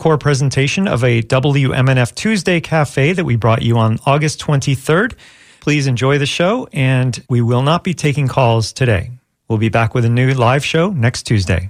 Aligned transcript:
encore 0.00 0.16
presentation 0.16 0.88
of 0.88 1.04
a 1.04 1.20
WMNF 1.20 2.14
Tuesday 2.14 2.58
Cafe 2.58 3.12
that 3.12 3.24
we 3.26 3.36
brought 3.36 3.60
you 3.60 3.76
on 3.76 3.98
August 4.06 4.40
23rd. 4.40 5.14
Please 5.60 5.86
enjoy 5.86 6.16
the 6.16 6.24
show, 6.24 6.66
and 6.72 7.22
we 7.28 7.42
will 7.42 7.60
not 7.60 7.84
be 7.84 7.92
taking 7.92 8.26
calls 8.26 8.72
today. 8.72 9.10
We'll 9.46 9.58
be 9.58 9.68
back 9.68 9.94
with 9.94 10.06
a 10.06 10.08
new 10.08 10.32
live 10.32 10.64
show 10.64 10.88
next 10.88 11.24
Tuesday. 11.24 11.68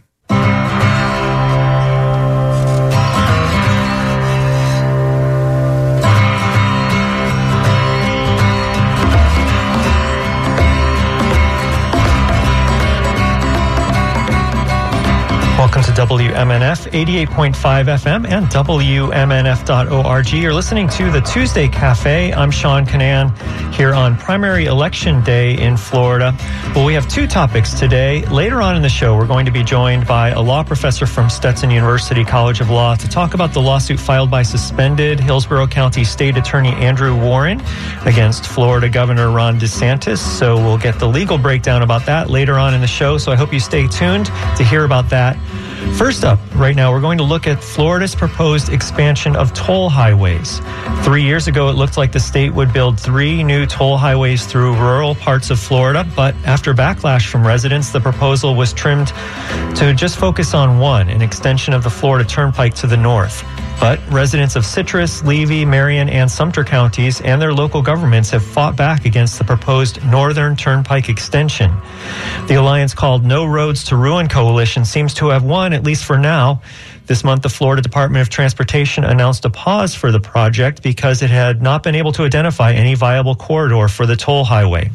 WMNF 16.11 16.91
88.5 16.91 17.55
FM 17.55 18.29
and 18.29 18.47
WMNF.org. 18.47 20.33
You're 20.33 20.53
listening 20.53 20.89
to 20.89 21.09
the 21.09 21.21
Tuesday 21.21 21.69
Cafe. 21.69 22.33
I'm 22.33 22.51
Sean 22.51 22.85
Kinane 22.85 23.31
here 23.73 23.95
on 23.95 24.17
primary 24.17 24.65
election 24.65 25.23
day 25.23 25.57
in 25.57 25.77
Florida. 25.77 26.35
Well, 26.75 26.85
we 26.85 26.95
have 26.95 27.07
two 27.09 27.29
topics 27.29 27.79
today. 27.79 28.27
Later 28.27 28.61
on 28.61 28.75
in 28.75 28.83
the 28.83 28.89
show, 28.89 29.17
we're 29.17 29.29
going 29.29 29.47
to 29.47 29.53
be 29.53 29.63
joined 29.63 30.05
by 30.05 30.31
a 30.31 30.41
law 30.41 30.65
professor 30.65 31.07
from 31.07 31.31
Stetson 31.31 31.71
University 31.71 32.25
College 32.25 32.61
of 32.61 32.71
Law 32.71 32.97
to 32.97 33.09
talk 33.09 33.35
about 33.35 33.53
the 33.53 33.61
lawsuit 33.61 34.01
filed 34.01 34.33
by 34.33 34.43
suspended 34.43 35.21
Hillsborough 35.21 35.69
County 35.69 36.03
State 36.03 36.37
Attorney 36.37 36.71
Andrew 36.71 37.15
Warren 37.15 37.61
against 38.05 38.49
Florida 38.49 38.89
Governor 38.89 39.31
Ron 39.31 39.61
DeSantis. 39.61 40.19
So 40.19 40.57
we'll 40.57 40.77
get 40.77 40.99
the 40.99 41.07
legal 41.07 41.39
breakdown 41.39 41.83
about 41.83 42.05
that 42.07 42.31
later 42.31 42.59
on 42.59 42.75
in 42.75 42.81
the 42.81 42.89
show. 42.89 43.17
So 43.17 43.31
I 43.31 43.37
hope 43.37 43.53
you 43.53 43.61
stay 43.61 43.87
tuned 43.87 44.27
to 44.57 44.65
hear 44.65 44.85
about 44.85 45.09
that. 45.11 45.39
First 45.97 46.25
up, 46.25 46.39
right 46.55 46.75
now, 46.75 46.93
we're 46.93 47.01
going 47.01 47.19
to 47.19 47.25
look 47.25 47.47
at 47.47 47.63
Florida's 47.63 48.15
proposed 48.15 48.71
expansion 48.71 49.37
of 49.37 49.53
toll 49.53 49.89
highways. 49.89 50.61
Three 51.05 51.23
years 51.23 51.47
ago, 51.47 51.69
it 51.69 51.73
looked 51.73 51.97
like 51.97 52.13
the 52.13 52.21
state 52.21 52.55
would 52.55 52.73
build 52.73 52.99
three 52.99 53.43
new 53.43 53.67
toll 53.67 53.97
highways 53.97 54.47
through 54.47 54.77
rural 54.77 55.15
parts 55.15 55.51
of 55.51 55.59
Florida, 55.59 56.07
but 56.17 56.35
after 56.45 56.75
backlash 56.75 57.29
from 57.29 57.47
residents, 57.47 57.91
the 57.91 58.01
proposal 58.01 58.55
was 58.55 58.73
trimmed 58.73 59.09
to 59.77 59.93
just 59.95 60.19
focus 60.19 60.55
on 60.55 60.79
one, 60.79 61.09
an 61.09 61.23
extension 61.23 61.75
of 61.75 61.83
the 61.83 61.91
Florida 61.91 62.29
Turnpike 62.29 62.75
to 62.75 62.87
the 62.87 62.97
north. 62.97 63.45
But 63.81 63.99
residents 64.11 64.57
of 64.57 64.67
Citrus, 64.67 65.25
Levy, 65.25 65.65
Marion, 65.65 66.11
and 66.11 66.31
Sumter 66.31 66.65
counties 66.65 67.23
and 67.23 67.41
their 67.41 67.55
local 67.55 67.81
governments 67.81 68.29
have 68.29 68.45
fought 68.45 68.77
back 68.77 69.07
against 69.07 69.39
the 69.39 69.45
proposed 69.45 70.05
Northern 70.05 70.55
Turnpike 70.55 71.09
extension. 71.09 71.73
The 72.47 72.57
alliance 72.57 72.93
called 72.93 73.25
No 73.25 73.47
Roads 73.47 73.85
to 73.85 73.97
Ruin 73.97 74.29
Coalition 74.29 74.85
seems 74.85 75.15
to 75.15 75.29
have 75.29 75.45
won, 75.45 75.73
at 75.73 75.83
least 75.83 76.05
for 76.05 76.19
now. 76.19 76.61
This 77.07 77.25
month, 77.25 77.43
the 77.43 77.49
Florida 77.49 77.81
Department 77.81 78.21
of 78.21 78.29
Transportation 78.29 79.03
announced 79.03 79.47
a 79.47 79.51
pause 79.51 79.95
for 79.95 80.13
the 80.13 80.21
project 80.21 80.83
because 80.83 81.23
it 81.23 81.31
had 81.31 81.63
not 81.63 81.83
been 81.83 81.95
able 81.95 82.13
to 82.13 82.25
identify 82.25 82.73
any 82.73 82.95
viable 82.95 83.35
corridor 83.35 83.89
for 83.89 84.05
the 84.05 84.15
toll 84.15 84.45
highway. 84.45 84.91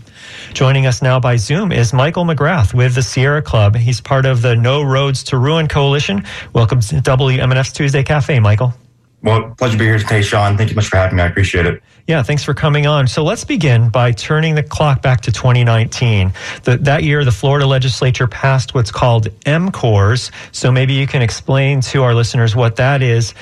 Joining 0.56 0.86
us 0.86 1.02
now 1.02 1.20
by 1.20 1.36
Zoom 1.36 1.73
is 1.73 1.92
Michael 1.92 2.23
McGrath 2.23 2.73
with 2.73 2.95
the 2.95 3.02
Sierra 3.02 3.42
Club. 3.42 3.75
He's 3.75 4.00
part 4.00 4.25
of 4.25 4.42
the 4.42 4.56
No 4.56 4.84
Roads 4.84 5.22
to 5.23 5.38
Ruin 5.38 5.67
Coalition. 5.67 6.23
Welcome 6.53 6.80
to 6.80 6.95
WMNF's 6.95 7.73
Tuesday 7.73 8.03
Cafe, 8.03 8.39
Michael. 8.39 8.73
Well, 9.22 9.53
pleasure 9.58 9.73
to 9.73 9.78
be 9.78 9.84
here 9.84 10.00
today, 10.00 10.22
Sean. 10.22 10.56
Thank 10.56 10.70
you 10.70 10.78
much 10.78 10.88
for 10.88 10.95
having 10.95 11.17
me. 11.17 11.23
I 11.23 11.25
appreciate 11.25 11.66
it. 11.66 11.84
Yeah, 12.08 12.23
thanks 12.23 12.42
for 12.42 12.53
coming 12.53 12.88
on. 12.88 13.06
So 13.08 13.22
let's 13.22 13.44
begin 13.44 13.89
by 13.89 14.14
turning 14.14 14.56
the 14.56 14.64
clock 14.64 15.02
back 15.02 15.20
to 15.22 15.31
2019. 15.34 16.31
The, 16.64 16.78
that 16.78 17.03
year, 17.03 17.25
the 17.25 17.34
Florida 17.34 17.67
legislature 17.67 18.25
passed 18.25 18.73
what's 18.73 18.92
called 18.92 19.28
M-CORES. 19.45 20.31
So 20.53 20.72
maybe 20.72 20.94
you 20.94 21.06
can 21.06 21.22
explain 21.22 21.81
to 21.81 22.03
our 22.03 22.14
listeners 22.14 22.56
what 22.56 22.78
that 22.78 23.02
is 23.02 23.34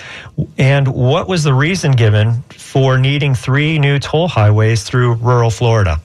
and 0.58 0.88
what 0.88 1.28
was 1.28 1.44
the 1.44 1.54
reason 1.54 1.92
given 1.92 2.42
for 2.50 2.98
needing 2.98 3.36
three 3.36 3.78
new 3.78 4.00
toll 4.00 4.28
highways 4.28 4.82
through 4.82 5.14
rural 5.14 5.52
Florida? 5.52 6.02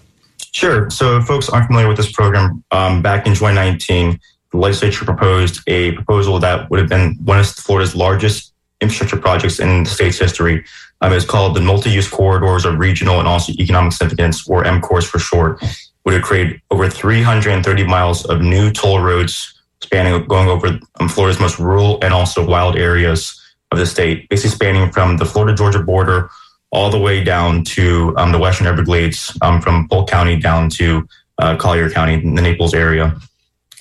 Sure. 0.53 0.89
So, 0.91 1.21
folks 1.21 1.49
aren't 1.49 1.67
familiar 1.67 1.89
with 1.89 1.97
this 1.97 2.11
program, 2.11 2.65
um, 2.71 3.03
back 3.03 3.27
in 3.27 3.35
2019, 3.35 4.19
the 4.51 4.57
legislature 4.57 5.05
proposed 5.05 5.61
a 5.67 5.93
proposal 5.93 6.39
that 6.41 6.71
would 6.71 6.81
have 6.81 6.89
been 6.89 7.17
one 7.25 7.39
of 7.39 7.47
Florida's 7.47 7.95
largest 7.95 8.53
infrastructure 8.81 9.19
projects 9.19 9.61
in 9.61 9.85
the 9.85 9.91
state's 9.91 10.19
history. 10.19 10.65
Um, 11.01 11.13
it's 11.13 11.25
called 11.25 11.55
the 11.55 11.61
Multi-Use 11.61 12.09
Corridors 12.09 12.65
of 12.65 12.79
Regional 12.79 13.19
and 13.19 13.29
also 13.29 13.53
Economic 13.53 13.93
Significance, 13.93 14.49
or 14.49 14.65
M-CORES 14.65 15.07
for 15.07 15.19
short. 15.19 15.63
Would 16.05 16.15
have 16.15 16.23
created 16.23 16.63
over 16.71 16.89
330 16.89 17.87
miles 17.87 18.25
of 18.25 18.41
new 18.41 18.71
toll 18.71 19.01
roads 19.01 19.55
spanning, 19.83 20.27
going 20.27 20.49
over 20.49 20.79
um, 21.01 21.09
Florida's 21.09 21.41
most 21.41 21.59
rural 21.59 21.99
and 22.03 22.15
also 22.15 22.47
wild 22.47 22.77
areas 22.77 23.39
of 23.71 23.79
the 23.79 23.87
state, 23.87 24.29
basically 24.29 24.51
spanning 24.51 24.91
from 24.91 25.19
the 25.19 25.27
Florida-Georgia 25.27 25.83
border 25.83 26.31
all 26.71 26.91
the 26.91 26.99
way 26.99 27.25
down 27.25 27.65
to 27.65 28.15
um, 28.17 28.33
the 28.33 28.39
Western 28.39 28.67
Everglades, 28.67 29.37
um, 29.43 29.61
from 29.61 29.89
Polk 29.89 30.09
County 30.09 30.37
down 30.39 30.69
to 30.71 31.09
uh, 31.39 31.57
Collier 31.57 31.89
County, 31.91 32.15
in 32.15 32.35
the 32.35 32.43
Naples 32.43 32.75
area. 32.75 33.17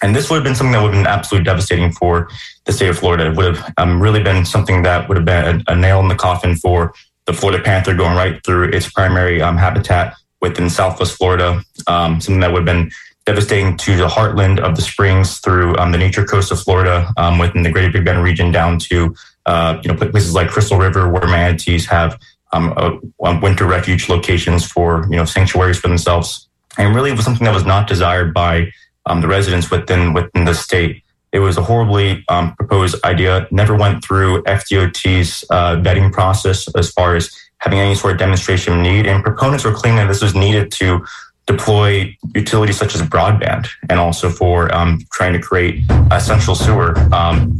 And 0.01 0.15
this 0.15 0.29
would 0.29 0.37
have 0.37 0.43
been 0.43 0.55
something 0.55 0.73
that 0.73 0.81
would 0.81 0.93
have 0.93 1.03
been 1.03 1.11
absolutely 1.11 1.45
devastating 1.45 1.91
for 1.91 2.29
the 2.65 2.71
state 2.71 2.89
of 2.89 2.99
Florida. 2.99 3.31
It 3.31 3.35
would 3.35 3.55
have 3.55 3.73
um, 3.77 4.01
really 4.01 4.21
been 4.21 4.45
something 4.45 4.83
that 4.83 5.07
would 5.07 5.17
have 5.17 5.25
been 5.25 5.63
a, 5.67 5.71
a, 5.71 5.75
nail 5.75 5.99
in 5.99 6.07
the 6.07 6.15
coffin 6.15 6.55
for 6.55 6.93
the 7.25 7.33
Florida 7.33 7.63
panther 7.63 7.95
going 7.95 8.15
right 8.15 8.39
through 8.45 8.69
its 8.69 8.89
primary 8.91 9.41
um, 9.41 9.57
habitat 9.57 10.15
within 10.39 10.69
Southwest 10.69 11.17
Florida. 11.17 11.63
Um, 11.87 12.21
something 12.21 12.41
that 12.41 12.53
would 12.53 12.67
have 12.67 12.77
been 12.77 12.91
devastating 13.25 13.75
to 13.75 13.97
the 13.97 14.07
heartland 14.07 14.59
of 14.59 14.75
the 14.75 14.81
Springs 14.81 15.39
through 15.39 15.75
um, 15.77 15.91
the 15.91 15.97
nature 15.97 16.23
coast 16.23 16.51
of 16.51 16.61
Florida, 16.61 17.11
within 17.39 17.63
the 17.63 17.71
Greater 17.71 17.91
Big 17.91 18.05
Bend 18.05 18.23
region 18.23 18.51
down 18.51 18.79
to 18.79 19.15
uh, 19.47 19.79
you 19.83 19.91
know 19.91 19.97
places 19.97 20.35
like 20.35 20.49
Crystal 20.49 20.77
River, 20.77 21.09
where 21.09 21.25
manatees 21.25 21.87
have 21.87 22.19
um, 22.57 22.73
uh, 22.75 23.39
winter 23.41 23.65
refuge 23.65 24.09
locations 24.09 24.65
for 24.65 25.05
you 25.09 25.15
know 25.15 25.25
sanctuaries 25.25 25.79
for 25.79 25.87
themselves, 25.87 26.47
and 26.77 26.95
really 26.95 27.11
was 27.11 27.25
something 27.25 27.45
that 27.45 27.53
was 27.53 27.65
not 27.65 27.87
desired 27.87 28.33
by 28.33 28.71
um, 29.05 29.21
the 29.21 29.27
residents 29.27 29.69
within 29.71 30.13
within 30.13 30.45
the 30.45 30.53
state. 30.53 31.03
It 31.31 31.39
was 31.39 31.57
a 31.57 31.61
horribly 31.61 32.23
um, 32.29 32.55
proposed 32.55 33.03
idea. 33.03 33.47
Never 33.51 33.75
went 33.75 34.03
through 34.03 34.43
FDOT's 34.43 35.43
uh, 35.49 35.75
vetting 35.75 36.11
process 36.11 36.67
as 36.75 36.91
far 36.91 37.15
as 37.15 37.29
having 37.59 37.79
any 37.79 37.95
sort 37.95 38.13
of 38.13 38.19
demonstration 38.19 38.73
of 38.73 38.79
need. 38.79 39.07
And 39.07 39.23
proponents 39.23 39.63
were 39.65 39.73
claiming 39.73 39.97
that 39.97 40.07
this 40.07 40.21
was 40.21 40.35
needed 40.35 40.71
to 40.73 41.05
deploy 41.47 42.15
utilities 42.35 42.77
such 42.77 42.93
as 42.93 43.01
broadband 43.01 43.67
and 43.89 43.99
also 43.99 44.29
for 44.29 44.73
um, 44.75 44.99
trying 45.11 45.33
to 45.33 45.39
create 45.39 45.83
a 46.11 46.19
central 46.19 46.55
sewer, 46.55 46.97
um, 47.13 47.51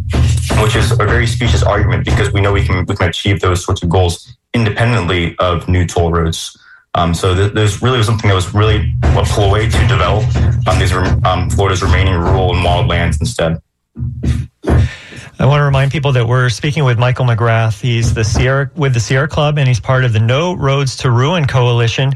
which 0.61 0.75
is 0.75 0.91
a 0.91 0.95
very 0.95 1.25
specious 1.25 1.63
argument 1.63 2.05
because 2.05 2.31
we 2.31 2.41
know 2.41 2.53
we 2.53 2.65
can 2.65 2.85
we 2.85 2.95
can 2.95 3.09
achieve 3.09 3.39
those 3.39 3.63
sorts 3.63 3.81
of 3.81 3.89
goals 3.89 4.36
independently 4.57 5.35
of 5.37 5.67
new 5.67 5.85
toll 5.85 6.11
roads. 6.11 6.57
Um, 6.95 7.13
so 7.13 7.35
th- 7.35 7.53
there's 7.53 7.81
really 7.81 8.01
something 8.01 8.27
that 8.27 8.33
was 8.33 8.53
really 8.53 8.93
a 9.03 9.25
away 9.49 9.69
to 9.69 9.87
develop 9.87 10.25
um, 10.67 10.79
these 10.79 10.91
um, 11.25 11.49
Florida's 11.49 11.83
remaining 11.83 12.15
rural 12.15 12.55
and 12.55 12.63
wild 12.63 12.87
lands 12.87 13.19
instead. 13.19 13.61
I 15.39 15.45
want 15.45 15.59
to 15.59 15.65
remind 15.65 15.91
people 15.91 16.13
that 16.13 16.27
we're 16.27 16.49
speaking 16.49 16.83
with 16.83 16.97
Michael 16.97 17.23
McGrath. 17.23 17.79
He's 17.79 18.11
the 18.15 18.23
Sierra 18.23 18.71
with 18.75 18.95
the 18.95 18.99
Sierra 18.99 19.27
Club, 19.27 19.59
and 19.59 19.67
he's 19.67 19.79
part 19.79 20.03
of 20.03 20.11
the 20.11 20.19
No 20.19 20.53
Roads 20.53 20.97
to 20.97 21.11
Ruin 21.11 21.45
coalition. 21.45 22.15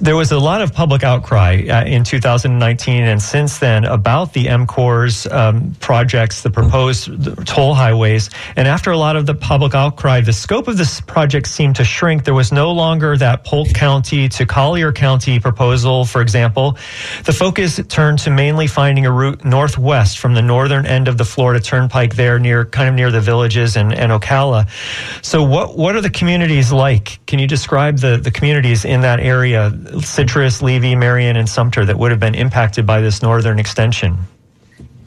There 0.00 0.14
was 0.14 0.30
a 0.30 0.38
lot 0.38 0.62
of 0.62 0.72
public 0.72 1.02
outcry 1.02 1.66
uh, 1.68 1.84
in 1.84 2.04
2019, 2.04 3.02
and 3.02 3.20
since 3.20 3.58
then 3.58 3.84
about 3.84 4.34
the 4.34 4.48
M-CORES 4.48 5.26
um, 5.32 5.74
projects, 5.80 6.42
the 6.42 6.50
proposed 6.50 7.44
toll 7.44 7.74
highways. 7.74 8.30
And 8.54 8.68
after 8.68 8.92
a 8.92 8.96
lot 8.96 9.16
of 9.16 9.26
the 9.26 9.34
public 9.34 9.74
outcry, 9.74 10.20
the 10.20 10.32
scope 10.32 10.68
of 10.68 10.76
this 10.76 11.00
project 11.00 11.48
seemed 11.48 11.74
to 11.76 11.84
shrink. 11.84 12.22
There 12.22 12.34
was 12.34 12.52
no 12.52 12.70
longer 12.70 13.16
that 13.16 13.42
Polk 13.42 13.74
County 13.74 14.28
to 14.28 14.46
Collier 14.46 14.92
County 14.92 15.40
proposal, 15.40 16.04
for 16.04 16.20
example. 16.20 16.78
The 17.24 17.32
focus 17.32 17.80
turned 17.88 18.20
to 18.20 18.30
mainly 18.30 18.68
finding 18.68 19.06
a 19.06 19.10
route 19.10 19.44
northwest 19.44 20.20
from 20.20 20.34
the 20.34 20.42
northern 20.42 20.86
end 20.86 21.08
of 21.08 21.18
the 21.18 21.24
Florida 21.24 21.58
Turnpike 21.58 22.14
there 22.14 22.43
near 22.44 22.64
kind 22.64 22.88
of 22.88 22.94
near 22.94 23.10
the 23.10 23.20
villages 23.20 23.76
and, 23.76 23.92
and 23.92 24.12
Ocala. 24.12 24.68
So 25.22 25.42
what 25.42 25.76
what 25.76 25.96
are 25.96 26.00
the 26.00 26.10
communities 26.10 26.70
like? 26.70 27.18
Can 27.26 27.40
you 27.40 27.48
describe 27.48 27.98
the, 27.98 28.16
the 28.16 28.30
communities 28.30 28.84
in 28.84 29.00
that 29.00 29.18
area, 29.18 29.72
Citrus, 30.00 30.62
Levy, 30.62 30.94
Marion, 30.94 31.36
and 31.36 31.48
Sumter 31.48 31.84
that 31.84 31.98
would 31.98 32.12
have 32.12 32.20
been 32.20 32.36
impacted 32.36 32.86
by 32.86 33.00
this 33.00 33.22
northern 33.22 33.58
extension? 33.58 34.16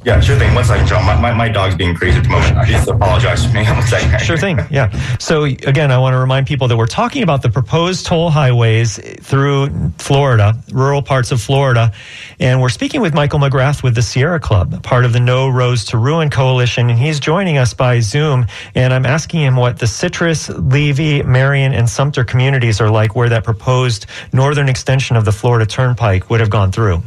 Yeah, 0.08 0.22
sure 0.22 0.38
thing. 0.38 0.56
One 0.56 0.64
second, 0.64 0.88
John. 0.88 1.06
My, 1.06 1.20
my, 1.20 1.34
my 1.34 1.50
dog's 1.50 1.76
being 1.76 1.94
crazy 1.94 2.20
at 2.20 2.24
the 2.24 2.30
moment. 2.30 2.56
I 2.56 2.64
just 2.64 2.88
apologize 2.88 3.46
for 3.46 3.52
me. 3.52 3.66
One 3.70 3.82
second. 3.82 4.22
Sure 4.22 4.38
thing. 4.38 4.58
Yeah. 4.72 4.90
So 5.18 5.44
again, 5.44 5.92
I 5.92 5.98
want 5.98 6.14
to 6.14 6.18
remind 6.18 6.48
people 6.48 6.70
that 6.70 6.78
we're 6.78 6.88
talking 6.88 7.24
about 7.24 7.42
the 7.42 7.50
proposed 7.50 8.06
toll 8.06 8.30
highways 8.30 8.98
through 9.20 9.92
Florida, 9.98 10.56
rural 10.72 11.02
parts 11.02 11.34
of 11.34 11.42
Florida, 11.42 11.92
and 12.40 12.62
we're 12.62 12.70
speaking 12.70 13.02
with 13.02 13.14
Michael 13.14 13.40
McGrath 13.40 13.84
with 13.84 13.96
the 13.96 14.02
Sierra 14.02 14.40
Club, 14.40 14.82
part 14.82 15.04
of 15.04 15.12
the 15.12 15.20
No 15.20 15.50
Roads 15.50 15.84
to 15.88 15.98
Ruin 15.98 16.30
Coalition, 16.30 16.90
and 16.90 16.98
he's 16.98 17.20
joining 17.20 17.58
us 17.58 17.74
by 17.74 18.00
Zoom. 18.00 18.46
And 18.76 18.94
I'm 18.94 19.06
asking 19.06 19.42
him 19.42 19.58
what 19.58 19.78
the 19.78 19.88
Citrus, 19.88 20.48
Levy, 20.48 21.22
Marion, 21.24 21.74
and 21.74 21.90
Sumter 21.90 22.24
communities 22.24 22.80
are 22.80 22.90
like, 22.90 23.14
where 23.14 23.28
that 23.28 23.44
proposed 23.44 24.06
northern 24.32 24.70
extension 24.70 25.18
of 25.18 25.26
the 25.26 25.34
Florida 25.34 25.66
Turnpike 25.66 26.30
would 26.30 26.40
have 26.40 26.50
gone 26.50 26.72
through. 26.72 27.04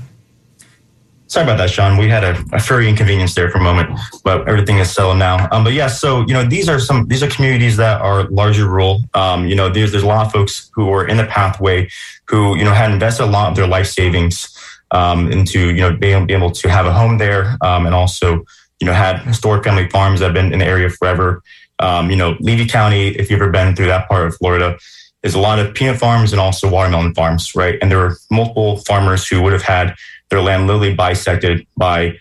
Sorry 1.30 1.44
about 1.44 1.58
that, 1.58 1.70
Sean. 1.70 1.96
We 1.96 2.08
had 2.08 2.24
a, 2.24 2.44
a 2.52 2.58
furry 2.58 2.88
inconvenience 2.88 3.36
there 3.36 3.48
for 3.52 3.58
a 3.58 3.62
moment, 3.62 3.96
but 4.24 4.48
everything 4.48 4.78
is 4.78 4.90
settled 4.90 5.18
now. 5.18 5.48
Um, 5.52 5.62
but 5.62 5.72
yeah, 5.72 5.86
so 5.86 6.22
you 6.22 6.34
know, 6.34 6.42
these 6.44 6.68
are 6.68 6.80
some 6.80 7.06
these 7.06 7.22
are 7.22 7.28
communities 7.28 7.76
that 7.76 8.00
are 8.00 8.24
largely 8.30 8.64
rural. 8.64 9.02
Um, 9.14 9.46
you 9.46 9.54
know, 9.54 9.68
there's 9.68 9.92
there's 9.92 10.02
a 10.02 10.08
lot 10.08 10.26
of 10.26 10.32
folks 10.32 10.72
who 10.74 10.92
are 10.92 11.06
in 11.06 11.18
the 11.18 11.26
pathway 11.26 11.88
who 12.24 12.56
you 12.56 12.64
know 12.64 12.72
had 12.72 12.90
invested 12.90 13.22
a 13.22 13.26
lot 13.26 13.48
of 13.48 13.54
their 13.54 13.68
life 13.68 13.86
savings 13.86 14.52
um, 14.90 15.30
into 15.30 15.72
you 15.72 15.80
know 15.80 15.96
being, 15.96 16.26
being, 16.26 16.36
able 16.36 16.50
to 16.50 16.68
have 16.68 16.84
a 16.84 16.92
home 16.92 17.18
there, 17.18 17.56
um, 17.60 17.86
and 17.86 17.94
also 17.94 18.44
you 18.80 18.86
know 18.86 18.92
had 18.92 19.20
historic 19.20 19.62
family 19.62 19.88
farms 19.88 20.18
that 20.18 20.26
have 20.26 20.34
been 20.34 20.52
in 20.52 20.58
the 20.58 20.66
area 20.66 20.90
forever. 20.90 21.44
Um, 21.78 22.10
you 22.10 22.16
know, 22.16 22.36
Levy 22.40 22.66
County, 22.66 23.10
if 23.10 23.30
you've 23.30 23.40
ever 23.40 23.52
been 23.52 23.76
through 23.76 23.86
that 23.86 24.08
part 24.08 24.26
of 24.26 24.34
Florida, 24.34 24.76
is 25.22 25.36
a 25.36 25.40
lot 25.40 25.60
of 25.60 25.74
peanut 25.74 25.98
farms 25.98 26.32
and 26.32 26.40
also 26.40 26.68
watermelon 26.68 27.14
farms, 27.14 27.54
right? 27.54 27.78
And 27.80 27.88
there 27.88 27.98
were 27.98 28.16
multiple 28.32 28.78
farmers 28.78 29.28
who 29.28 29.40
would 29.42 29.52
have 29.52 29.62
had 29.62 29.94
their 30.30 30.40
land 30.40 30.66
literally 30.66 30.94
bisected 30.94 31.66
by 31.76 32.16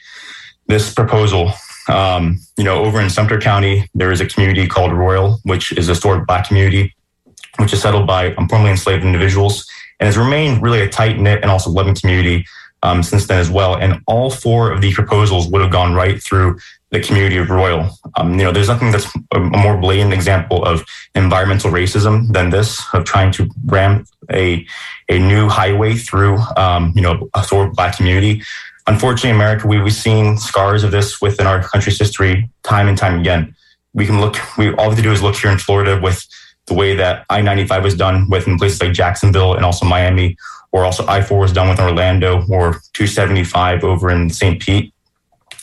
this 0.67 0.93
proposal. 0.93 1.51
Um, 1.87 2.39
you 2.57 2.63
know, 2.63 2.83
over 2.83 3.01
in 3.01 3.09
Sumter 3.09 3.39
County, 3.39 3.89
there 3.95 4.11
is 4.11 4.21
a 4.21 4.27
community 4.27 4.67
called 4.67 4.93
Royal, 4.93 5.39
which 5.43 5.71
is 5.71 5.87
a 5.87 5.91
historic 5.93 6.27
black 6.27 6.47
community, 6.47 6.93
which 7.57 7.73
is 7.73 7.81
settled 7.81 8.05
by 8.05 8.33
um, 8.35 8.47
formerly 8.47 8.71
enslaved 8.71 9.03
individuals 9.03 9.67
and 9.99 10.05
has 10.05 10.17
remained 10.17 10.61
really 10.61 10.81
a 10.81 10.89
tight 10.89 11.19
knit 11.19 11.41
and 11.41 11.51
also 11.51 11.69
loving 11.69 11.95
community 11.95 12.45
um, 12.83 13.03
since 13.03 13.27
then 13.27 13.39
as 13.39 13.49
well. 13.49 13.75
And 13.75 14.01
all 14.07 14.29
four 14.29 14.71
of 14.71 14.81
these 14.81 14.95
proposals 14.95 15.47
would 15.47 15.61
have 15.61 15.71
gone 15.71 15.93
right 15.93 16.21
through 16.21 16.59
the 16.91 16.99
community 16.99 17.37
of 17.37 17.49
Royal. 17.49 17.89
Um, 18.15 18.31
you 18.31 18.45
know, 18.45 18.51
there's 18.51 18.67
nothing 18.67 18.91
that's 18.91 19.07
a 19.33 19.39
more 19.39 19.77
blatant 19.77 20.13
example 20.13 20.63
of 20.65 20.83
environmental 21.15 21.71
racism 21.71 22.31
than 22.33 22.49
this 22.49 22.81
of 22.93 23.05
trying 23.05 23.31
to 23.33 23.49
ram 23.65 24.05
a 24.31 24.65
a 25.09 25.19
new 25.19 25.49
highway 25.49 25.95
through, 25.95 26.37
um, 26.57 26.93
you 26.95 27.01
know, 27.01 27.29
a 27.33 27.39
of 27.39 27.73
black 27.73 27.97
community. 27.97 28.41
Unfortunately, 28.87 29.29
in 29.29 29.35
America, 29.35 29.67
we, 29.67 29.79
we've 29.79 29.93
seen 29.93 30.37
scars 30.37 30.83
of 30.83 30.91
this 30.91 31.21
within 31.21 31.45
our 31.45 31.61
country's 31.61 31.99
history 31.99 32.49
time 32.63 32.87
and 32.87 32.97
time 32.97 33.19
again. 33.19 33.55
We 33.93 34.05
can 34.05 34.19
look, 34.19 34.37
we 34.57 34.73
all 34.73 34.89
we 34.89 34.95
have 34.95 34.95
to 34.95 35.01
do 35.01 35.11
is 35.11 35.21
look 35.21 35.35
here 35.35 35.51
in 35.51 35.59
Florida 35.59 35.99
with 36.01 36.25
the 36.65 36.73
way 36.73 36.95
that 36.95 37.25
I 37.29 37.41
95 37.41 37.83
was 37.83 37.95
done 37.95 38.29
with 38.29 38.47
in 38.47 38.57
places 38.57 38.81
like 38.81 38.93
Jacksonville 38.93 39.53
and 39.53 39.65
also 39.65 39.85
Miami, 39.85 40.37
or 40.71 40.85
also 40.85 41.05
I 41.07 41.21
4 41.21 41.39
was 41.39 41.53
done 41.53 41.69
with 41.69 41.79
Orlando, 41.79 42.45
or 42.49 42.81
275 42.93 43.83
over 43.83 44.09
in 44.09 44.29
St. 44.29 44.61
Pete. 44.61 44.93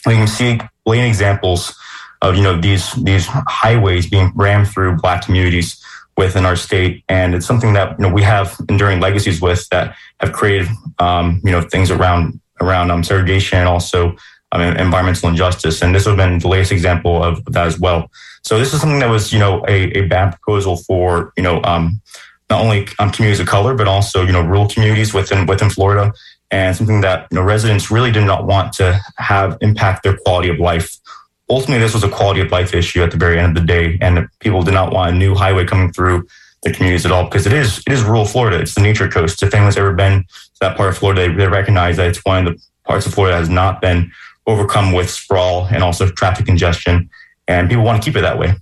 We 0.05 0.13
can 0.13 0.27
see 0.27 0.59
blatant 0.87 1.09
examples 1.09 1.77
of 2.21 2.35
you 2.35 2.41
know 2.41 2.59
these 2.59 2.93
these 3.03 3.27
highways 3.29 4.09
being 4.09 4.31
rammed 4.35 4.67
through 4.69 4.95
black 4.95 5.25
communities 5.25 5.83
within 6.15 6.45
our 6.45 6.55
state, 6.55 7.03
and 7.09 7.35
it's 7.35 7.45
something 7.45 7.73
that 7.73 7.99
you 7.99 8.03
know 8.03 8.13
we 8.13 8.23
have 8.23 8.55
enduring 8.69 8.99
legacies 8.99 9.39
with 9.39 9.67
that 9.69 9.95
have 10.21 10.31
created 10.31 10.67
um, 10.97 11.41
you 11.43 11.51
know 11.51 11.61
things 11.61 11.91
around 11.91 12.39
around 12.61 12.89
um, 12.89 13.03
segregation 13.03 13.59
and 13.59 13.67
also 13.67 14.15
um, 14.53 14.61
environmental 14.61 15.29
injustice. 15.29 15.81
And 15.81 15.93
this 15.93 16.05
have 16.05 16.17
been 16.17 16.39
the 16.39 16.47
latest 16.47 16.71
example 16.71 17.21
of 17.21 17.43
that 17.53 17.67
as 17.67 17.77
well. 17.79 18.09
So 18.41 18.57
this 18.57 18.73
is 18.73 18.79
something 18.79 18.99
that 18.99 19.09
was 19.09 19.33
you 19.33 19.39
know 19.39 19.63
a, 19.67 19.91
a 19.99 20.07
bad 20.07 20.31
proposal 20.31 20.77
for 20.77 21.33
you 21.37 21.43
know 21.43 21.61
um, 21.63 22.01
not 22.49 22.61
only 22.61 22.87
um, 22.97 23.11
communities 23.11 23.41
of 23.41 23.47
color 23.47 23.75
but 23.75 23.87
also 23.87 24.25
you 24.25 24.31
know 24.31 24.41
rural 24.41 24.69
communities 24.69 25.13
within 25.13 25.45
within 25.47 25.69
Florida. 25.69 26.13
And 26.49 26.75
something 26.75 27.01
that 27.01 27.27
you 27.29 27.35
know 27.35 27.43
residents 27.43 27.91
really 27.91 28.11
did 28.11 28.25
not 28.25 28.45
want 28.45 28.73
to 28.73 28.99
have 29.17 29.57
impact 29.61 30.03
their 30.03 30.17
quality 30.17 30.49
of 30.49 30.59
life 30.59 30.97
ultimately 31.49 31.83
this 31.83 31.93
was 31.93 32.03
a 32.03 32.09
quality 32.09 32.41
of 32.41 32.51
life 32.51 32.73
issue 32.73 33.01
at 33.01 33.11
the 33.11 33.17
very 33.17 33.39
end 33.39 33.57
of 33.57 33.63
the 33.63 33.67
day, 33.67 33.97
and 34.01 34.27
people 34.39 34.63
did 34.63 34.73
not 34.73 34.91
want 34.91 35.13
a 35.13 35.17
new 35.17 35.35
highway 35.35 35.65
coming 35.65 35.91
through 35.91 36.27
the 36.63 36.71
communities 36.71 37.05
at 37.05 37.11
all 37.11 37.25
because 37.25 37.45
it 37.45 37.53
is 37.53 37.79
it 37.79 37.93
is 37.93 38.03
rural 38.03 38.25
Florida. 38.25 38.59
It's 38.59 38.75
the 38.75 38.81
nature 38.81 39.07
coast. 39.07 39.41
If 39.43 39.53
anyone's 39.53 39.77
ever 39.77 39.93
been 39.93 40.23
to 40.23 40.59
that 40.61 40.75
part 40.75 40.89
of 40.89 40.97
Florida, 40.97 41.33
they, 41.33 41.47
recognize 41.47 41.97
that 41.97 42.07
it's 42.07 42.23
one 42.25 42.47
of 42.47 42.53
the 42.53 42.61
parts 42.85 43.05
of 43.05 43.13
Florida 43.13 43.35
that 43.35 43.41
has 43.41 43.49
not 43.49 43.81
been 43.81 44.11
overcome 44.47 44.91
with 44.91 45.09
sprawl 45.09 45.65
and 45.67 45.83
also 45.83 46.09
traffic 46.09 46.45
congestion, 46.45 47.09
and 47.47 47.69
people 47.69 47.83
want 47.83 48.01
to 48.01 48.05
keep 48.05 48.17
it 48.17 48.21
that 48.21 48.39
way. 48.39 48.53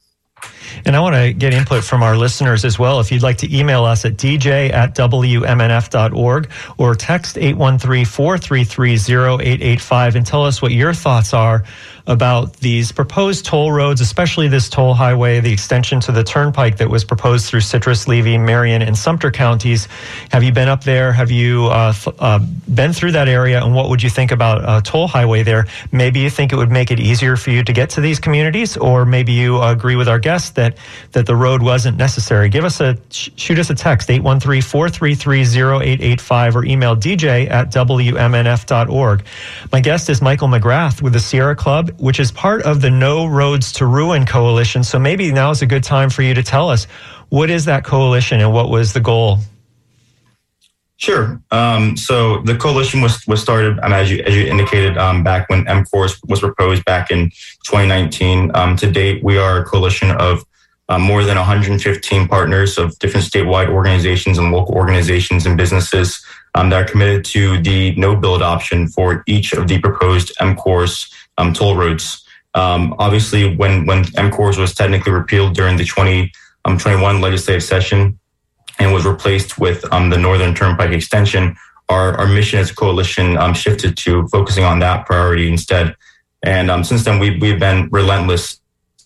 And 0.84 0.96
I 0.96 1.00
want 1.00 1.16
to 1.16 1.34
get 1.34 1.54
input 1.54 1.84
from 1.84 2.04
our 2.04 2.18
listeners 2.18 2.66
as 2.66 2.78
well. 2.78 3.00
If 3.00 3.12
you'd 3.12 3.24
like 3.24 3.38
to 3.40 3.58
email 3.58 3.86
us 3.86 4.06
at 4.06 4.14
dj 4.14 4.72
at 4.74 4.96
wmnf.org 4.96 6.50
or 6.78 6.96
text 6.96 7.38
813 7.38 8.06
433 8.06 8.94
0885 8.94 10.16
and 10.16 10.26
tell 10.26 10.44
us 10.44 10.62
what 10.62 10.72
your 10.72 10.94
thoughts 10.94 11.34
are 11.34 11.64
about 12.08 12.54
these 12.58 12.92
proposed 12.92 13.46
toll 13.46 13.72
roads, 13.72 14.02
especially 14.02 14.48
this 14.48 14.70
toll 14.70 14.94
highway, 14.94 15.40
the 15.40 15.52
extension 15.52 16.00
to 16.02 16.12
the 16.12 16.24
turnpike 16.24 16.78
that 16.78 16.90
was 16.90 17.04
proposed 17.04 17.48
through 17.48 17.62
Citrus, 17.62 18.08
Levy, 18.08 18.38
Marion, 18.38 18.82
and 18.82 18.98
Sumter 18.98 19.32
counties. 19.32 19.88
Have 20.32 20.44
you 20.44 20.52
been 20.52 20.70
up 20.70 20.84
there? 20.84 21.12
Have 21.12 21.32
you 21.32 21.66
uh, 21.66 21.94
uh, 22.20 22.40
been 22.74 22.94
through 22.94 23.14
that 23.14 23.28
area? 23.28 23.64
And 23.64 23.74
what 23.74 23.90
would 23.90 24.04
you 24.04 24.10
think 24.10 24.32
about 24.32 24.62
a 24.64 24.82
toll 24.84 25.08
highway 25.08 25.44
there? 25.44 25.66
Maybe 25.92 26.20
you 26.20 26.30
think 26.30 26.54
it 26.54 26.58
would 26.58 26.72
make 26.72 26.92
it 26.92 27.00
easier 27.00 27.36
for 27.36 27.50
you 27.50 27.64
to 27.64 27.74
get 27.74 27.90
to 27.92 28.02
these 28.02 28.20
communities, 28.20 28.78
or 28.78 29.06
maybe 29.06 29.32
you 29.32 29.62
agree 29.62 29.96
with 29.96 30.08
our 30.08 30.20
guest 30.20 30.56
that 30.56 30.78
that 31.14 31.26
the 31.26 31.36
road 31.36 31.64
wasn't 31.64 31.98
necessary. 31.98 32.50
Give 32.50 32.66
us 32.66 32.82
a 32.82 32.98
shoot 33.10 33.58
us 33.58 33.70
a 33.70 33.76
text 33.76 34.10
813-433-0885 34.10 36.56
or 36.56 36.66
email 36.66 36.96
dj 36.96 37.50
at 37.50 37.72
wmnf.org. 37.72 39.24
My 39.72 39.80
guest 39.80 40.10
is 40.10 40.22
Michael 40.22 40.48
McGrath 40.48 41.02
with 41.02 41.14
the 41.14 41.20
Sierra 41.20 41.56
Club 41.56 41.95
which 41.98 42.20
is 42.20 42.32
part 42.32 42.64
of 42.64 42.82
the 42.82 42.90
No 42.90 43.26
Roads 43.26 43.72
to 43.74 43.86
Ruin 43.86 44.26
coalition. 44.26 44.84
So 44.84 45.00
maybe 45.00 45.32
now 45.32 45.52
is 45.52 45.62
a 45.62 45.66
good 45.66 45.84
time 45.84 46.10
for 46.10 46.22
you 46.22 46.34
to 46.34 46.44
tell 46.44 46.70
us 46.70 46.86
what 47.30 47.50
is 47.50 47.66
that 47.66 47.84
coalition 47.84 48.40
and 48.42 48.54
what 48.54 48.70
was 48.70 48.94
the 48.94 49.00
goal? 49.00 49.40
Sure. 50.98 51.42
Um, 51.52 51.98
so 51.98 52.42
the 52.42 52.56
coalition 52.56 53.02
was 53.02 53.26
was 53.28 53.42
started, 53.42 53.80
um, 53.80 53.92
as 53.92 54.10
you 54.10 54.24
as 54.24 54.36
you 54.36 54.46
indicated, 54.46 54.98
um, 54.98 55.24
back 55.24 55.50
when 55.50 55.66
M4 55.66 56.18
was 56.30 56.40
proposed 56.40 56.86
back 56.86 57.12
in 57.12 57.30
2019. 57.66 58.52
Um, 58.56 58.78
to 58.78 58.90
date, 58.90 59.22
we 59.22 59.38
are 59.38 59.60
a 59.60 59.66
coalition 59.66 60.12
of 60.12 60.46
uh, 60.88 61.00
more 61.00 61.24
than 61.24 61.36
115 61.36 62.28
partners 62.28 62.78
of 62.78 62.98
different 63.00 63.26
statewide 63.26 63.70
organizations 63.70 64.38
and 64.38 64.52
local 64.52 64.76
organizations 64.76 65.46
and 65.46 65.58
businesses 65.58 66.24
um, 66.54 66.70
that 66.70 66.84
are 66.84 66.88
committed 66.88 67.26
to 67.26 67.62
the 67.62 67.94
no 67.96 68.16
build 68.16 68.42
option 68.42 68.88
for 68.88 69.24
each 69.28 69.52
of 69.54 69.68
the 69.68 69.80
proposed 69.80 70.32
M-CORES 70.40 71.12
um, 71.38 71.54
toll 71.54 71.76
roads. 71.76 72.24
Um, 72.54 72.96
obviously, 73.00 73.56
when 73.56 73.86
when 73.86 74.06
M-CORES 74.18 74.58
was 74.58 74.74
technically 74.74 75.12
repealed 75.12 75.56
during 75.56 75.78
the 75.78 75.84
2021 75.84 77.16
um, 77.16 77.22
legislative 77.22 77.64
session 77.64 78.18
and 78.80 78.94
was 78.94 79.06
replaced 79.06 79.58
with 79.58 79.86
um, 79.94 80.10
the 80.10 80.18
Northern 80.18 80.56
Turnpike 80.56 80.92
extension, 80.92 81.56
our, 81.90 82.14
our 82.18 82.28
mission 82.28 82.60
as 82.60 82.72
a 82.72 82.76
coalition 82.76 83.38
um, 83.38 83.54
shifted 83.54 83.98
to 83.98 84.28
focusing 84.28 84.64
on 84.64 84.80
that 84.80 85.06
priority 85.06 85.48
instead. 85.50 85.96
And 86.44 86.86
since 86.86 87.04
then, 87.06 87.20
we've, 87.20 87.42
we've 87.42 87.60
been 87.60 87.90
relentless 87.90 88.60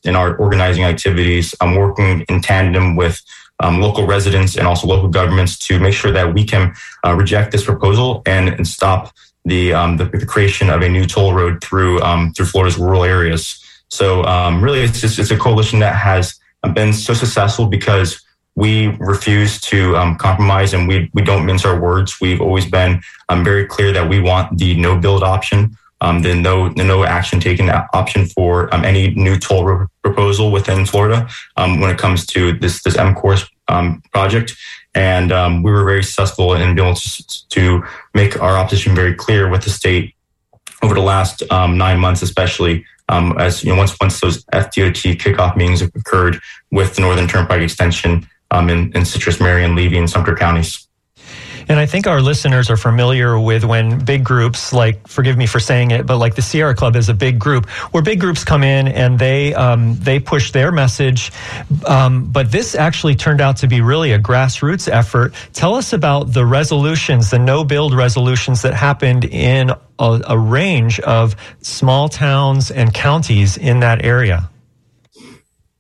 in 0.04 0.16
our 0.16 0.36
organizing 0.38 0.84
activities, 0.84 1.56
um, 1.62 1.76
working 1.76 2.22
in 2.30 2.42
tandem 2.42 2.96
with 2.96 3.22
um, 3.60 3.82
local 3.82 4.06
residents 4.06 4.56
and 4.56 4.66
also 4.66 4.88
local 4.88 5.10
governments 5.10 5.58
to 5.58 5.80
make 5.80 5.94
sure 5.94 6.12
that 6.12 6.34
we 6.34 6.44
can 6.46 6.74
uh, 7.06 7.14
reject 7.14 7.52
this 7.52 7.66
proposal 7.66 8.22
and, 8.26 8.50
and 8.50 8.68
stop 8.68 9.14
the, 9.50 9.74
um, 9.74 9.98
the, 9.98 10.06
the 10.06 10.26
creation 10.26 10.70
of 10.70 10.82
a 10.82 10.90
new 10.90 11.06
toll 11.06 11.34
road 11.34 11.62
through 11.64 12.02
um, 12.02 12.32
through 12.34 12.46
Florida's 12.46 12.78
rural 12.78 13.04
areas. 13.04 13.64
So 13.90 14.24
um, 14.26 14.64
really, 14.64 14.82
it's 14.82 15.02
just 15.02 15.20
it's 15.20 15.32
a 15.32 15.38
coalition 15.38 15.80
that 15.80 15.96
has 15.96 16.40
been 16.74 16.94
so 16.94 17.14
successful 17.14 17.66
because 17.66 18.22
we 18.56 18.88
refuse 19.00 19.60
to 19.62 19.96
um, 19.96 20.16
compromise 20.18 20.74
and 20.74 20.88
we 20.88 21.10
we 21.14 21.22
don't 21.22 21.46
mince 21.46 21.66
our 21.66 21.80
words. 21.80 22.22
We've 22.22 22.42
always 22.42 22.66
been 22.66 23.02
um, 23.30 23.44
very 23.44 23.66
clear 23.66 23.92
that 23.94 24.10
we 24.10 24.20
want 24.20 24.58
the 24.58 24.76
no 24.76 24.98
build 24.98 25.24
option. 25.24 25.76
Um, 26.02 26.22
the 26.22 26.34
no 26.34 26.70
the 26.70 26.84
no 26.84 27.04
action 27.04 27.40
taken 27.40 27.70
option 27.70 28.26
for 28.28 28.74
any 28.74 29.14
new 29.16 29.38
toll 29.38 29.66
road 29.66 29.88
proposal 30.02 30.50
within 30.52 30.86
Florida 30.86 31.28
when 31.56 31.90
it 31.90 31.98
comes 31.98 32.26
to 32.28 32.54
this 32.54 32.84
this 32.84 32.98
M-CORES 32.98 33.46
um, 33.70 34.02
project. 34.12 34.56
And 34.96 35.32
um, 35.32 35.64
we 35.64 35.72
were 35.72 35.86
very 35.86 36.04
successful 36.04 36.54
in 36.54 36.76
being 36.76 36.88
able 36.88 36.96
to, 36.96 37.50
to, 37.50 37.84
make 38.14 38.42
our 38.42 38.58
opposition 38.58 38.96
very 38.96 39.14
clear 39.14 39.48
with 39.48 39.64
the 39.64 39.70
state 39.70 40.16
over 40.82 40.96
the 40.96 41.02
last 41.02 41.44
um, 41.52 41.78
nine 41.78 42.00
months, 42.00 42.22
especially 42.22 42.86
um, 43.08 43.36
as 43.40 43.64
you 43.64 43.72
know, 43.72 43.78
once 43.78 43.96
once 44.00 44.20
those 44.20 44.44
FDOT 44.46 45.18
kickoff 45.18 45.56
meetings 45.56 45.82
occurred 45.82 46.40
with 46.72 46.96
the 46.96 47.02
Northern 47.02 47.28
Turnpike 47.28 47.62
extension 47.62 48.28
um, 48.52 48.70
in, 48.70 48.92
in 48.94 49.06
Citrus, 49.06 49.40
Marion, 49.40 49.76
Levy, 49.76 49.98
and 49.98 50.10
Sumter 50.10 50.36
counties. 50.36 50.88
And 51.70 51.80
I 51.80 51.86
think 51.86 52.08
our 52.08 52.20
listeners 52.20 52.72
are 52.72 52.78
familiar 52.78 53.40
with 53.40 53.64
when 53.64 54.04
big 54.04 54.24
groups, 54.24 54.74
like, 54.74 55.08
forgive 55.08 55.38
me 55.38 55.46
for 55.46 55.60
saying 55.60 55.92
it, 55.92 56.08
but 56.08 56.18
like 56.18 56.34
the 56.34 56.42
Sierra 56.42 56.74
Club 56.74 56.96
is 56.96 57.10
a 57.10 57.14
big 57.14 57.38
group, 57.38 57.70
where 57.92 58.02
big 58.02 58.20
groups 58.20 58.44
come 58.44 58.64
in 58.64 58.88
and 58.88 59.20
they 59.20 59.54
um, 59.54 59.96
they 60.00 60.20
push 60.20 60.52
their 60.52 60.72
message. 60.72 61.32
Um, 61.86 62.26
but 62.32 62.52
this 62.52 62.74
actually 62.74 63.14
turned 63.14 63.40
out 63.40 63.56
to 63.58 63.68
be 63.68 63.82
really 63.82 64.14
a 64.14 64.20
grassroots 64.20 64.92
effort. 64.92 65.34
Tell 65.54 65.76
us 65.76 65.94
about 65.94 66.34
the 66.34 66.44
resolutions, 66.44 67.30
the 67.30 67.38
no 67.38 67.64
build 67.64 67.94
resolutions 67.94 68.64
that 68.64 68.74
happened 68.74 69.26
in 69.26 69.70
a, 70.00 70.22
a 70.28 70.38
range 70.38 71.00
of 71.02 71.36
small 71.62 72.10
towns 72.10 72.72
and 72.72 72.92
counties 72.96 73.58
in 73.58 73.80
that 73.82 74.04
area. 74.04 74.50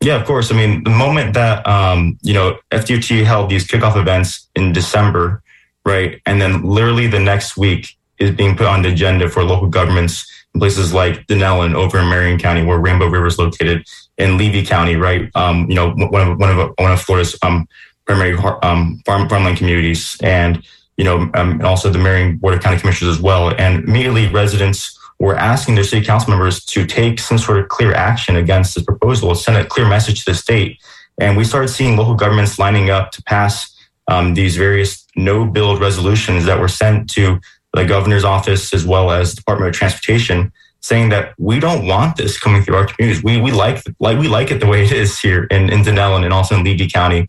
Yeah, 0.01 0.15
of 0.15 0.25
course. 0.25 0.51
I 0.51 0.55
mean, 0.55 0.83
the 0.83 0.91
moment 0.91 1.33
that 1.33 1.65
um, 1.67 2.17
you 2.21 2.33
know 2.33 2.59
FDOT 2.71 3.25
held 3.25 3.49
these 3.49 3.67
kickoff 3.67 3.97
events 3.97 4.47
in 4.55 4.71
December, 4.71 5.41
right? 5.85 6.21
And 6.25 6.41
then 6.41 6.63
literally 6.63 7.07
the 7.07 7.19
next 7.19 7.57
week, 7.57 7.95
is 8.19 8.31
being 8.31 8.55
put 8.55 8.67
on 8.67 8.81
the 8.81 8.89
agenda 8.89 9.29
for 9.29 9.43
local 9.43 9.69
governments 9.69 10.29
in 10.53 10.59
places 10.59 10.93
like 10.93 11.25
Dunnellon 11.27 11.73
over 11.73 11.99
in 11.99 12.09
Marion 12.09 12.37
County, 12.37 12.63
where 12.63 12.77
Rainbow 12.77 13.07
River 13.07 13.27
is 13.27 13.39
located, 13.39 13.87
in 14.17 14.37
Levy 14.37 14.65
County, 14.65 14.95
right? 14.95 15.29
Um, 15.35 15.69
you 15.69 15.75
know, 15.75 15.91
one 15.91 16.27
of 16.27 16.37
one 16.37 16.49
of 16.49 16.73
one 16.77 16.91
of 16.91 17.01
Florida's 17.01 17.37
um, 17.41 17.67
primary 18.05 18.37
um, 18.61 19.01
farm 19.05 19.29
farmland 19.29 19.57
communities, 19.57 20.17
and 20.21 20.61
you 20.97 21.05
know, 21.05 21.31
um, 21.33 21.61
also 21.61 21.89
the 21.89 21.97
Marion 21.97 22.37
Board 22.37 22.55
of 22.55 22.61
County 22.61 22.77
Commissioners 22.77 23.15
as 23.15 23.21
well. 23.21 23.49
And 23.57 23.85
immediately, 23.85 24.27
residents 24.27 24.97
were 25.19 25.35
asking 25.35 25.75
their 25.75 25.83
city 25.83 26.05
council 26.05 26.29
members 26.29 26.63
to 26.65 26.85
take 26.85 27.19
some 27.19 27.37
sort 27.37 27.59
of 27.59 27.69
clear 27.69 27.93
action 27.93 28.35
against 28.35 28.75
this 28.75 28.83
proposal, 28.83 29.35
send 29.35 29.57
a 29.57 29.65
clear 29.65 29.87
message 29.87 30.25
to 30.25 30.31
the 30.31 30.35
state. 30.35 30.79
And 31.19 31.37
we 31.37 31.43
started 31.43 31.67
seeing 31.67 31.97
local 31.97 32.15
governments 32.15 32.57
lining 32.59 32.89
up 32.89 33.11
to 33.11 33.23
pass 33.23 33.75
um, 34.07 34.33
these 34.33 34.55
various 34.55 35.05
no 35.19 35.45
build 35.45 35.79
resolutions 35.79 36.45
that 36.45 36.59
were 36.59 36.67
sent 36.67 37.09
to 37.11 37.39
the 37.73 37.85
governor's 37.85 38.23
office 38.23 38.73
as 38.73 38.85
well 38.85 39.11
as 39.11 39.35
Department 39.35 39.69
of 39.69 39.75
Transportation 39.75 40.51
saying 40.81 41.09
that 41.09 41.33
we 41.37 41.59
don't 41.59 41.85
want 41.85 42.15
this 42.15 42.39
coming 42.39 42.63
through 42.63 42.75
our 42.75 42.85
communities. 42.85 43.23
We 43.23 43.39
we 43.39 43.51
like 43.51 43.83
like 43.99 44.17
we 44.17 44.27
like 44.27 44.51
it 44.51 44.59
the 44.59 44.67
way 44.67 44.83
it 44.83 44.91
is 44.91 45.19
here 45.19 45.43
in, 45.45 45.69
in 45.71 45.81
Dunnellon 45.81 46.23
and 46.23 46.33
also 46.33 46.55
in 46.55 46.63
Levy 46.63 46.89
County. 46.89 47.27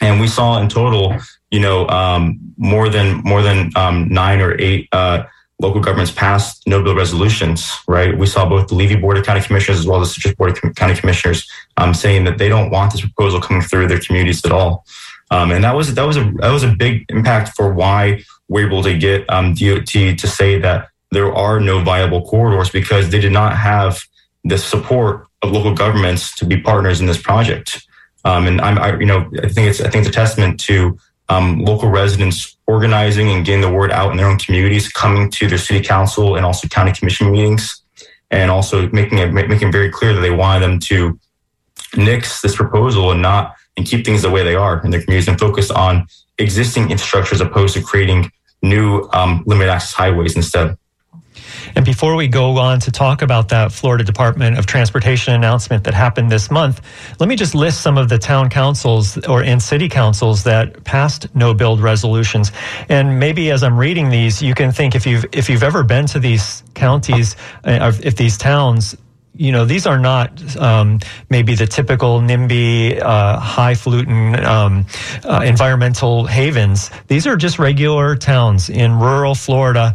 And 0.00 0.20
we 0.20 0.28
saw 0.28 0.60
in 0.60 0.68
total, 0.68 1.16
you 1.50 1.60
know, 1.60 1.88
um, 1.88 2.38
more 2.58 2.88
than 2.88 3.22
more 3.22 3.42
than 3.42 3.70
um, 3.76 4.08
nine 4.08 4.40
or 4.40 4.60
eight 4.60 4.88
uh, 4.92 5.24
local 5.60 5.80
governments 5.80 6.12
passed 6.12 6.62
no 6.66 6.82
bill 6.82 6.94
resolutions. 6.94 7.72
Right, 7.88 8.16
we 8.16 8.26
saw 8.26 8.48
both 8.48 8.68
the 8.68 8.74
Levy 8.74 8.96
Board 8.96 9.16
of 9.16 9.24
County 9.24 9.40
Commissioners 9.40 9.78
as 9.78 9.86
well 9.86 10.00
as 10.00 10.08
the 10.08 10.14
Citrus 10.14 10.34
Board 10.34 10.58
of 10.62 10.74
County 10.74 10.94
Commissioners 10.94 11.48
um, 11.76 11.94
saying 11.94 12.24
that 12.24 12.38
they 12.38 12.48
don't 12.48 12.70
want 12.70 12.92
this 12.92 13.00
proposal 13.00 13.40
coming 13.40 13.62
through 13.62 13.86
their 13.86 14.00
communities 14.00 14.44
at 14.44 14.52
all. 14.52 14.84
Um, 15.30 15.50
and 15.50 15.64
that 15.64 15.74
was 15.74 15.94
that 15.94 16.04
was 16.04 16.16
a 16.16 16.30
that 16.38 16.50
was 16.50 16.62
a 16.62 16.74
big 16.74 17.04
impact 17.08 17.56
for 17.56 17.72
why 17.72 18.22
we're 18.48 18.66
able 18.66 18.82
to 18.82 18.96
get 18.96 19.28
um, 19.28 19.54
DOT 19.54 19.86
to 19.86 20.26
say 20.26 20.58
that 20.60 20.88
there 21.10 21.34
are 21.34 21.60
no 21.60 21.82
viable 21.82 22.22
corridors 22.26 22.70
because 22.70 23.10
they 23.10 23.20
did 23.20 23.32
not 23.32 23.56
have 23.56 24.02
the 24.44 24.58
support 24.58 25.26
of 25.42 25.50
local 25.50 25.74
governments 25.74 26.34
to 26.36 26.44
be 26.44 26.60
partners 26.60 27.00
in 27.00 27.06
this 27.06 27.20
project. 27.20 27.86
Um, 28.24 28.46
and 28.46 28.60
I'm, 28.60 28.78
I, 28.78 28.98
you 28.98 29.06
know, 29.06 29.30
I 29.42 29.48
think 29.48 29.68
it's 29.68 29.80
I 29.80 29.88
think 29.88 30.06
it's 30.06 30.08
a 30.08 30.18
testament 30.20 30.60
to 30.60 30.98
um, 31.28 31.64
local 31.64 31.88
residents 31.88 32.56
organizing 32.66 33.30
and 33.30 33.44
getting 33.44 33.60
the 33.60 33.70
word 33.70 33.90
out 33.90 34.10
in 34.10 34.16
their 34.16 34.26
own 34.26 34.38
communities, 34.38 34.88
coming 34.88 35.30
to 35.32 35.48
their 35.48 35.58
city 35.58 35.84
council 35.84 36.36
and 36.36 36.44
also 36.44 36.68
county 36.68 36.92
commission 36.92 37.30
meetings, 37.30 37.82
and 38.30 38.50
also 38.50 38.88
making 38.90 39.18
it 39.18 39.32
making 39.32 39.72
very 39.72 39.90
clear 39.90 40.12
that 40.12 40.20
they 40.20 40.30
wanted 40.30 40.60
them 40.60 40.78
to 40.80 41.18
nix 41.96 42.42
this 42.42 42.56
proposal 42.56 43.12
and 43.12 43.22
not 43.22 43.54
and 43.76 43.86
keep 43.86 44.04
things 44.04 44.22
the 44.22 44.30
way 44.30 44.42
they 44.42 44.54
are 44.54 44.82
in 44.84 44.90
their 44.90 45.02
communities 45.02 45.28
and 45.28 45.38
focus 45.38 45.70
on 45.70 46.06
existing 46.38 46.90
infrastructure 46.90 47.34
as 47.34 47.40
opposed 47.40 47.74
to 47.74 47.82
creating 47.82 48.30
new 48.62 49.08
um, 49.12 49.42
limited 49.46 49.70
access 49.70 49.92
highways 49.92 50.36
instead. 50.36 50.76
And 51.74 51.84
before 51.84 52.16
we 52.16 52.28
go 52.28 52.56
on 52.58 52.80
to 52.80 52.90
talk 52.90 53.22
about 53.22 53.48
that 53.50 53.72
Florida 53.72 54.04
Department 54.04 54.58
of 54.58 54.66
Transportation 54.66 55.34
announcement 55.34 55.84
that 55.84 55.94
happened 55.94 56.30
this 56.30 56.50
month, 56.50 56.80
let 57.20 57.28
me 57.28 57.36
just 57.36 57.54
list 57.54 57.82
some 57.82 57.98
of 57.98 58.08
the 58.08 58.18
town 58.18 58.48
councils 58.48 59.18
or 59.26 59.42
in 59.42 59.60
city 59.60 59.88
councils 59.88 60.44
that 60.44 60.84
passed 60.84 61.34
no 61.34 61.52
build 61.52 61.80
resolutions. 61.80 62.52
And 62.88 63.18
maybe 63.18 63.50
as 63.50 63.62
I'm 63.62 63.76
reading 63.76 64.08
these, 64.08 64.40
you 64.40 64.54
can 64.54 64.72
think 64.72 64.94
if 64.94 65.06
you've 65.06 65.26
if 65.32 65.50
you've 65.50 65.62
ever 65.62 65.82
been 65.82 66.06
to 66.06 66.18
these 66.18 66.62
counties, 66.74 67.36
uh, 67.64 67.92
if 68.02 68.16
these 68.16 68.38
towns, 68.38 68.96
you 69.36 69.52
know, 69.52 69.64
these 69.64 69.86
are 69.86 69.98
not 69.98 70.56
um, 70.56 71.00
maybe 71.30 71.54
the 71.54 71.66
typical 71.66 72.20
NIMBY, 72.20 73.00
uh, 73.02 73.38
highfalutin 73.38 74.44
um, 74.44 74.86
uh, 75.24 75.42
environmental 75.44 76.24
havens. 76.26 76.90
These 77.08 77.26
are 77.26 77.36
just 77.36 77.58
regular 77.58 78.16
towns 78.16 78.68
in 78.68 78.98
rural 78.98 79.34
Florida 79.34 79.94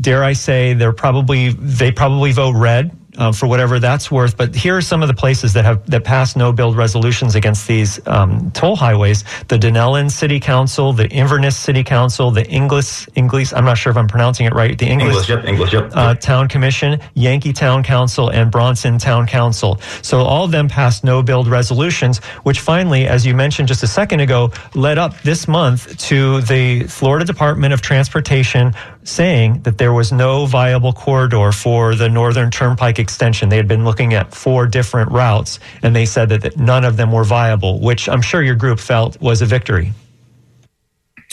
dare 0.00 0.24
I 0.24 0.32
say, 0.32 0.74
they're 0.74 0.92
probably 0.92 1.50
they 1.50 1.92
probably 1.92 2.32
vote 2.32 2.56
red 2.56 2.90
uh, 3.16 3.32
for 3.32 3.46
whatever 3.46 3.78
that's 3.78 4.10
worth. 4.10 4.36
But 4.36 4.54
here 4.54 4.76
are 4.76 4.82
some 4.82 5.02
of 5.02 5.08
the 5.08 5.14
places 5.14 5.52
that 5.54 5.64
have 5.64 5.84
that 5.90 6.04
passed 6.04 6.36
no 6.36 6.52
build 6.52 6.76
resolutions 6.76 7.34
against 7.34 7.66
these 7.66 8.04
um, 8.06 8.50
toll 8.52 8.76
highways: 8.76 9.24
the 9.48 9.58
Dunnellon 9.58 10.10
City 10.10 10.40
Council, 10.40 10.92
the 10.92 11.08
Inverness 11.08 11.56
City 11.56 11.84
Council, 11.84 12.30
the 12.30 12.46
Inglis 12.48 13.08
Inglis. 13.14 13.52
I'm 13.52 13.64
not 13.64 13.78
sure 13.78 13.90
if 13.90 13.96
I'm 13.96 14.08
pronouncing 14.08 14.46
it 14.46 14.54
right. 14.54 14.76
The 14.78 14.86
English, 14.86 15.08
English, 15.08 15.28
yep, 15.28 15.44
English, 15.44 15.72
yep. 15.72 15.90
Uh, 15.94 16.14
Town 16.14 16.48
Commission, 16.48 17.00
Yankeetown 17.16 17.84
Council, 17.84 18.30
and 18.30 18.50
Bronson 18.50 18.98
Town 18.98 19.26
Council. 19.26 19.80
So 20.02 20.20
all 20.20 20.44
of 20.44 20.50
them 20.50 20.68
passed 20.68 21.04
no 21.04 21.22
build 21.22 21.48
resolutions, 21.48 22.18
which 22.44 22.60
finally, 22.60 23.06
as 23.06 23.24
you 23.26 23.34
mentioned 23.34 23.68
just 23.68 23.82
a 23.82 23.88
second 23.88 24.20
ago, 24.20 24.52
led 24.74 24.98
up 24.98 25.20
this 25.22 25.46
month 25.48 25.96
to 25.98 26.40
the 26.42 26.84
Florida 26.84 27.24
Department 27.24 27.72
of 27.72 27.80
Transportation 27.82 28.74
saying 29.04 29.60
that 29.62 29.78
there 29.78 29.92
was 29.92 30.10
no 30.10 30.46
viable 30.46 30.92
corridor 30.92 31.52
for 31.52 31.94
the 31.94 32.08
Northern 32.08 32.50
Turnpike 32.50 32.98
extension. 32.98 33.50
They 33.50 33.56
had 33.56 33.68
been 33.68 33.84
looking 33.84 34.14
at 34.14 34.34
four 34.34 34.66
different 34.66 35.12
routes, 35.12 35.60
and 35.82 35.94
they 35.94 36.06
said 36.06 36.30
that, 36.30 36.42
that 36.42 36.56
none 36.56 36.84
of 36.84 36.96
them 36.96 37.12
were 37.12 37.24
viable, 37.24 37.80
which 37.80 38.08
I'm 38.08 38.22
sure 38.22 38.42
your 38.42 38.54
group 38.54 38.80
felt 38.80 39.20
was 39.20 39.42
a 39.42 39.46
victory. 39.46 39.92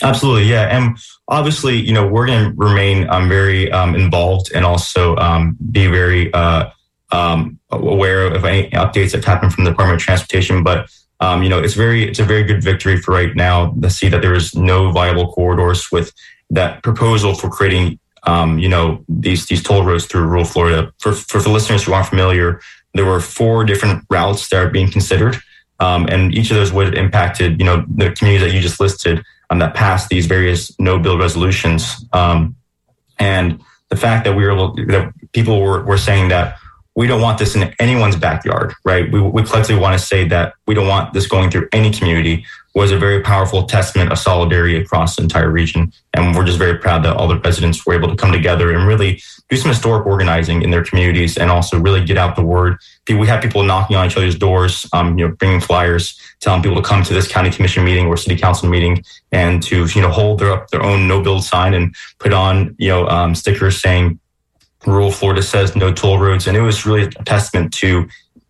Absolutely, 0.02 0.44
yeah, 0.44 0.76
and 0.76 0.96
obviously, 1.28 1.76
you 1.76 1.92
know, 1.92 2.06
we're 2.06 2.26
going 2.26 2.50
to 2.50 2.56
remain 2.56 3.08
um, 3.08 3.28
very 3.28 3.70
um, 3.72 3.94
involved 3.94 4.50
and 4.54 4.64
also 4.64 5.16
um, 5.16 5.56
be 5.70 5.86
very 5.86 6.32
uh, 6.34 6.70
um, 7.10 7.58
aware 7.70 8.26
of 8.26 8.44
any 8.44 8.68
updates 8.70 9.12
that 9.12 9.24
happen 9.24 9.48
from 9.48 9.64
the 9.64 9.70
Department 9.70 10.00
of 10.00 10.04
Transportation. 10.04 10.62
But 10.62 10.90
um, 11.20 11.44
you 11.44 11.48
know, 11.48 11.60
it's 11.60 11.74
very, 11.74 12.02
it's 12.08 12.18
a 12.18 12.24
very 12.24 12.42
good 12.42 12.64
victory 12.64 12.96
for 12.96 13.12
right 13.12 13.34
now 13.36 13.72
to 13.80 13.88
see 13.88 14.08
that 14.08 14.22
there 14.22 14.34
is 14.34 14.56
no 14.56 14.90
viable 14.90 15.32
corridors 15.32 15.92
with 15.92 16.12
that 16.52 16.82
proposal 16.82 17.34
for 17.34 17.50
creating, 17.50 17.98
um, 18.24 18.58
you 18.58 18.68
know, 18.68 19.04
these 19.08 19.46
these 19.46 19.62
toll 19.62 19.84
roads 19.84 20.06
through 20.06 20.22
rural 20.22 20.44
Florida. 20.44 20.92
For 21.00 21.12
for 21.12 21.40
the 21.40 21.48
listeners 21.48 21.84
who 21.84 21.92
aren't 21.92 22.08
familiar, 22.08 22.60
there 22.94 23.04
were 23.04 23.20
four 23.20 23.64
different 23.64 24.04
routes 24.08 24.48
that 24.48 24.56
are 24.56 24.70
being 24.70 24.90
considered, 24.90 25.36
um, 25.80 26.06
and 26.08 26.34
each 26.34 26.50
of 26.50 26.56
those 26.56 26.72
would 26.72 26.86
have 26.86 26.94
impacted, 26.94 27.58
you 27.58 27.66
know, 27.66 27.84
the 27.88 28.12
communities 28.12 28.46
that 28.46 28.54
you 28.54 28.60
just 28.60 28.80
listed 28.80 29.24
um, 29.50 29.58
that 29.58 29.74
passed 29.74 30.08
these 30.08 30.26
various 30.26 30.78
no 30.78 30.98
bill 30.98 31.18
resolutions. 31.18 32.04
Um, 32.12 32.56
and 33.18 33.60
the 33.88 33.96
fact 33.96 34.24
that 34.24 34.34
we 34.34 34.44
were 34.46 34.54
that 34.86 35.12
people 35.32 35.60
were, 35.60 35.82
were 35.84 35.98
saying 35.98 36.28
that 36.28 36.56
we 36.94 37.06
don't 37.06 37.22
want 37.22 37.38
this 37.38 37.54
in 37.54 37.74
anyone's 37.78 38.16
backyard, 38.16 38.74
right? 38.84 39.10
We, 39.10 39.20
we 39.20 39.42
collectively 39.42 39.80
want 39.80 39.98
to 39.98 40.04
say 40.04 40.28
that 40.28 40.54
we 40.66 40.74
don't 40.74 40.88
want 40.88 41.14
this 41.14 41.26
going 41.26 41.50
through 41.50 41.68
any 41.72 41.90
community 41.90 42.44
was 42.74 42.90
a 42.90 42.98
very 42.98 43.20
powerful 43.20 43.64
testament 43.64 44.10
of 44.10 44.18
solidarity 44.18 44.76
across 44.76 45.16
the 45.16 45.22
entire 45.22 45.50
region. 45.50 45.92
And 46.14 46.34
we're 46.34 46.44
just 46.44 46.58
very 46.58 46.78
proud 46.78 47.04
that 47.04 47.16
all 47.16 47.28
the 47.28 47.38
residents 47.38 47.84
were 47.84 47.94
able 47.94 48.08
to 48.08 48.16
come 48.16 48.32
together 48.32 48.72
and 48.72 48.86
really 48.86 49.20
do 49.50 49.56
some 49.56 49.70
historic 49.70 50.06
organizing 50.06 50.62
in 50.62 50.70
their 50.70 50.82
communities 50.82 51.36
and 51.36 51.50
also 51.50 51.78
really 51.78 52.02
get 52.02 52.16
out 52.16 52.34
the 52.34 52.42
word. 52.42 52.78
We 53.08 53.26
have 53.26 53.42
people 53.42 53.62
knocking 53.62 53.96
on 53.96 54.06
each 54.06 54.16
other's 54.16 54.36
doors, 54.36 54.86
um, 54.94 55.18
you 55.18 55.28
know, 55.28 55.34
bringing 55.34 55.60
flyers, 55.60 56.18
telling 56.40 56.62
people 56.62 56.80
to 56.80 56.88
come 56.88 57.02
to 57.02 57.12
this 57.12 57.28
county 57.30 57.50
commission 57.50 57.84
meeting 57.84 58.06
or 58.06 58.16
city 58.16 58.38
council 58.38 58.70
meeting 58.70 59.04
and 59.32 59.62
to, 59.64 59.86
you 59.86 60.00
know, 60.00 60.10
hold 60.10 60.38
their, 60.38 60.66
their 60.70 60.82
own 60.82 61.06
no 61.06 61.22
build 61.22 61.44
sign 61.44 61.74
and 61.74 61.94
put 62.20 62.32
on, 62.32 62.74
you 62.78 62.88
know, 62.88 63.06
um, 63.08 63.34
stickers 63.34 63.80
saying, 63.80 64.18
rural 64.86 65.10
Florida 65.10 65.42
says 65.42 65.76
no 65.76 65.92
toll 65.92 66.18
roads. 66.18 66.46
And 66.46 66.56
it 66.56 66.60
was 66.60 66.86
really 66.86 67.04
a 67.04 67.24
testament 67.24 67.72
to 67.74 68.08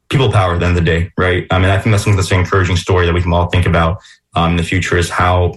people 0.08 0.30
power 0.30 0.54
at 0.54 0.60
the 0.60 0.66
end 0.66 0.76
of 0.76 0.84
the 0.84 0.90
day, 0.90 1.10
right? 1.16 1.46
I 1.50 1.58
mean, 1.58 1.70
I 1.70 1.78
think 1.78 1.92
that's 1.92 2.04
something 2.04 2.16
that's 2.16 2.30
an 2.30 2.40
encouraging 2.40 2.76
story 2.76 3.06
that 3.06 3.14
we 3.14 3.22
can 3.22 3.32
all 3.32 3.46
think 3.48 3.66
about 3.66 4.00
um, 4.34 4.52
in 4.52 4.56
the 4.56 4.62
future 4.62 4.96
is 4.96 5.10
how 5.10 5.54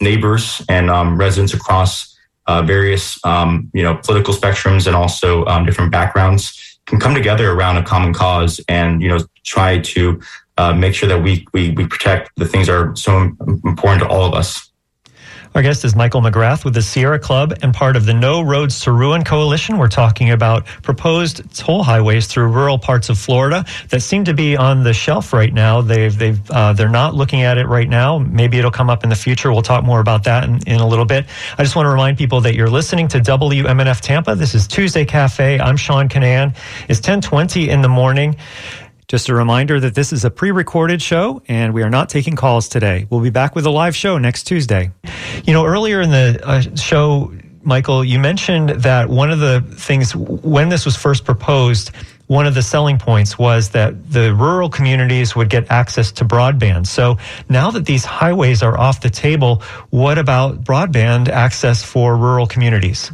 neighbors 0.00 0.62
and 0.68 0.90
um, 0.90 1.18
residents 1.18 1.54
across 1.54 2.14
uh, 2.46 2.62
various, 2.62 3.24
um, 3.24 3.70
you 3.74 3.82
know, 3.82 3.96
political 3.96 4.32
spectrums 4.32 4.86
and 4.86 4.94
also 4.94 5.44
um, 5.46 5.66
different 5.66 5.90
backgrounds 5.90 6.78
can 6.86 7.00
come 7.00 7.14
together 7.14 7.50
around 7.50 7.76
a 7.76 7.82
common 7.82 8.14
cause 8.14 8.60
and, 8.68 9.02
you 9.02 9.08
know, 9.08 9.18
try 9.44 9.78
to 9.78 10.20
uh, 10.58 10.72
make 10.72 10.94
sure 10.94 11.08
that 11.08 11.22
we, 11.22 11.46
we, 11.52 11.70
we 11.70 11.86
protect 11.86 12.30
the 12.36 12.46
things 12.46 12.68
that 12.68 12.74
are 12.74 12.94
so 12.94 13.18
important 13.64 14.02
to 14.02 14.08
all 14.08 14.24
of 14.24 14.34
us. 14.34 14.70
Our 15.56 15.62
guest 15.62 15.86
is 15.86 15.96
Michael 15.96 16.20
McGrath 16.20 16.66
with 16.66 16.74
the 16.74 16.82
Sierra 16.82 17.18
Club 17.18 17.54
and 17.62 17.72
part 17.72 17.96
of 17.96 18.04
the 18.04 18.12
No 18.12 18.42
Roads 18.42 18.80
to 18.80 18.92
Ruin 18.92 19.24
Coalition. 19.24 19.78
We're 19.78 19.88
talking 19.88 20.30
about 20.30 20.66
proposed 20.66 21.40
toll 21.56 21.82
highways 21.82 22.26
through 22.26 22.48
rural 22.48 22.78
parts 22.78 23.08
of 23.08 23.18
Florida 23.18 23.64
that 23.88 24.02
seem 24.02 24.24
to 24.24 24.34
be 24.34 24.54
on 24.54 24.82
the 24.82 24.92
shelf 24.92 25.32
right 25.32 25.54
now. 25.54 25.80
They've 25.80 26.14
they've 26.14 26.50
uh, 26.50 26.74
they're 26.74 26.90
not 26.90 27.14
looking 27.14 27.40
at 27.40 27.56
it 27.56 27.68
right 27.68 27.88
now. 27.88 28.18
Maybe 28.18 28.58
it'll 28.58 28.70
come 28.70 28.90
up 28.90 29.02
in 29.02 29.08
the 29.08 29.16
future. 29.16 29.50
We'll 29.50 29.62
talk 29.62 29.82
more 29.82 30.00
about 30.00 30.24
that 30.24 30.44
in, 30.44 30.58
in 30.66 30.78
a 30.78 30.86
little 30.86 31.06
bit. 31.06 31.24
I 31.56 31.62
just 31.62 31.74
want 31.74 31.86
to 31.86 31.90
remind 31.90 32.18
people 32.18 32.42
that 32.42 32.54
you're 32.54 32.68
listening 32.68 33.08
to 33.08 33.18
WMNF 33.18 34.02
Tampa. 34.02 34.34
This 34.34 34.54
is 34.54 34.68
Tuesday 34.68 35.06
Cafe. 35.06 35.58
I'm 35.58 35.78
Sean 35.78 36.10
Kinane. 36.10 36.54
It's 36.86 37.00
10:20 37.00 37.68
in 37.68 37.80
the 37.80 37.88
morning. 37.88 38.36
Just 39.08 39.28
a 39.28 39.34
reminder 39.34 39.78
that 39.78 39.94
this 39.94 40.12
is 40.12 40.24
a 40.24 40.30
pre 40.30 40.50
recorded 40.50 41.00
show 41.00 41.40
and 41.46 41.72
we 41.72 41.84
are 41.84 41.90
not 41.90 42.08
taking 42.08 42.34
calls 42.34 42.68
today. 42.68 43.06
We'll 43.08 43.20
be 43.20 43.30
back 43.30 43.54
with 43.54 43.64
a 43.64 43.70
live 43.70 43.94
show 43.94 44.18
next 44.18 44.44
Tuesday. 44.44 44.90
You 45.44 45.52
know, 45.52 45.64
earlier 45.64 46.00
in 46.00 46.10
the 46.10 46.40
uh, 46.42 46.60
show, 46.74 47.32
Michael, 47.62 48.04
you 48.04 48.18
mentioned 48.18 48.70
that 48.70 49.08
one 49.08 49.30
of 49.30 49.38
the 49.38 49.60
things 49.60 50.16
when 50.16 50.70
this 50.70 50.84
was 50.84 50.96
first 50.96 51.24
proposed, 51.24 51.92
one 52.26 52.48
of 52.48 52.54
the 52.54 52.62
selling 52.62 52.98
points 52.98 53.38
was 53.38 53.70
that 53.70 54.10
the 54.10 54.34
rural 54.34 54.68
communities 54.68 55.36
would 55.36 55.50
get 55.50 55.70
access 55.70 56.10
to 56.10 56.24
broadband. 56.24 56.88
So 56.88 57.16
now 57.48 57.70
that 57.70 57.86
these 57.86 58.04
highways 58.04 58.60
are 58.60 58.76
off 58.76 59.02
the 59.02 59.10
table, 59.10 59.62
what 59.90 60.18
about 60.18 60.64
broadband 60.64 61.28
access 61.28 61.84
for 61.84 62.16
rural 62.16 62.48
communities? 62.48 63.12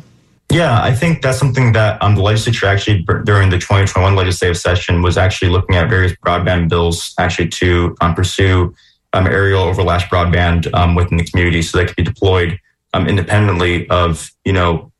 Yeah, 0.52 0.82
I 0.82 0.92
think 0.92 1.22
that's 1.22 1.38
something 1.38 1.72
that 1.72 2.02
um, 2.02 2.14
the 2.14 2.20
legislature 2.20 2.66
actually 2.66 3.06
during 3.24 3.48
the 3.48 3.56
2021 3.56 4.14
legislative 4.14 4.58
session 4.58 5.00
was 5.00 5.16
actually 5.16 5.48
looking 5.48 5.76
at 5.76 5.88
various 5.88 6.12
broadband 6.16 6.68
bills 6.68 7.14
actually 7.18 7.48
to 7.48 7.96
um, 8.02 8.14
pursue 8.14 8.74
um, 9.14 9.26
aerial 9.26 9.64
overlash 9.64 10.02
broadband 10.10 10.72
um, 10.74 10.94
within 10.94 11.16
the 11.16 11.24
community 11.24 11.62
so 11.62 11.78
they 11.78 11.86
could 11.86 11.96
be 11.96 12.02
deployed 12.02 12.60
um, 12.92 13.08
independently 13.08 13.88
of 13.88 14.30
you 14.44 14.52
know 14.52 14.92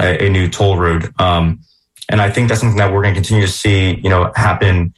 a, 0.00 0.24
a 0.24 0.30
new 0.30 0.48
toll 0.48 0.78
road. 0.78 1.12
Um, 1.20 1.60
and 2.08 2.22
I 2.22 2.30
think 2.30 2.48
that's 2.48 2.62
something 2.62 2.78
that 2.78 2.90
we're 2.90 3.02
going 3.02 3.12
to 3.12 3.20
continue 3.20 3.44
to 3.44 3.52
see 3.52 4.00
you 4.02 4.08
know 4.08 4.32
happen 4.36 4.94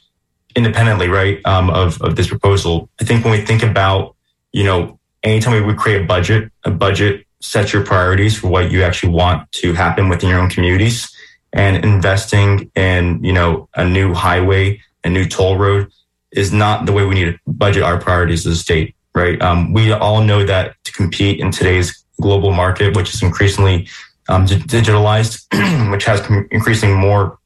independently, 0.55 1.09
right? 1.09 1.41
of 1.43 2.01
of 2.01 2.15
this 2.15 2.27
proposal. 2.27 2.87
I 3.01 3.03
think 3.03 3.25
when 3.25 3.31
we 3.33 3.45
think 3.45 3.61
about 3.61 4.15
you 4.53 4.63
know 4.63 4.99
anytime 5.21 5.53
we 5.53 5.61
would 5.61 5.75
create 5.75 6.01
a 6.01 6.05
budget, 6.05 6.49
a 6.63 6.71
budget 6.71 7.25
set 7.41 7.73
your 7.73 7.83
priorities 7.83 8.37
for 8.37 8.47
what 8.47 8.71
you 8.71 8.83
actually 8.83 9.13
want 9.13 9.51
to 9.51 9.73
happen 9.73 10.09
within 10.09 10.29
your 10.29 10.39
own 10.39 10.49
communities 10.49 11.13
and 11.53 11.83
investing 11.83 12.71
in, 12.75 13.23
you 13.23 13.33
know, 13.33 13.67
a 13.75 13.83
new 13.83 14.13
highway, 14.13 14.81
a 15.03 15.09
new 15.09 15.25
toll 15.25 15.57
road 15.57 15.91
is 16.31 16.53
not 16.53 16.85
the 16.85 16.93
way 16.93 17.05
we 17.05 17.15
need 17.15 17.25
to 17.25 17.37
budget 17.45 17.83
our 17.83 17.99
priorities 17.99 18.45
as 18.47 18.53
a 18.53 18.55
state, 18.55 18.95
right? 19.13 19.41
Um, 19.41 19.73
we 19.73 19.91
all 19.91 20.23
know 20.23 20.45
that 20.45 20.81
to 20.85 20.93
compete 20.93 21.39
in 21.39 21.51
today's 21.51 22.03
global 22.21 22.51
market, 22.51 22.95
which 22.95 23.13
is 23.13 23.21
increasingly 23.21 23.89
um, 24.29 24.45
digitalized, 24.45 25.45
which 25.91 26.05
has 26.05 26.21
increasing 26.51 26.95
more 26.95 27.37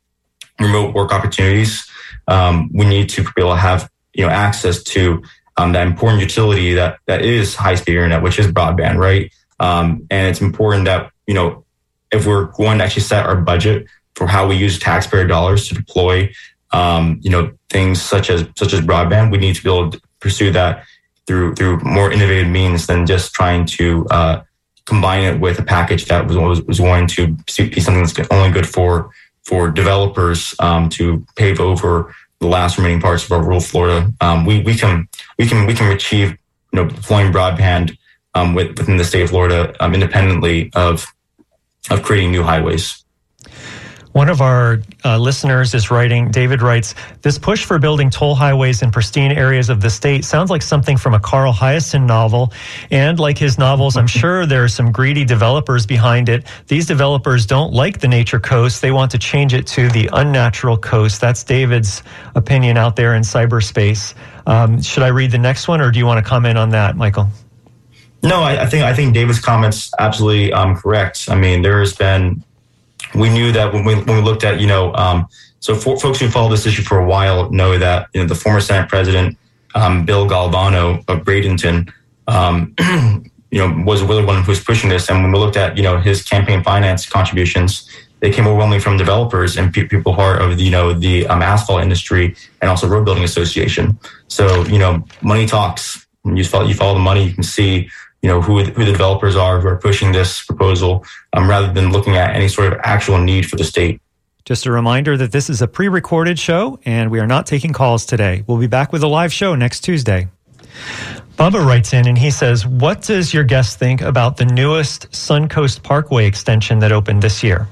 remote 0.59 0.93
work 0.93 1.11
opportunities, 1.11 1.89
um, 2.27 2.69
we 2.73 2.85
need 2.85 3.09
to 3.09 3.23
be 3.23 3.41
able 3.41 3.51
to 3.51 3.57
have 3.57 3.89
you 4.13 4.25
know 4.25 4.31
access 4.31 4.83
to 4.83 5.23
um, 5.57 5.71
that 5.73 5.87
important 5.87 6.21
utility 6.21 6.73
that 6.73 6.99
that 7.07 7.21
is 7.21 7.55
high 7.55 7.75
speed 7.75 7.95
internet, 7.95 8.21
which 8.21 8.39
is 8.39 8.47
broadband, 8.47 8.97
right? 8.97 9.31
Um, 9.59 10.05
and 10.09 10.27
it's 10.27 10.41
important 10.41 10.85
that, 10.85 11.11
you 11.27 11.33
know, 11.33 11.65
if 12.11 12.25
we're 12.25 12.45
going 12.45 12.77
to 12.79 12.83
actually 12.83 13.03
set 13.03 13.25
our 13.25 13.35
budget 13.35 13.87
for 14.15 14.27
how 14.27 14.47
we 14.47 14.55
use 14.55 14.79
taxpayer 14.79 15.27
dollars 15.27 15.67
to 15.67 15.75
deploy, 15.75 16.31
um, 16.71 17.19
you 17.21 17.29
know, 17.29 17.51
things 17.69 18.01
such 18.01 18.29
as 18.29 18.45
such 18.55 18.73
as 18.73 18.81
broadband, 18.81 19.31
we 19.31 19.37
need 19.37 19.55
to 19.55 19.63
be 19.63 19.69
able 19.69 19.91
to 19.91 20.01
pursue 20.19 20.51
that 20.51 20.85
through 21.27 21.55
through 21.55 21.79
more 21.79 22.11
innovative 22.11 22.47
means 22.47 22.87
than 22.87 23.05
just 23.05 23.33
trying 23.33 23.65
to 23.65 24.05
uh, 24.11 24.41
combine 24.85 25.23
it 25.23 25.39
with 25.39 25.59
a 25.59 25.63
package 25.63 26.05
that 26.05 26.27
was 26.27 26.37
was, 26.37 26.61
was 26.63 26.79
going 26.79 27.07
to 27.07 27.27
be 27.57 27.79
something 27.79 28.03
that's 28.03 28.31
only 28.31 28.51
good 28.51 28.67
for 28.67 29.11
for 29.43 29.69
developers 29.69 30.55
um, 30.59 30.89
to 30.89 31.25
pave 31.35 31.59
over 31.59 32.13
the 32.39 32.47
last 32.47 32.77
remaining 32.77 33.01
parts 33.01 33.23
of 33.25 33.31
our 33.31 33.41
rural 33.41 33.59
Florida. 33.59 34.11
Um, 34.21 34.45
we 34.45 34.61
we 34.61 34.75
can 34.75 35.07
we 35.37 35.47
can 35.47 35.65
we 35.65 35.73
can 35.73 35.91
achieve 35.91 36.31
you 36.31 36.83
know 36.83 36.85
deploying 36.87 37.31
broadband 37.31 37.97
um, 38.35 38.53
with, 38.53 38.77
within 38.77 38.97
the 38.97 39.05
state 39.05 39.23
of 39.23 39.29
Florida, 39.29 39.73
um, 39.79 39.93
independently 39.93 40.71
of 40.75 41.07
of 41.89 42.01
creating 42.03 42.31
new 42.31 42.43
highways. 42.43 43.05
One 44.15 44.29
of 44.29 44.39
our 44.39 44.79
uh, 45.03 45.17
listeners 45.17 45.73
is 45.73 45.91
writing, 45.91 46.31
David 46.31 46.61
writes, 46.61 46.95
This 47.21 47.37
push 47.37 47.65
for 47.65 47.77
building 47.79 48.09
toll 48.09 48.33
highways 48.33 48.81
in 48.81 48.89
pristine 48.89 49.33
areas 49.33 49.69
of 49.69 49.81
the 49.81 49.89
state 49.89 50.23
sounds 50.23 50.49
like 50.49 50.61
something 50.61 50.95
from 50.95 51.13
a 51.13 51.19
Carl 51.19 51.51
Hiaasen 51.51 52.07
novel. 52.07 52.53
And 52.91 53.19
like 53.19 53.37
his 53.37 53.57
novels, 53.57 53.97
I'm 53.97 54.07
sure 54.21 54.45
there 54.45 54.63
are 54.63 54.69
some 54.69 54.93
greedy 54.93 55.25
developers 55.25 55.85
behind 55.85 56.29
it. 56.29 56.47
These 56.67 56.85
developers 56.85 57.45
don't 57.45 57.73
like 57.73 57.99
the 57.99 58.07
nature 58.07 58.39
coast. 58.39 58.81
They 58.81 58.91
want 58.91 59.11
to 59.11 59.17
change 59.17 59.53
it 59.53 59.67
to 59.67 59.89
the 59.89 60.09
unnatural 60.13 60.77
coast. 60.77 61.19
That's 61.19 61.43
David's 61.43 62.01
opinion 62.35 62.77
out 62.77 62.95
there 62.95 63.15
in 63.15 63.21
cyberspace. 63.23 64.13
Um, 64.47 64.81
should 64.81 65.03
I 65.03 65.09
read 65.09 65.31
the 65.31 65.39
next 65.39 65.67
one 65.67 65.81
or 65.81 65.91
do 65.91 65.99
you 65.99 66.05
want 66.05 66.23
to 66.23 66.29
comment 66.29 66.57
on 66.57 66.69
that, 66.69 66.95
Michael? 66.95 67.27
No, 68.25 68.41
I, 68.41 68.63
I, 68.63 68.65
think 68.65 68.83
I 68.83 68.93
think 68.93 69.13
David's 69.13 69.39
comments 69.39 69.91
absolutely 69.99 70.51
um, 70.51 70.75
correct. 70.75 71.27
I 71.29 71.35
mean, 71.35 71.61
there 71.61 71.79
has 71.79 71.93
been 71.93 72.43
we 73.13 73.29
knew 73.29 73.51
that 73.51 73.71
when 73.71 73.85
we 73.85 73.95
when 73.95 74.17
we 74.17 74.21
looked 74.21 74.43
at 74.43 74.59
you 74.59 74.67
know 74.67 74.93
um, 74.95 75.27
so 75.59 75.75
for, 75.75 75.97
folks 75.99 76.19
who 76.19 76.27
follow 76.29 76.49
this 76.49 76.65
issue 76.65 76.81
for 76.81 76.99
a 76.99 77.05
while 77.05 77.49
know 77.51 77.77
that 77.77 78.09
you 78.13 78.21
know 78.21 78.27
the 78.27 78.35
former 78.35 78.59
Senate 78.59 78.89
President 78.89 79.37
um, 79.75 80.05
Bill 80.05 80.27
Galvano 80.27 81.07
of 81.07 81.23
Bradenton. 81.23 81.91
Um, 82.27 82.73
you 83.51 83.65
know, 83.65 83.83
was 83.85 84.03
really 84.03 84.25
one 84.25 84.43
who 84.43 84.51
was 84.51 84.61
pushing 84.61 84.89
this. 84.89 85.09
And 85.09 85.23
when 85.23 85.31
we 85.31 85.39
looked 85.39 85.55
at, 85.55 85.77
you 85.77 85.83
know, 85.83 85.97
his 85.97 86.21
campaign 86.23 86.61
finance 86.61 87.07
contributions, 87.07 87.89
they 88.19 88.29
came 88.29 88.47
overwhelmingly 88.47 88.81
from 88.81 88.97
developers 88.97 89.55
and 89.55 89.73
pe- 89.73 89.87
people 89.87 90.13
who 90.13 90.19
are 90.19 90.37
of 90.37 90.57
the, 90.57 90.63
you 90.63 90.71
know, 90.71 90.91
the 90.91 91.25
um, 91.27 91.41
asphalt 91.41 91.81
industry 91.81 92.35
and 92.61 92.69
also 92.69 92.85
road 92.85 93.05
building 93.05 93.23
association. 93.23 93.97
So, 94.27 94.65
you 94.65 94.77
know, 94.77 95.05
money 95.21 95.45
talks. 95.45 96.05
You 96.25 96.43
follow, 96.43 96.65
you 96.65 96.73
follow 96.73 96.95
the 96.95 96.99
money, 96.99 97.23
you 97.23 97.33
can 97.33 97.43
see 97.43 97.89
you 98.25 98.31
know 98.31 98.41
who, 98.41 98.63
who 98.63 98.83
the 98.83 98.91
developers 98.91 99.35
are 99.35 99.59
who 99.59 99.67
are 99.67 99.77
pushing 99.77 100.11
this 100.11 100.43
proposal 100.43 101.05
um, 101.33 101.47
rather 101.47 101.71
than 101.71 101.91
looking 101.91 102.17
at 102.17 102.35
any 102.35 102.47
sort 102.47 102.73
of 102.73 102.79
actual 102.83 103.19
need 103.19 103.47
for 103.47 103.55
the 103.55 103.63
state 103.63 104.01
just 104.45 104.65
a 104.65 104.71
reminder 104.71 105.15
that 105.15 105.31
this 105.31 105.47
is 105.47 105.61
a 105.61 105.67
pre-recorded 105.67 106.39
show 106.39 106.79
and 106.85 107.11
we 107.11 107.19
are 107.19 107.27
not 107.27 107.45
taking 107.45 107.71
calls 107.71 108.03
today 108.03 108.43
we'll 108.47 108.57
be 108.57 108.65
back 108.65 108.91
with 108.91 109.03
a 109.03 109.07
live 109.07 109.31
show 109.31 109.53
next 109.53 109.81
tuesday 109.81 110.27
Bubba 111.37 111.65
writes 111.65 111.91
in 111.91 112.07
and 112.07 112.17
he 112.17 112.31
says, 112.31 112.65
What 112.65 113.01
does 113.01 113.33
your 113.33 113.43
guest 113.43 113.77
think 113.77 114.01
about 114.01 114.37
the 114.37 114.45
newest 114.45 115.11
Suncoast 115.11 115.83
Parkway 115.83 116.25
extension 116.25 116.79
that 116.79 116.93
opened 116.93 117.21
this 117.21 117.43
year? 117.43 117.67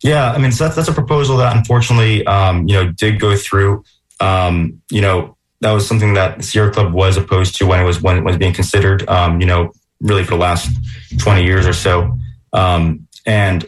Yeah, 0.00 0.30
I 0.30 0.38
mean, 0.38 0.52
so 0.52 0.64
that's, 0.64 0.76
that's 0.76 0.88
a 0.88 0.92
proposal 0.92 1.38
that 1.38 1.56
unfortunately, 1.56 2.24
um, 2.26 2.68
you 2.68 2.74
know, 2.74 2.92
did 2.92 3.18
go 3.18 3.34
through. 3.36 3.82
Um, 4.20 4.80
you 4.90 5.00
know, 5.00 5.36
that 5.60 5.72
was 5.72 5.86
something 5.86 6.14
that 6.14 6.44
Sierra 6.44 6.70
Club 6.72 6.92
was 6.92 7.16
opposed 7.16 7.56
to 7.56 7.66
when 7.66 7.80
it 7.80 7.84
was 7.84 8.00
when 8.00 8.16
it 8.16 8.24
was 8.24 8.36
being 8.36 8.54
considered. 8.54 9.08
Um, 9.08 9.40
you 9.40 9.46
know, 9.46 9.72
really 10.00 10.24
for 10.24 10.30
the 10.30 10.36
last 10.36 10.70
twenty 11.18 11.44
years 11.44 11.66
or 11.66 11.72
so, 11.72 12.16
um, 12.52 13.06
and 13.26 13.64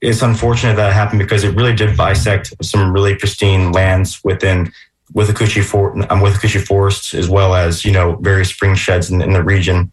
it's 0.00 0.22
unfortunate 0.22 0.76
that 0.76 0.90
it 0.90 0.94
happened 0.94 1.18
because 1.18 1.44
it 1.44 1.54
really 1.54 1.74
did 1.74 1.96
bisect 1.96 2.54
some 2.62 2.92
really 2.92 3.14
pristine 3.14 3.72
lands 3.72 4.20
within 4.24 4.72
with 5.12 5.28
Withlacoochee 5.28 5.64
For- 5.64 5.92
um, 6.12 6.20
Withlacoochee 6.20 6.66
Forest, 6.66 7.14
as 7.14 7.28
well 7.28 7.54
as 7.54 7.84
you 7.84 7.92
know 7.92 8.16
various 8.16 8.50
spring 8.50 8.74
sheds 8.74 9.10
in, 9.10 9.20
in 9.22 9.32
the 9.32 9.42
region. 9.42 9.92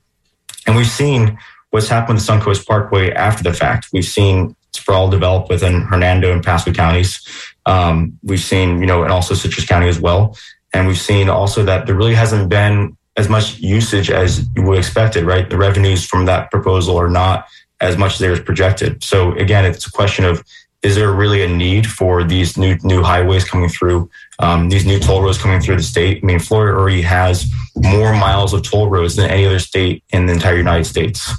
And 0.66 0.76
we've 0.76 0.88
seen 0.88 1.38
what's 1.72 1.88
happened 1.88 2.18
with 2.18 2.26
the 2.26 2.34
Suncoast 2.34 2.66
Parkway 2.66 3.12
after 3.12 3.44
the 3.44 3.54
fact. 3.54 3.88
We've 3.94 4.06
seen 4.06 4.56
sprawl 4.74 5.10
develop 5.10 5.50
within 5.50 5.82
Hernando 5.82 6.32
and 6.32 6.44
Pasco 6.44 6.72
counties. 6.72 7.26
Um, 7.66 8.18
we've 8.24 8.40
seen, 8.40 8.80
you 8.80 8.86
know, 8.86 9.04
and 9.04 9.12
also 9.12 9.34
Citrus 9.34 9.66
County 9.66 9.88
as 9.88 10.00
well. 10.00 10.38
And 10.74 10.88
we've 10.88 11.00
seen 11.00 11.30
also 11.30 11.64
that 11.64 11.86
there 11.86 11.96
really 11.96 12.16
hasn't 12.16 12.50
been 12.50 12.98
as 13.18 13.30
much 13.30 13.58
usage 13.58 14.12
as 14.12 14.48
you 14.56 14.62
would 14.64 14.78
expected, 14.78 15.26
right? 15.26 15.50
The 15.50 15.58
revenues 15.58 16.06
from 16.06 16.26
that 16.26 16.52
proposal 16.52 16.98
are 16.98 17.10
not 17.10 17.48
as 17.80 17.98
much 17.98 18.14
as 18.14 18.20
they 18.20 18.30
was 18.30 18.40
projected. 18.40 19.04
So 19.04 19.34
again, 19.34 19.66
it's 19.66 19.88
a 19.88 19.92
question 19.92 20.26
of 20.26 20.44
is 20.84 20.96
there 20.96 21.12
really 21.12 21.44
a 21.44 21.48
need 21.48 21.88
for 21.88 22.24
these 22.24 22.58
new 22.58 22.78
new 22.84 23.02
highways 23.02 23.44
coming 23.44 23.68
through, 23.68 24.10
um, 24.40 24.70
these 24.70 24.86
new 24.86 25.00
toll 25.00 25.24
roads 25.24 25.40
coming 25.40 25.60
through 25.60 25.78
the 25.78 25.84
state? 25.84 26.20
I 26.24 26.26
mean, 26.26 26.40
Florida 26.40 26.78
already 26.78 27.02
has 27.02 27.52
more 27.76 28.14
miles 28.14 28.54
of 28.54 28.62
toll 28.62 28.88
roads 28.88 29.16
than 29.16 29.30
any 29.30 29.46
other 29.46 29.60
state 29.60 30.04
in 30.10 30.28
the 30.28 30.34
entire 30.34 30.58
United 30.58 30.86
States. 30.86 31.34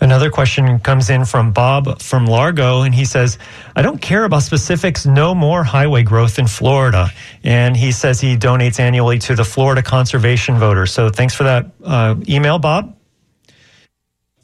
Another 0.00 0.30
question 0.30 0.78
comes 0.80 1.08
in 1.08 1.24
from 1.24 1.52
Bob 1.52 2.02
from 2.02 2.26
Largo, 2.26 2.82
and 2.82 2.94
he 2.94 3.04
says, 3.04 3.38
I 3.76 3.82
don't 3.82 4.00
care 4.00 4.24
about 4.24 4.42
specifics, 4.42 5.06
no 5.06 5.34
more 5.34 5.62
highway 5.62 6.02
growth 6.02 6.38
in 6.38 6.46
Florida. 6.46 7.08
And 7.44 7.76
he 7.76 7.92
says 7.92 8.20
he 8.20 8.36
donates 8.36 8.80
annually 8.80 9.18
to 9.20 9.34
the 9.34 9.44
Florida 9.44 9.82
Conservation 9.82 10.58
Voters. 10.58 10.92
So 10.92 11.08
thanks 11.08 11.34
for 11.34 11.44
that 11.44 11.70
uh, 11.84 12.16
email, 12.28 12.58
Bob. 12.58 12.96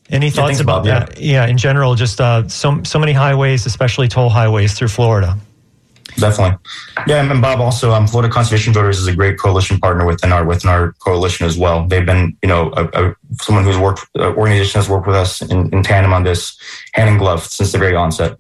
Any 0.09 0.31
thoughts 0.31 0.59
yeah, 0.59 0.62
about 0.62 0.85
Bob, 0.85 1.09
that? 1.09 1.21
Yeah. 1.21 1.45
yeah. 1.45 1.51
in 1.51 1.59
general, 1.59 1.95
just 1.95 2.21
uh, 2.21 2.49
so, 2.49 2.83
so 2.85 2.99
many 2.99 3.12
highways, 3.12 3.67
especially 3.67 4.09
toll 4.09 4.29
highways 4.29 4.75
through 4.75 4.88
Florida. 4.88 5.37
Definitely. 6.16 6.59
Yeah, 7.07 7.31
and 7.31 7.40
Bob 7.40 7.61
also, 7.61 7.92
um, 7.92 8.07
Florida 8.07 8.33
Conservation 8.33 8.72
Voters 8.72 8.98
is 8.98 9.07
a 9.07 9.14
great 9.14 9.38
coalition 9.38 9.79
partner 9.79 10.07
within 10.07 10.33
our 10.33 10.44
within 10.44 10.70
our 10.70 10.92
coalition 11.05 11.46
as 11.46 11.57
well. 11.57 11.87
They've 11.87 12.05
been, 12.05 12.37
you 12.42 12.48
know, 12.48 12.70
a, 12.77 12.85
a, 12.92 13.16
someone 13.40 13.64
who's 13.64 13.79
worked, 13.79 14.07
uh, 14.18 14.35
organization 14.35 14.81
has 14.81 14.88
worked 14.88 15.07
with 15.07 15.16
us 15.16 15.42
in, 15.42 15.72
in 15.72 15.83
tandem 15.83 16.12
on 16.12 16.25
this, 16.25 16.57
hand 16.94 17.09
in 17.09 17.18
glove 17.18 17.44
since 17.44 17.72
the 17.72 17.79
very 17.79 17.96
onset. 17.96 18.37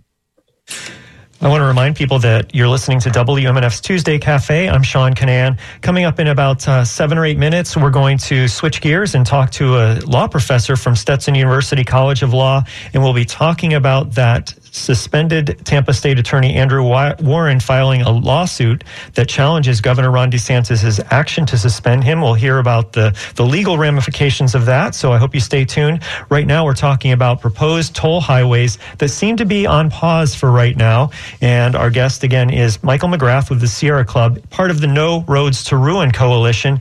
I 1.42 1.48
want 1.48 1.60
to 1.60 1.66
remind 1.66 1.96
people 1.96 2.20
that 2.20 2.54
you're 2.54 2.68
listening 2.68 3.00
to 3.00 3.08
WMNF's 3.08 3.80
Tuesday 3.80 4.16
Cafe. 4.16 4.68
I'm 4.68 4.84
Sean 4.84 5.12
Kinane. 5.12 5.58
Coming 5.80 6.04
up 6.04 6.20
in 6.20 6.28
about 6.28 6.68
uh, 6.68 6.84
seven 6.84 7.18
or 7.18 7.26
eight 7.26 7.36
minutes, 7.36 7.76
we're 7.76 7.90
going 7.90 8.16
to 8.18 8.46
switch 8.46 8.80
gears 8.80 9.16
and 9.16 9.26
talk 9.26 9.50
to 9.52 9.76
a 9.76 9.98
law 10.06 10.28
professor 10.28 10.76
from 10.76 10.94
Stetson 10.94 11.34
University 11.34 11.82
College 11.82 12.22
of 12.22 12.32
Law, 12.32 12.62
and 12.94 13.02
we'll 13.02 13.12
be 13.12 13.24
talking 13.24 13.74
about 13.74 14.12
that 14.12 14.54
suspended 14.72 15.60
Tampa 15.64 15.92
State 15.92 16.18
Attorney 16.18 16.54
Andrew 16.54 16.82
Warren 16.82 17.60
filing 17.60 18.02
a 18.02 18.10
lawsuit 18.10 18.82
that 19.14 19.28
challenges 19.28 19.80
Governor 19.80 20.10
Ron 20.10 20.32
DeSantis' 20.32 21.00
action 21.10 21.46
to 21.46 21.58
suspend 21.58 22.02
him. 22.02 22.22
We'll 22.22 22.34
hear 22.34 22.58
about 22.58 22.92
the, 22.92 23.16
the 23.36 23.44
legal 23.44 23.78
ramifications 23.78 24.54
of 24.54 24.66
that, 24.66 24.94
so 24.94 25.12
I 25.12 25.18
hope 25.18 25.34
you 25.34 25.40
stay 25.40 25.64
tuned. 25.64 26.02
Right 26.30 26.46
now, 26.46 26.64
we're 26.64 26.74
talking 26.74 27.12
about 27.12 27.40
proposed 27.40 27.94
toll 27.94 28.20
highways 28.20 28.78
that 28.98 29.10
seem 29.10 29.36
to 29.36 29.44
be 29.44 29.66
on 29.66 29.90
pause 29.90 30.34
for 30.34 30.50
right 30.50 30.76
now. 30.76 31.10
And 31.40 31.76
our 31.76 31.90
guest 31.90 32.24
again 32.24 32.50
is 32.50 32.82
Michael 32.82 33.10
McGrath 33.10 33.50
with 33.50 33.60
the 33.60 33.68
Sierra 33.68 34.04
Club, 34.04 34.40
part 34.50 34.70
of 34.70 34.80
the 34.80 34.86
No 34.86 35.22
Roads 35.28 35.64
to 35.64 35.76
Ruin 35.76 36.10
Coalition. 36.12 36.80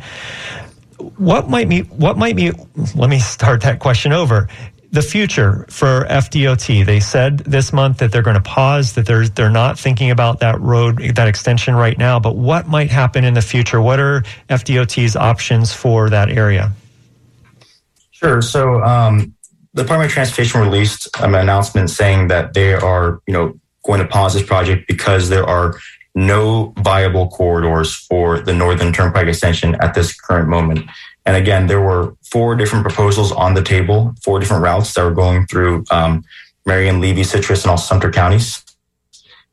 What 1.18 1.50
might 1.50 1.68
be, 1.68 1.82
what 1.82 2.18
might 2.18 2.36
be, 2.36 2.52
let 2.96 3.10
me 3.10 3.20
start 3.20 3.62
that 3.62 3.80
question 3.80 4.14
over 4.14 4.48
the 4.92 5.02
future 5.02 5.66
for 5.70 6.06
FDOT. 6.10 6.86
They 6.86 7.00
said 7.00 7.40
this 7.40 7.72
month 7.72 8.00
that 8.00 8.12
they're 8.12 8.22
going 8.22 8.36
to 8.36 8.42
pause, 8.42 8.94
that 8.94 9.06
they're 9.06 9.28
they're 9.28 9.50
not 9.50 9.80
thinking 9.80 10.12
about 10.12 10.40
that 10.42 10.60
road, 10.60 11.00
that 11.16 11.28
extension 11.28 11.76
right 11.76 11.98
now. 11.98 12.20
But 12.20 12.36
what 12.36 12.68
might 12.68 12.92
happen 12.92 13.24
in 13.24 13.34
the 13.34 13.42
future? 13.42 13.82
What 13.82 14.00
are 14.00 14.24
FDOT's 14.50 15.16
options 15.16 15.74
for 15.74 16.10
that 16.10 16.30
area? 16.30 16.72
Sure. 18.12 18.42
So 18.42 18.84
um, 18.84 19.34
the 19.74 19.84
Department 19.84 20.10
of 20.10 20.14
Transportation 20.14 20.62
released 20.62 21.08
an 21.20 21.34
announcement 21.36 21.90
saying 21.90 22.28
that 22.28 22.54
they 22.54 22.74
are, 22.74 23.22
you 23.26 23.34
know, 23.34 23.60
going 23.84 24.02
to 24.02 24.08
pause 24.08 24.34
this 24.34 24.44
project 24.44 24.88
because 24.88 25.30
there 25.30 25.46
are 25.46 25.80
no 26.14 26.74
viable 26.80 27.30
corridors 27.30 27.96
for 27.96 28.40
the 28.40 28.54
Northern 28.54 28.92
Turnpike 28.92 29.28
extension 29.28 29.76
at 29.82 29.94
this 29.94 30.14
current 30.14 30.50
moment. 30.50 30.86
And 31.26 31.36
again, 31.36 31.68
there 31.68 31.82
were 31.82 32.16
four 32.32 32.56
different 32.56 32.84
proposals 32.84 33.32
on 33.32 33.54
the 33.54 33.62
table, 33.62 34.16
four 34.24 34.40
different 34.40 34.64
routes 34.64 34.94
that 34.94 35.04
were 35.04 35.12
going 35.14 35.46
through 35.46 35.86
um, 35.92 36.24
Marion, 36.66 37.00
Levy, 37.00 37.24
Citrus, 37.24 37.64
and 37.64 37.72
also 37.72 37.86
Sumter 37.86 38.12
counties. 38.12 38.64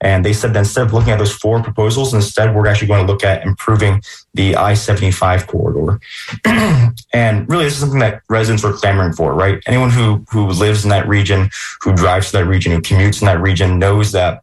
And 0.00 0.24
they 0.24 0.32
said 0.32 0.52
that 0.52 0.60
instead 0.60 0.86
of 0.86 0.92
looking 0.92 1.10
at 1.10 1.18
those 1.18 1.32
four 1.32 1.60
proposals, 1.62 2.14
instead 2.14 2.54
we're 2.54 2.68
actually 2.68 2.86
going 2.86 3.04
to 3.04 3.12
look 3.12 3.24
at 3.24 3.44
improving 3.44 4.00
the 4.32 4.54
I-75 4.54 5.48
corridor. 5.48 6.00
and 7.12 7.48
really, 7.48 7.64
this 7.64 7.74
is 7.74 7.80
something 7.80 7.98
that 7.98 8.22
residents 8.28 8.62
were 8.62 8.74
clamoring 8.74 9.12
for, 9.12 9.34
right? 9.34 9.60
Anyone 9.66 9.90
who 9.90 10.24
who 10.30 10.46
lives 10.46 10.84
in 10.84 10.90
that 10.90 11.08
region, 11.08 11.50
who 11.82 11.92
drives 11.94 12.26
to 12.30 12.38
that 12.38 12.44
region, 12.44 12.70
who 12.70 12.80
commutes 12.80 13.20
in 13.20 13.26
that 13.26 13.40
region, 13.40 13.80
knows 13.80 14.12
that 14.12 14.42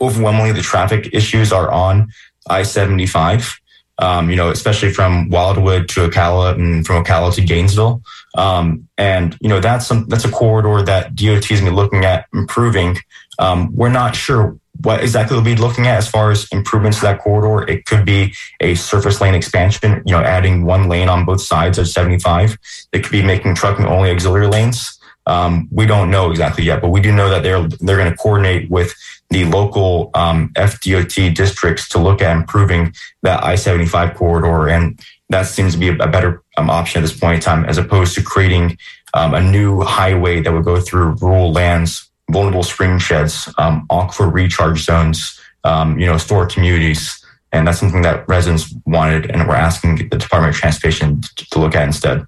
overwhelmingly 0.00 0.52
the 0.52 0.62
traffic 0.62 1.10
issues 1.12 1.52
are 1.52 1.70
on 1.70 2.10
I-75 2.48 3.60
um, 3.98 4.30
you 4.30 4.36
know, 4.36 4.50
especially 4.50 4.92
from 4.92 5.28
Wildwood 5.28 5.88
to 5.90 6.08
Ocala 6.08 6.54
and 6.54 6.86
from 6.86 7.04
Ocala 7.04 7.34
to 7.34 7.42
Gainesville. 7.42 8.02
Um, 8.34 8.88
and, 8.96 9.36
you 9.40 9.48
know, 9.48 9.60
that's 9.60 9.86
some, 9.86 10.06
that's 10.08 10.24
a 10.24 10.30
corridor 10.30 10.82
that 10.82 11.14
DOT 11.14 11.50
is 11.50 11.60
going 11.60 11.66
to 11.66 11.70
be 11.70 11.76
looking 11.76 12.04
at 12.04 12.26
improving. 12.32 12.96
Um, 13.38 13.74
we're 13.74 13.90
not 13.90 14.16
sure 14.16 14.58
what 14.80 15.02
exactly 15.02 15.36
we'll 15.36 15.44
be 15.44 15.54
looking 15.54 15.86
at 15.86 15.98
as 15.98 16.08
far 16.08 16.30
as 16.30 16.48
improvements 16.50 16.98
to 16.98 17.06
that 17.06 17.20
corridor. 17.20 17.70
It 17.70 17.84
could 17.84 18.04
be 18.04 18.34
a 18.60 18.74
surface 18.74 19.20
lane 19.20 19.34
expansion, 19.34 20.02
you 20.06 20.12
know, 20.12 20.22
adding 20.22 20.64
one 20.64 20.88
lane 20.88 21.08
on 21.08 21.24
both 21.24 21.42
sides 21.42 21.78
of 21.78 21.88
75. 21.88 22.58
It 22.92 23.02
could 23.02 23.12
be 23.12 23.22
making 23.22 23.54
trucking 23.54 23.86
only 23.86 24.10
auxiliary 24.10 24.48
lanes. 24.48 24.98
Um, 25.26 25.68
we 25.70 25.86
don't 25.86 26.10
know 26.10 26.30
exactly 26.30 26.64
yet, 26.64 26.80
but 26.80 26.88
we 26.88 27.00
do 27.00 27.12
know 27.12 27.28
that 27.28 27.44
they're 27.44 27.68
they're 27.80 27.96
going 27.96 28.10
to 28.10 28.16
coordinate 28.16 28.70
with 28.70 28.92
the 29.32 29.44
local 29.44 30.10
um, 30.14 30.50
FDOT 30.50 31.34
districts 31.34 31.88
to 31.90 31.98
look 31.98 32.20
at 32.20 32.36
improving 32.36 32.94
that 33.22 33.42
I-75 33.42 34.14
corridor, 34.14 34.68
and 34.68 35.00
that 35.30 35.46
seems 35.46 35.72
to 35.72 35.78
be 35.78 35.88
a, 35.88 36.06
better 36.06 36.42
um, 36.58 36.68
option 36.68 36.98
at 36.98 37.02
this 37.08 37.18
point 37.18 37.36
in 37.36 37.40
time, 37.40 37.64
as 37.64 37.78
opposed 37.78 38.14
to 38.14 38.22
creating 38.22 38.76
um, 39.14 39.34
a 39.34 39.40
new 39.40 39.80
highway 39.80 40.40
that 40.40 40.52
would 40.52 40.64
go 40.64 40.80
through 40.80 41.16
rural 41.20 41.52
lands, 41.52 42.10
vulnerable 42.30 42.62
spring 42.62 42.98
sheds, 42.98 43.52
um, 43.58 43.86
aquifer 43.90 44.32
recharge 44.32 44.84
zones, 44.84 45.40
um, 45.64 45.98
you 45.98 46.06
know, 46.06 46.18
store 46.18 46.46
communities, 46.46 47.24
and 47.52 47.66
that's 47.66 47.78
something 47.78 48.02
that 48.02 48.26
residents 48.28 48.74
wanted, 48.86 49.30
and 49.30 49.46
we're 49.48 49.54
asking 49.54 49.96
the 49.96 50.18
Department 50.18 50.54
of 50.54 50.60
Transportation 50.60 51.20
to 51.36 51.58
look 51.58 51.74
at 51.74 51.86
instead. 51.86 52.26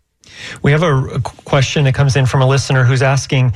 We 0.62 0.72
have 0.72 0.82
a 0.82 1.20
question 1.44 1.84
that 1.84 1.94
comes 1.94 2.16
in 2.16 2.26
from 2.26 2.42
a 2.42 2.46
listener 2.46 2.84
who's 2.84 3.02
asking 3.02 3.52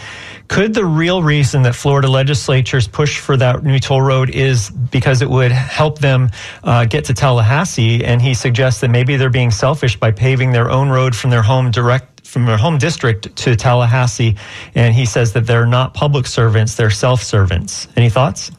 Could 0.48 0.74
the 0.74 0.84
real 0.84 1.22
reason 1.22 1.62
that 1.62 1.74
Florida 1.74 2.08
legislatures 2.08 2.88
push 2.88 3.18
for 3.18 3.36
that 3.36 3.64
new 3.64 3.78
toll 3.78 4.02
road 4.02 4.30
is 4.30 4.70
because 4.70 5.22
it 5.22 5.30
would 5.30 5.52
help 5.52 5.98
them 5.98 6.30
uh, 6.64 6.84
get 6.84 7.04
to 7.06 7.14
Tallahassee? 7.14 8.04
And 8.04 8.20
he 8.22 8.34
suggests 8.34 8.80
that 8.80 8.88
maybe 8.90 9.16
they're 9.16 9.30
being 9.30 9.50
selfish 9.50 9.96
by 9.96 10.10
paving 10.10 10.52
their 10.52 10.70
own 10.70 10.90
road 10.90 11.14
from 11.14 11.30
their 11.30 11.42
home 11.42 11.70
direct 11.70 12.26
from 12.26 12.44
their 12.44 12.58
home 12.58 12.76
district 12.76 13.34
to 13.36 13.56
Tallahassee. 13.56 14.36
And 14.74 14.94
he 14.94 15.06
says 15.06 15.32
that 15.32 15.46
they're 15.46 15.66
not 15.66 15.94
public 15.94 16.26
servants, 16.26 16.74
they're 16.74 16.90
self 16.90 17.22
servants. 17.22 17.88
Any 17.96 18.10
thoughts? 18.10 18.50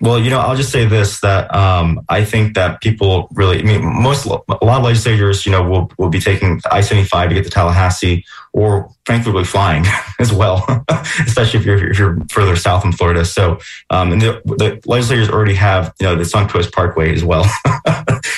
Well, 0.00 0.18
you 0.18 0.30
know, 0.30 0.40
I'll 0.40 0.56
just 0.56 0.72
say 0.72 0.84
this: 0.86 1.20
that 1.20 1.54
um, 1.54 2.04
I 2.08 2.24
think 2.24 2.54
that 2.54 2.80
people 2.80 3.28
really, 3.32 3.60
I 3.60 3.62
mean, 3.62 3.84
most 3.84 4.26
a 4.26 4.30
lot 4.30 4.78
of 4.78 4.82
legislators, 4.84 5.46
you 5.46 5.52
know, 5.52 5.62
will 5.62 5.90
will 5.98 6.08
be 6.08 6.20
taking 6.20 6.60
I 6.70 6.80
seventy 6.80 7.06
five 7.06 7.28
to 7.28 7.34
get 7.34 7.44
to 7.44 7.50
Tallahassee, 7.50 8.24
or 8.52 8.90
frankly, 9.06 9.32
be 9.32 9.44
flying 9.44 9.84
as 10.18 10.32
well, 10.32 10.64
especially 11.26 11.60
if 11.60 11.66
you're 11.66 11.90
if 11.90 11.98
you're 11.98 12.18
further 12.30 12.56
south 12.56 12.84
in 12.84 12.92
Florida. 12.92 13.24
So, 13.24 13.58
um, 13.90 14.12
and 14.12 14.20
the, 14.20 14.42
the, 14.44 14.80
legislators 14.86 15.28
already 15.28 15.54
have, 15.54 15.94
you 16.00 16.06
know, 16.06 16.16
the 16.16 16.24
Suncoast 16.24 16.72
Parkway 16.72 17.14
as 17.14 17.24
well. 17.24 17.44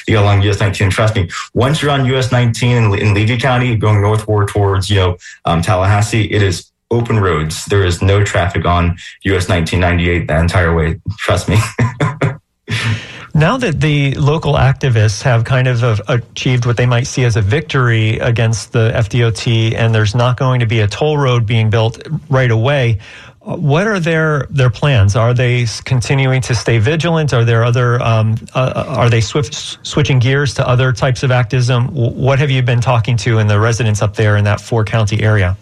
you 0.07 0.15
got 0.15 0.23
along 0.23 0.43
US 0.43 0.61
nineteen. 0.61 0.91
Trust 0.91 1.17
me, 1.17 1.31
once 1.55 1.81
you're 1.81 1.91
on 1.91 2.05
US 2.07 2.33
nineteen 2.33 2.77
in, 2.77 2.99
in 2.99 3.15
Levy 3.15 3.39
County, 3.39 3.77
going 3.77 4.01
northward 4.01 4.49
towards, 4.49 4.91
you 4.91 4.97
know, 4.97 5.17
um, 5.47 5.63
Tallahassee, 5.63 6.31
it 6.31 6.43
is 6.43 6.71
open 6.91 7.19
roads. 7.19 7.65
There 7.67 7.85
is 7.85 8.03
no 8.03 8.25
traffic 8.25 8.65
on 8.65 8.97
US 9.25 9.49
1998 9.49 10.29
the 10.29 10.39
entire 10.39 10.75
way. 10.75 11.01
Trust 11.19 11.49
me. 11.49 11.57
now 13.35 13.57
that 13.57 13.81
the 13.81 14.15
local 14.15 14.55
activists 14.55 15.23
have 15.23 15.45
kind 15.45 15.69
of 15.69 16.01
achieved 16.09 16.67
what 16.67 16.77
they 16.77 16.87
might 16.87 17.07
see 17.07 17.25
as 17.25 17.37
a 17.37 17.43
victory 17.43 18.19
against 18.19 18.73
the 18.73 18.93
FDOT, 18.95 19.75
and 19.75 19.95
there's 19.95 20.15
not 20.15 20.37
going 20.37 20.61
to 20.61 20.67
be 20.67 20.81
a 20.81 20.87
toll 20.87 21.19
road 21.19 21.47
being 21.47 21.71
built 21.71 22.07
right 22.31 22.51
away, 22.51 23.01
what 23.41 23.87
are 23.87 24.01
their 24.01 24.47
their 24.51 24.71
plans? 24.71 25.15
Are 25.15 25.33
they 25.33 25.67
continuing 25.85 26.43
to 26.43 26.55
stay 26.55 26.79
vigilant? 26.79 27.33
Are 27.33 27.45
there 27.45 27.63
other? 27.63 28.03
Um, 28.03 28.35
uh, 28.57 28.73
uh 28.75 28.95
are 28.97 29.09
they 29.09 29.21
swift, 29.21 29.55
switching 29.87 30.19
gears 30.19 30.55
to 30.55 30.67
other 30.67 30.93
types 30.93 31.23
of 31.23 31.31
activism? 31.31 31.87
What 31.95 32.41
have 32.41 32.51
you 32.51 32.61
been 32.63 32.81
talking 32.81 33.17
to 33.19 33.39
in 33.39 33.47
the 33.47 33.61
residents 33.61 34.03
up 34.03 34.17
there 34.17 34.37
in 34.37 34.43
that 34.45 34.61
four 34.61 34.85
county 34.85 35.23
area? 35.23 35.57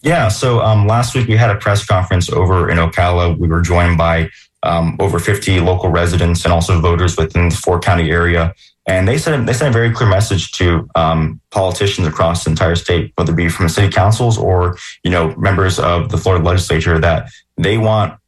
Yeah. 0.00 0.28
So 0.28 0.60
um, 0.60 0.86
last 0.86 1.14
week 1.14 1.28
we 1.28 1.36
had 1.36 1.50
a 1.50 1.56
press 1.56 1.84
conference 1.84 2.30
over 2.30 2.70
in 2.70 2.78
Ocala. 2.78 3.36
We 3.36 3.48
were 3.48 3.60
joined 3.60 3.98
by 3.98 4.30
um, 4.62 4.96
over 5.00 5.18
50 5.18 5.60
local 5.60 5.90
residents 5.90 6.44
and 6.44 6.52
also 6.52 6.80
voters 6.80 7.16
within 7.16 7.48
the 7.48 7.56
four 7.56 7.80
county 7.80 8.10
area. 8.10 8.54
And 8.86 9.06
they 9.06 9.18
sent 9.18 9.46
they 9.46 9.52
sent 9.52 9.68
a 9.68 9.72
very 9.78 9.92
clear 9.92 10.08
message 10.08 10.52
to 10.52 10.88
um, 10.94 11.40
politicians 11.50 12.06
across 12.06 12.44
the 12.44 12.50
entire 12.50 12.74
state, 12.74 13.12
whether 13.16 13.32
it 13.32 13.36
be 13.36 13.50
from 13.50 13.68
city 13.68 13.92
councils 13.92 14.38
or 14.38 14.78
you 15.04 15.10
know 15.10 15.36
members 15.36 15.78
of 15.78 16.08
the 16.08 16.16
Florida 16.16 16.42
legislature, 16.42 16.98
that 16.98 17.30
they 17.58 17.76
want 17.76 18.18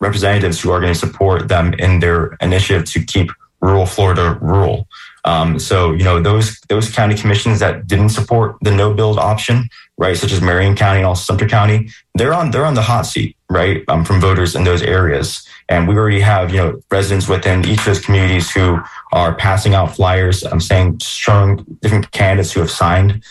representatives 0.00 0.60
who 0.60 0.70
are 0.70 0.78
going 0.80 0.92
to 0.92 0.98
support 0.98 1.48
them 1.48 1.74
in 1.74 1.98
their 1.98 2.36
initiative 2.40 2.84
to 2.90 3.04
keep 3.04 3.30
rural 3.60 3.86
Florida 3.86 4.38
rural. 4.40 4.86
Um, 5.24 5.58
so 5.58 5.92
you 5.92 6.04
know 6.04 6.20
those 6.20 6.60
those 6.68 6.90
county 6.90 7.14
commissions 7.14 7.58
that 7.60 7.86
didn't 7.86 8.10
support 8.10 8.56
the 8.60 8.70
no 8.70 8.92
build 8.92 9.18
option, 9.18 9.68
right, 9.96 10.16
such 10.16 10.32
as 10.32 10.42
Marion 10.42 10.76
County 10.76 10.98
and 10.98 11.06
also 11.06 11.22
Sumter 11.22 11.48
County, 11.48 11.88
they're 12.14 12.34
on 12.34 12.50
they're 12.50 12.66
on 12.66 12.74
the 12.74 12.82
hot 12.82 13.02
seat, 13.02 13.36
right, 13.48 13.82
um, 13.88 14.04
from 14.04 14.20
voters 14.20 14.54
in 14.54 14.64
those 14.64 14.82
areas. 14.82 15.46
And 15.70 15.88
we 15.88 15.96
already 15.96 16.20
have 16.20 16.50
you 16.50 16.58
know 16.58 16.82
residents 16.90 17.26
within 17.26 17.66
each 17.66 17.78
of 17.80 17.84
those 17.86 18.00
communities 18.00 18.50
who 18.50 18.78
are 19.12 19.34
passing 19.34 19.74
out 19.74 19.96
flyers. 19.96 20.42
I'm 20.42 20.60
saying 20.60 20.98
showing 20.98 21.64
different 21.80 22.10
candidates 22.10 22.52
who 22.52 22.60
have 22.60 22.70
signed 22.70 23.22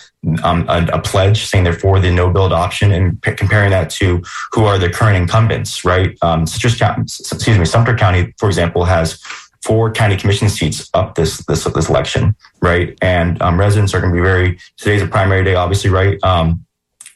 um, 0.44 0.66
a, 0.70 0.88
a, 0.94 1.02
pledge 1.02 1.46
saying 1.46 1.66
they're 1.66 1.74
for 1.74 2.00
the 2.00 2.10
no 2.10 2.30
build 2.32 2.54
option 2.54 2.92
and 2.92 3.22
p- 3.22 3.34
comparing 3.34 3.72
that 3.72 3.90
to 3.90 4.24
who 4.54 4.64
are 4.64 4.78
the 4.78 4.90
current 4.90 5.18
incumbents, 5.18 5.84
right? 5.84 6.18
Um, 6.22 6.44
excuse 6.44 7.60
me, 7.60 7.66
Sumter 7.66 7.96
County, 7.96 8.34
for 8.38 8.48
example, 8.48 8.86
has 8.86 9.22
four 9.64 9.92
county 9.92 10.18
commission 10.18 10.50
seats 10.50 10.90
up 10.94 11.16
this 11.16 11.38
this 11.46 11.64
this 11.64 11.90
election, 11.90 12.36
right? 12.62 12.98
And 13.02 13.42
um, 13.42 13.60
residents 13.60 13.94
are 13.94 14.02
going 14.02 14.14
to 14.14 14.16
be 14.16 14.24
very. 14.24 14.60
Today's 14.78 15.02
a 15.02 15.08
primary 15.08 15.44
day, 15.44 15.56
obviously, 15.56 15.90
right? 15.90 16.22
Um, 16.24 16.66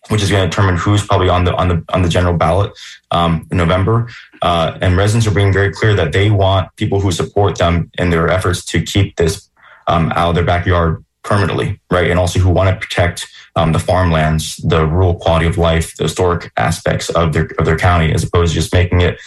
which 0.10 0.24
is 0.24 0.32
going 0.32 0.44
to 0.44 0.50
determine 0.50 0.78
who's 0.78 1.06
probably 1.06 1.30
on 1.30 1.44
the 1.44 1.54
on 1.56 1.68
the 1.68 1.84
on 1.90 2.02
the 2.02 2.10
general 2.10 2.36
ballot 2.36 2.72
um, 3.12 3.48
in 3.52 3.58
November. 3.58 4.08
Uh, 4.42 4.78
and 4.82 4.96
residents 4.96 5.28
are 5.28 5.32
being 5.32 5.52
very 5.52 5.72
clear 5.72 5.94
that 5.96 6.14
they 6.14 6.30
want 6.30 6.74
people 6.78 7.00
who 7.00 7.12
support 7.12 7.58
them 7.58 7.92
in 7.98 8.10
their 8.10 8.30
efforts 8.30 8.64
to 8.64 8.82
keep 8.82 9.16
this 9.18 9.50
um, 9.88 10.12
out 10.16 10.30
of 10.30 10.36
their 10.36 10.46
backyard 10.46 11.04
permanently, 11.24 11.80
right? 11.92 12.10
And 12.10 12.20
also 12.20 12.40
who 12.40 12.50
want 12.50 12.70
to 12.70 12.88
protect 12.88 13.28
um, 13.58 13.74
the 13.74 13.80
farmlands, 13.80 14.58
the 14.58 14.86
rural 14.86 15.16
quality 15.16 15.48
of 15.48 15.58
life, 15.58 15.96
the 15.98 16.04
historic 16.04 16.52
aspects 16.56 17.10
of 17.10 17.34
their 17.34 17.50
of 17.60 17.66
their 17.66 17.78
county, 17.78 18.14
as 18.14 18.24
opposed 18.24 18.54
to 18.54 18.60
just 18.60 18.74
making 18.74 19.02
it 19.02 19.20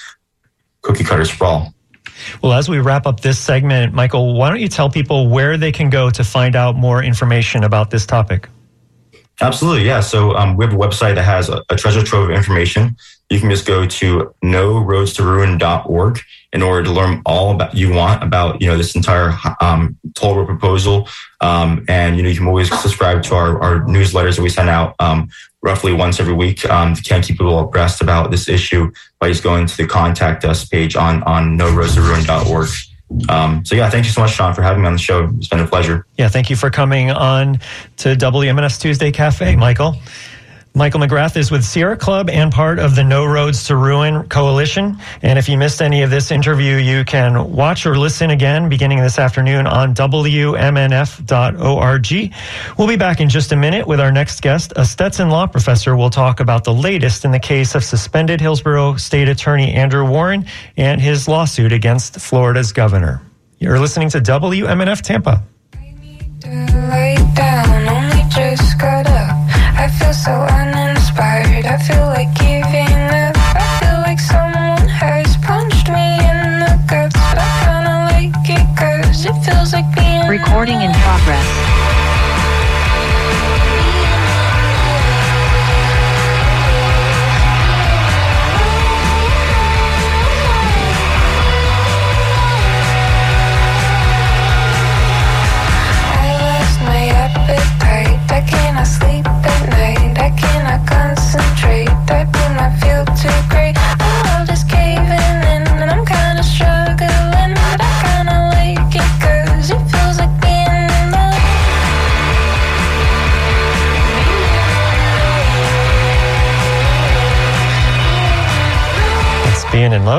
cookie 0.83 1.05
cutter 1.05 1.27
sprawl. 1.27 1.75
Well, 2.43 2.53
as 2.53 2.69
we 2.69 2.79
wrap 2.79 3.07
up 3.07 3.21
this 3.21 3.39
segment, 3.39 3.95
Michael, 3.95 4.35
why 4.35 4.49
don't 4.49 4.61
you 4.61 4.69
tell 4.69 4.91
people 4.91 5.29
where 5.29 5.57
they 5.57 5.73
can 5.73 5.91
go 5.91 6.11
to 6.11 6.25
find 6.25 6.57
out 6.57 6.77
more 6.77 7.03
information 7.03 7.65
about 7.65 7.91
this 7.91 8.07
topic? 8.07 8.49
Absolutely, 9.41 9.87
yeah. 9.87 10.01
So 10.01 10.35
um, 10.37 10.57
we 10.57 10.65
have 10.65 10.75
a 10.75 10.77
website 10.77 11.15
that 11.15 11.25
has 11.25 11.49
a, 11.49 11.63
a, 11.71 11.77
treasure 11.77 12.03
trove 12.03 12.29
of 12.29 12.37
information. 12.37 12.97
You 13.31 13.39
can 13.39 13.49
just 13.49 13.65
go 13.65 13.87
to 13.87 14.35
noroadstoruin.org 14.43 16.21
in 16.53 16.63
order 16.63 16.83
to 16.83 16.93
learn 16.93 17.23
all 17.25 17.53
about 17.53 17.77
you 17.77 17.93
want 17.93 18.25
about 18.25 18.61
you 18.61 18.67
know 18.67 18.77
this 18.77 18.97
entire 18.97 19.33
um, 19.61 19.97
toll 20.15 20.37
road 20.37 20.47
proposal. 20.47 21.09
Um, 21.41 21.85
and 21.89 22.17
you 22.17 22.23
know 22.23 22.29
you 22.29 22.37
can 22.37 22.49
always 22.49 22.69
subscribe 22.81 23.23
to 23.25 23.37
our, 23.37 23.61
our 23.63 23.81
newsletters 23.83 24.37
that 24.37 24.43
we 24.43 24.49
send 24.49 24.69
out 24.69 24.97
um, 24.99 25.29
roughly 25.63 25.93
once 25.93 26.19
every 26.19 26.35
week 26.35 26.69
um, 26.69 26.95
to 26.95 27.03
kind 27.03 27.23
of 27.23 27.29
keep 27.29 27.39
people 27.39 27.59
abreast 27.61 28.03
about 28.03 28.31
this 28.31 28.49
issue 28.49 28.91
by 29.21 29.29
just 29.29 29.45
going 29.45 29.67
to 29.67 29.77
the 29.77 29.87
contact 29.87 30.45
us 30.45 30.65
page 30.65 30.97
on 30.97 31.23
on 31.23 31.57
noroadstoruin.org. 31.57 32.69
Um, 33.29 33.65
so 33.65 33.75
yeah, 33.75 33.91
thank 33.91 34.05
you 34.05 34.13
so 34.13 34.21
much, 34.21 34.33
Sean, 34.33 34.55
for 34.55 34.63
having 34.63 34.83
me 34.83 34.87
on 34.87 34.93
the 34.93 34.99
show. 34.99 35.29
It's 35.37 35.49
been 35.49 35.61
a 35.61 35.67
pleasure. 35.67 36.07
Yeah, 36.17 36.29
thank 36.29 36.49
you 36.49 36.57
for 36.57 36.71
coming 36.71 37.11
on 37.11 37.61
to 37.99 38.15
WMNF 38.15 38.81
Tuesday 38.81 39.11
Cafe, 39.11 39.57
Michael. 39.57 39.97
Michael 40.73 41.01
McGrath 41.01 41.37
is 41.37 41.51
with 41.51 41.65
Sierra 41.65 41.97
Club 41.97 42.31
and 42.31 42.53
part 42.53 42.79
of 42.79 42.95
the 42.95 43.03
No 43.03 43.25
Roads 43.25 43.65
to 43.65 43.75
Ruin 43.75 44.29
Coalition. 44.29 44.97
And 45.21 45.37
if 45.37 45.49
you 45.49 45.59
missed 45.59 45.83
any 45.83 46.03
of 46.03 46.11
this 46.11 46.31
interview, 46.31 46.77
you 46.77 47.05
can 47.05 47.51
watch 47.53 47.87
or 47.87 47.99
listen 47.99 48.31
again 48.31 48.69
beginning 48.69 49.01
this 49.01 49.19
afternoon 49.19 49.67
on 49.67 49.95
WMNF.org. 49.95 50.47
We'll 52.79 52.87
be 52.89 52.97
back 52.97 53.21
in 53.21 53.29
just 53.29 53.51
a 53.51 53.57
minute 53.57 53.89
with 53.89 53.99
our 53.99 54.13
next 54.13 54.43
guest. 54.43 54.73
A 54.77 54.85
Stetson 54.85 55.29
law 55.29 55.49
professor 55.49 55.97
will 55.97 56.11
talk 56.11 56.39
about 56.39 56.63
the 56.63 56.73
latest 56.73 57.25
in 57.25 57.33
the 57.33 57.41
case 57.41 57.75
of 57.75 57.83
suspended 57.83 58.41
Hillsborough 58.41 58.95
State 58.95 59.29
Attorney 59.29 59.75
Andrew 59.75 60.09
Warren 60.09 60.47
and 60.77 61.01
his 61.01 61.27
lawsuit 61.27 61.73
against 61.73 62.21
Florida's 62.21 62.71
governor. 62.71 63.21
You're 63.59 63.81
listening 63.81 64.09
to 64.11 64.21
WMNF 64.21 65.03
Tampa. 65.03 65.43
Feel 69.99 70.15
so 70.15 70.33
uninspired. 70.33 71.67
I 71.67 71.77
feel 71.77 72.07
like 72.07 72.33
giving 72.35 72.95
up. 73.25 73.37
I 73.55 73.79
feel 73.81 73.99
like 74.07 74.21
someone 74.21 74.89
has 74.89 75.37
punched 75.39 75.89
me 75.89 76.19
in 76.31 76.61
the 76.61 76.73
guts. 76.87 77.17
I 77.17 77.47
kinda 77.65 77.97
like 78.13 78.49
it 78.49 78.67
cause 78.77 79.25
it 79.25 79.37
feels 79.45 79.73
like 79.73 79.89
being. 79.95 80.29
Recording 80.29 80.81
in 80.81 80.93
progress. 80.93 82.00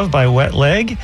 Love 0.02 0.10
by 0.10 0.28
Wet 0.28 0.56
Leg. 0.56 0.98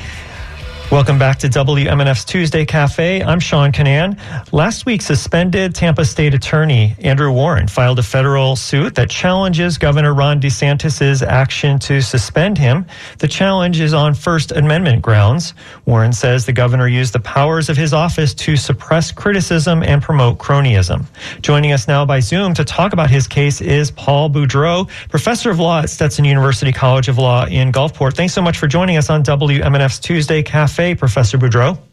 Welcome 0.90 1.18
back 1.18 1.38
to 1.40 1.48
WMNF's 1.48 2.24
Tuesday 2.24 2.64
Cafe. 2.64 3.22
I'm 3.22 3.40
Sean 3.40 3.72
Kinane. 3.72 4.18
Last 4.54 4.86
week, 4.86 5.02
suspended 5.02 5.74
Tampa 5.74 6.02
State 6.02 6.32
Attorney 6.32 6.96
Andrew 7.00 7.30
Warren 7.30 7.68
filed 7.68 7.98
a 7.98 8.02
federal 8.02 8.56
suit 8.56 8.94
that 8.94 9.10
challenges 9.10 9.76
Governor 9.76 10.14
Ron 10.14 10.40
DeSantis' 10.40 11.22
action 11.22 11.78
to 11.80 12.00
suspend 12.00 12.56
him. 12.56 12.86
The 13.18 13.28
challenge 13.28 13.80
is 13.80 13.92
on 13.92 14.14
First 14.14 14.50
Amendment 14.52 15.02
grounds. 15.02 15.52
Warren 15.84 16.14
says 16.14 16.46
the 16.46 16.54
governor 16.54 16.88
used 16.88 17.12
the 17.12 17.20
powers 17.20 17.68
of 17.68 17.76
his 17.76 17.92
office 17.92 18.32
to 18.32 18.56
suppress 18.56 19.12
criticism 19.12 19.82
and 19.82 20.02
promote 20.02 20.38
cronyism. 20.38 21.04
Joining 21.42 21.72
us 21.72 21.86
now 21.86 22.06
by 22.06 22.20
Zoom 22.20 22.54
to 22.54 22.64
talk 22.64 22.94
about 22.94 23.10
his 23.10 23.28
case 23.28 23.60
is 23.60 23.90
Paul 23.90 24.30
Boudreau, 24.30 24.88
professor 25.10 25.50
of 25.50 25.58
law 25.58 25.80
at 25.80 25.90
Stetson 25.90 26.24
University 26.24 26.72
College 26.72 27.08
of 27.08 27.18
Law 27.18 27.44
in 27.44 27.72
Gulfport. 27.72 28.14
Thanks 28.14 28.32
so 28.32 28.40
much 28.40 28.56
for 28.56 28.66
joining 28.66 28.96
us 28.96 29.10
on 29.10 29.22
WMNF's 29.22 29.98
Tuesday 29.98 30.42
Cafe. 30.42 30.77
Cafe, 30.78 30.94
Professor 30.94 31.36
Boudreau. 31.38 31.87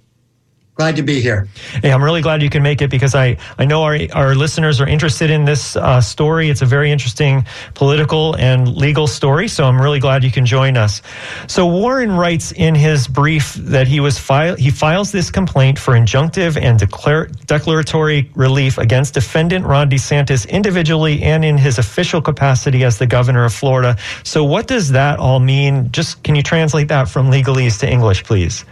Glad 0.76 0.98
to 0.98 1.04
be 1.04 1.22
here. 1.22 1.48
Hey, 1.82 1.94
I'm 1.94 2.04
really 2.04 2.22
glad 2.22 2.42
you 2.42 2.50
can 2.50 2.62
make 2.62 2.82
it 2.82 2.90
because 2.90 3.16
I, 3.16 3.38
I 3.58 3.64
know 3.64 3.84
our, 3.84 3.98
our 4.14 4.36
listeners 4.36 4.82
are 4.82 4.88
interested 4.88 5.32
in 5.32 5.46
this 5.46 5.78
uh, 5.78 6.02
story. 6.02 6.50
It's 6.50 6.62
a 6.62 6.66
very 6.66 6.92
interesting 6.92 7.46
political 7.76 8.36
and 8.36 8.76
legal 8.76 9.08
story, 9.08 9.48
so 9.48 9.64
I'm 9.64 9.82
really 9.82 10.02
glad 10.02 10.22
you 10.22 10.32
can 10.32 10.46
join 10.46 10.76
us. 10.76 11.02
So 11.48 11.66
Warren 11.66 12.12
writes 12.12 12.52
in 12.52 12.76
his 12.76 13.08
brief 13.08 13.54
that 13.54 13.88
he 13.88 14.02
was 14.02 14.20
file, 14.20 14.58
he 14.58 14.70
files 14.70 15.14
this 15.14 15.32
complaint 15.32 15.80
for 15.80 15.94
injunctive 15.94 16.62
and 16.62 16.78
declar- 16.78 17.30
declaratory 17.46 18.30
relief 18.36 18.78
against 18.78 19.14
defendant 19.14 19.66
Ron 19.66 19.90
DeSantis 19.90 20.50
individually 20.50 21.24
and 21.24 21.46
in 21.46 21.58
his 21.58 21.78
official 21.78 22.22
capacity 22.22 22.84
as 22.84 22.98
the 22.98 23.08
governor 23.08 23.46
of 23.46 23.54
Florida. 23.54 23.96
So 24.26 24.44
what 24.44 24.68
does 24.68 24.92
that 24.92 25.20
all 25.20 25.40
mean? 25.40 25.90
Just 25.94 26.22
can 26.24 26.36
you 26.36 26.44
translate 26.44 26.90
that 26.90 27.08
from 27.08 27.32
legalese 27.32 27.80
to 27.80 27.90
English, 27.90 28.26
please? 28.26 28.66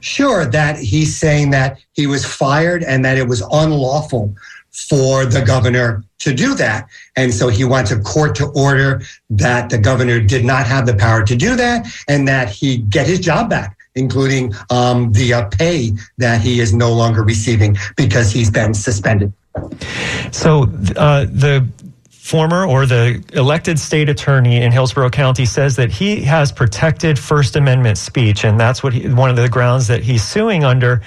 Sure, 0.00 0.44
that 0.44 0.78
he's 0.78 1.16
saying 1.16 1.50
that 1.50 1.78
he 1.92 2.06
was 2.06 2.24
fired 2.24 2.82
and 2.82 3.04
that 3.04 3.18
it 3.18 3.26
was 3.28 3.40
unlawful 3.52 4.34
for 4.70 5.24
the 5.24 5.42
governor 5.42 6.04
to 6.18 6.34
do 6.34 6.54
that. 6.54 6.88
And 7.16 7.32
so 7.32 7.48
he 7.48 7.64
wants 7.64 7.90
a 7.90 8.00
court 8.00 8.34
to 8.36 8.46
order 8.48 9.02
that 9.30 9.70
the 9.70 9.78
governor 9.78 10.20
did 10.20 10.44
not 10.44 10.66
have 10.66 10.86
the 10.86 10.94
power 10.94 11.24
to 11.24 11.34
do 11.34 11.56
that 11.56 11.86
and 12.08 12.28
that 12.28 12.50
he 12.50 12.78
get 12.78 13.06
his 13.06 13.20
job 13.20 13.48
back, 13.48 13.76
including 13.94 14.54
um, 14.70 15.12
the 15.12 15.32
uh, 15.32 15.48
pay 15.48 15.92
that 16.18 16.40
he 16.40 16.60
is 16.60 16.74
no 16.74 16.92
longer 16.92 17.22
receiving 17.22 17.76
because 17.96 18.30
he's 18.30 18.50
been 18.50 18.74
suspended. 18.74 19.32
So 20.32 20.64
uh, 20.96 21.24
the 21.24 21.66
former 22.26 22.66
or 22.66 22.86
the 22.86 23.22
elected 23.34 23.78
state 23.78 24.08
attorney 24.08 24.60
in 24.60 24.72
Hillsborough 24.72 25.10
County 25.10 25.44
says 25.44 25.76
that 25.76 25.92
he 25.92 26.22
has 26.22 26.50
protected 26.50 27.16
First 27.16 27.54
Amendment 27.54 27.98
speech, 27.98 28.44
and 28.44 28.58
that's 28.58 28.82
what 28.82 28.92
he, 28.92 29.08
one 29.08 29.30
of 29.30 29.36
the 29.36 29.48
grounds 29.48 29.86
that 29.86 30.02
he's 30.02 30.24
suing 30.24 30.64
under. 30.64 31.02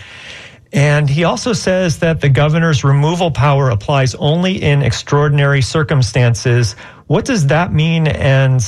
And 0.72 1.10
he 1.10 1.26
also 1.26 1.52
says 1.52 2.00
that 2.00 2.22
the 2.22 2.30
governor's 2.30 2.86
removal 2.86 3.32
power 3.32 3.70
applies 3.70 4.16
only 4.16 4.62
in 4.62 4.82
extraordinary 4.82 5.62
circumstances. 5.62 6.74
What 7.08 7.26
does 7.26 7.48
that 7.48 7.74
mean? 7.74 8.08
And 8.08 8.62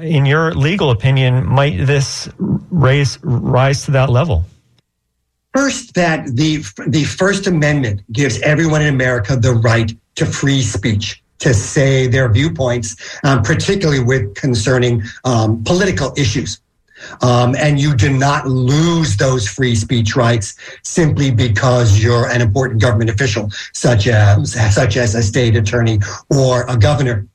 in 0.00 0.26
your 0.26 0.54
legal 0.54 0.92
opinion, 0.92 1.44
might 1.44 1.86
this 1.86 2.28
raise 2.38 3.18
rise 3.24 3.84
to 3.86 3.90
that 3.92 4.10
level? 4.10 4.44
First, 5.54 5.94
that 5.94 6.26
the 6.36 6.58
the 6.86 7.02
First 7.02 7.48
Amendment 7.48 8.02
gives 8.12 8.40
everyone 8.42 8.82
in 8.82 8.94
America 8.94 9.34
the 9.34 9.54
right 9.54 9.90
to 10.16 10.26
free 10.26 10.62
speech 10.62 11.22
to 11.38 11.54
say 11.54 12.06
their 12.06 12.28
viewpoints, 12.30 12.96
um, 13.24 13.42
particularly 13.42 14.02
with 14.02 14.34
concerning 14.34 15.02
um, 15.24 15.62
political 15.64 16.12
issues. 16.16 16.60
Um, 17.22 17.54
and 17.56 17.78
you 17.78 17.94
do 17.94 18.10
not 18.10 18.46
lose 18.46 19.16
those 19.16 19.46
free 19.46 19.74
speech 19.74 20.16
rights 20.16 20.56
simply 20.82 21.30
because 21.30 22.02
you're 22.02 22.28
an 22.28 22.40
important 22.40 22.80
government 22.80 23.10
official, 23.10 23.50
such 23.74 24.06
as 24.06 24.52
such 24.74 24.96
as 24.96 25.14
a 25.14 25.22
state 25.22 25.56
attorney 25.56 25.98
or 26.30 26.64
a 26.68 26.76
governor. 26.76 27.26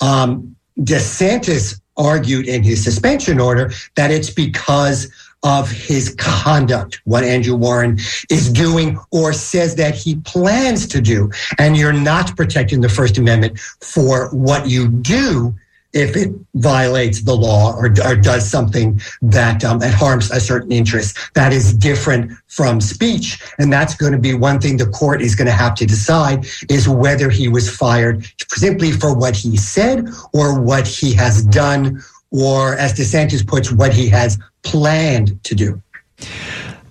Um, 0.00 0.56
DeSantis 0.78 1.80
argued 1.96 2.48
in 2.48 2.62
his 2.62 2.82
suspension 2.82 3.38
order 3.38 3.70
that 3.94 4.10
it's 4.10 4.30
because 4.30 5.12
of 5.42 5.70
his 5.70 6.14
conduct, 6.16 7.00
what 7.04 7.24
Andrew 7.24 7.56
Warren 7.56 7.98
is 8.28 8.52
doing 8.52 8.98
or 9.10 9.32
says 9.32 9.74
that 9.76 9.94
he 9.94 10.16
plans 10.16 10.86
to 10.88 11.00
do. 11.00 11.30
And 11.58 11.76
you're 11.76 11.92
not 11.92 12.36
protecting 12.36 12.80
the 12.80 12.88
First 12.88 13.16
Amendment 13.18 13.58
for 13.58 14.28
what 14.30 14.68
you 14.68 14.88
do 14.88 15.54
if 15.92 16.16
it 16.16 16.30
violates 16.54 17.22
the 17.22 17.34
law 17.34 17.74
or, 17.74 17.86
or 18.04 18.14
does 18.14 18.48
something 18.48 19.00
that 19.22 19.64
um, 19.64 19.80
harms 19.80 20.30
a 20.30 20.38
certain 20.38 20.70
interest. 20.70 21.16
That 21.34 21.52
is 21.52 21.74
different 21.74 22.32
from 22.46 22.80
speech. 22.80 23.42
And 23.58 23.72
that's 23.72 23.94
going 23.94 24.12
to 24.12 24.18
be 24.18 24.34
one 24.34 24.60
thing 24.60 24.76
the 24.76 24.86
court 24.86 25.20
is 25.20 25.34
going 25.34 25.46
to 25.46 25.52
have 25.52 25.74
to 25.76 25.86
decide 25.86 26.46
is 26.68 26.88
whether 26.88 27.28
he 27.28 27.48
was 27.48 27.74
fired 27.74 28.24
simply 28.52 28.92
for 28.92 29.16
what 29.16 29.34
he 29.34 29.56
said 29.56 30.08
or 30.32 30.60
what 30.60 30.86
he 30.86 31.12
has 31.14 31.44
done 31.46 32.00
or 32.30 32.76
as 32.76 32.94
DeSantis 32.94 33.46
puts, 33.46 33.72
what 33.72 33.92
he 33.92 34.08
has 34.08 34.38
planned 34.62 35.42
to 35.44 35.54
do. 35.54 35.82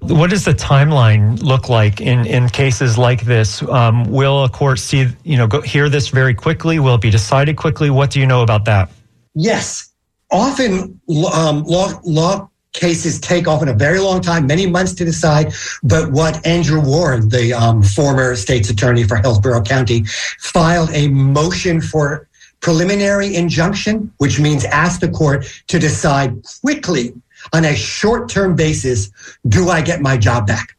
What 0.02 0.30
does 0.30 0.45
the 0.45 0.54
timeline 0.54 1.41
look 1.43 1.67
like 1.67 1.99
in, 1.99 2.25
in 2.25 2.47
cases 2.49 2.97
like 2.97 3.21
this? 3.21 3.62
Um, 3.63 4.10
will 4.10 4.45
a 4.45 4.49
court 4.49 4.80
see, 4.80 5.08
you 5.23 5.38
know, 5.38 5.45
go, 5.45 5.62
hear 5.62 5.89
this 5.89 6.08
very 6.08 6.34
quickly? 6.34 6.80
Will 6.80 6.95
it 6.95 7.02
be 7.02 7.10
decided 7.10 7.58
quickly? 7.58 7.89
What 7.89 8.12
do 8.12 8.19
you 8.19 8.25
know 8.25 8.41
about 8.41 8.65
that? 8.65 8.89
Yes. 9.36 9.91
Often 10.32 11.02
um, 11.34 11.63
law, 11.63 11.99
law 12.04 12.49
cases 12.73 13.19
take 13.19 13.47
often 13.47 13.67
a 13.67 13.73
very 13.73 13.99
long 13.99 14.21
time, 14.21 14.47
many 14.47 14.67
months 14.67 14.93
to 14.93 15.06
decide. 15.06 15.54
But 15.84 16.12
what 16.12 16.45
Andrew 16.45 16.82
Warren, 16.82 17.30
the 17.30 17.54
um, 17.54 17.84
former 17.84 18.36
state's 18.36 18.69
attorney 18.69 19.04
for 19.04 19.17
Hillsborough 19.17 19.63
County, 19.63 20.06
filed 20.39 20.91
a 20.91 21.10
motion 21.10 21.82
for 21.82 22.29
preliminary 22.62 23.36
injunction, 23.36 24.12
which 24.17 24.39
means 24.39 24.65
ask 24.65 25.00
the 25.00 25.10
court 25.10 25.45
to 25.67 25.80
decide 25.80 26.41
quickly 26.62 27.13
on 27.54 27.65
a 27.65 27.76
short 27.76 28.30
term 28.30 28.56
basis 28.56 29.12
do 29.48 29.69
I 29.69 29.82
get 29.82 30.02
my 30.02 30.17
job 30.17 30.48
back? 30.48 30.76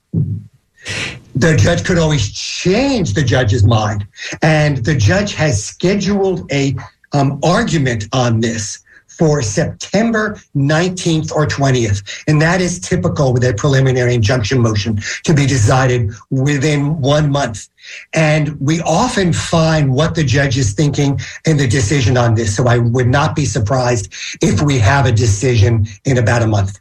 The 1.34 1.56
judge 1.56 1.84
could 1.84 1.98
always 1.98 2.30
change 2.32 3.14
the 3.14 3.22
judge's 3.22 3.64
mind. 3.64 4.06
And 4.42 4.78
the 4.78 4.94
judge 4.94 5.34
has 5.34 5.64
scheduled 5.64 6.50
a 6.52 6.74
um, 7.12 7.40
argument 7.42 8.04
on 8.12 8.40
this 8.40 8.82
for 9.20 9.42
September 9.42 10.40
19th 10.56 11.30
or 11.32 11.46
20th. 11.46 12.24
And 12.26 12.40
that 12.40 12.62
is 12.62 12.80
typical 12.80 13.34
with 13.34 13.44
a 13.44 13.52
preliminary 13.52 14.14
injunction 14.14 14.62
motion 14.62 14.98
to 15.24 15.34
be 15.34 15.46
decided 15.46 16.10
within 16.30 16.98
one 17.02 17.30
month. 17.30 17.68
And 18.14 18.58
we 18.62 18.80
often 18.80 19.34
find 19.34 19.92
what 19.92 20.14
the 20.14 20.24
judge 20.24 20.56
is 20.56 20.72
thinking 20.72 21.20
in 21.44 21.58
the 21.58 21.68
decision 21.68 22.16
on 22.16 22.34
this. 22.34 22.56
So 22.56 22.66
I 22.66 22.78
would 22.78 23.08
not 23.08 23.36
be 23.36 23.44
surprised 23.44 24.10
if 24.40 24.62
we 24.62 24.78
have 24.78 25.04
a 25.04 25.12
decision 25.12 25.86
in 26.06 26.16
about 26.16 26.40
a 26.40 26.46
month. 26.46 26.80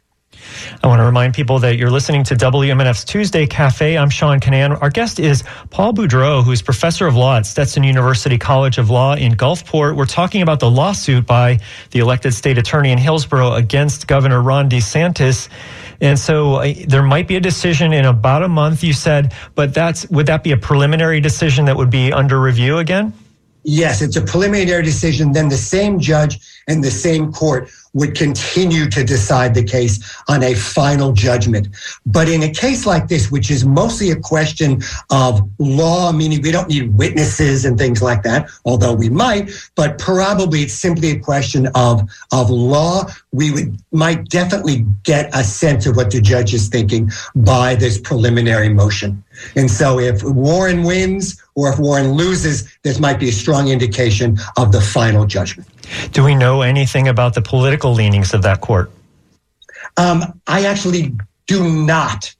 I 0.82 0.86
want 0.86 1.00
to 1.00 1.04
remind 1.04 1.34
people 1.34 1.58
that 1.58 1.76
you're 1.76 1.90
listening 1.90 2.24
to 2.24 2.34
WMNF's 2.34 3.04
Tuesday 3.04 3.46
Cafe. 3.46 3.98
I'm 3.98 4.08
Sean 4.08 4.40
Kinane. 4.40 4.80
Our 4.80 4.88
guest 4.88 5.20
is 5.20 5.44
Paul 5.68 5.92
Boudreau, 5.92 6.42
who's 6.42 6.62
professor 6.62 7.06
of 7.06 7.14
law 7.14 7.36
at 7.36 7.44
Stetson 7.44 7.82
University 7.82 8.38
College 8.38 8.78
of 8.78 8.88
Law 8.88 9.14
in 9.14 9.34
Gulfport. 9.34 9.94
We're 9.94 10.06
talking 10.06 10.40
about 10.40 10.58
the 10.58 10.70
lawsuit 10.70 11.26
by 11.26 11.58
the 11.90 11.98
elected 11.98 12.32
state 12.32 12.56
attorney 12.56 12.92
in 12.92 12.96
Hillsborough 12.96 13.52
against 13.56 14.06
Governor 14.06 14.40
Ron 14.40 14.70
DeSantis. 14.70 15.50
And 16.00 16.18
so 16.18 16.54
uh, 16.54 16.72
there 16.86 17.02
might 17.02 17.28
be 17.28 17.36
a 17.36 17.40
decision 17.40 17.92
in 17.92 18.06
about 18.06 18.42
a 18.42 18.48
month, 18.48 18.82
you 18.82 18.94
said, 18.94 19.34
but 19.54 19.74
that's 19.74 20.08
would 20.08 20.24
that 20.26 20.42
be 20.42 20.52
a 20.52 20.56
preliminary 20.56 21.20
decision 21.20 21.66
that 21.66 21.76
would 21.76 21.90
be 21.90 22.10
under 22.10 22.40
review 22.40 22.78
again? 22.78 23.12
Yes, 23.64 24.00
it's 24.00 24.16
a 24.16 24.22
preliminary 24.22 24.82
decision. 24.82 25.32
Then 25.32 25.50
the 25.50 25.58
same 25.58 25.98
judge 25.98 26.40
and 26.66 26.82
the 26.82 26.90
same 26.90 27.30
court 27.34 27.70
would 27.92 28.14
continue 28.14 28.88
to 28.88 29.04
decide 29.04 29.54
the 29.54 29.62
case 29.62 29.98
on 30.28 30.42
a 30.42 30.54
final 30.54 31.12
judgment. 31.12 31.68
But 32.06 32.28
in 32.28 32.42
a 32.42 32.50
case 32.50 32.86
like 32.86 33.08
this, 33.08 33.30
which 33.30 33.50
is 33.50 33.64
mostly 33.64 34.10
a 34.10 34.16
question 34.16 34.82
of 35.10 35.48
law, 35.58 36.12
meaning 36.12 36.40
we 36.42 36.52
don't 36.52 36.68
need 36.68 36.96
witnesses 36.96 37.64
and 37.64 37.78
things 37.78 38.02
like 38.02 38.22
that, 38.22 38.48
although 38.64 38.92
we 38.92 39.08
might, 39.08 39.50
but 39.74 39.98
probably 39.98 40.62
it's 40.62 40.74
simply 40.74 41.10
a 41.10 41.18
question 41.18 41.68
of, 41.74 42.08
of 42.32 42.50
law. 42.50 43.04
We 43.32 43.50
would 43.50 43.76
might 43.92 44.28
definitely 44.28 44.86
get 45.02 45.30
a 45.34 45.42
sense 45.42 45.86
of 45.86 45.96
what 45.96 46.10
the 46.10 46.20
judge 46.20 46.54
is 46.54 46.68
thinking 46.68 47.10
by 47.34 47.74
this 47.74 48.00
preliminary 48.00 48.68
motion. 48.68 49.22
And 49.56 49.70
so 49.70 49.98
if 49.98 50.22
Warren 50.22 50.84
wins 50.84 51.42
or 51.54 51.72
if 51.72 51.78
Warren 51.78 52.12
loses, 52.12 52.76
this 52.82 53.00
might 53.00 53.18
be 53.18 53.28
a 53.28 53.32
strong 53.32 53.68
indication 53.68 54.38
of 54.56 54.72
the 54.72 54.80
final 54.80 55.26
judgment. 55.26 55.68
Do 56.12 56.24
we 56.24 56.34
know 56.34 56.62
anything 56.62 57.08
about 57.08 57.34
the 57.34 57.42
political 57.42 57.92
leanings 57.92 58.34
of 58.34 58.42
that 58.42 58.60
court? 58.60 58.90
Um, 59.96 60.40
I 60.46 60.66
actually 60.66 61.14
do 61.46 61.68
not 61.68 62.34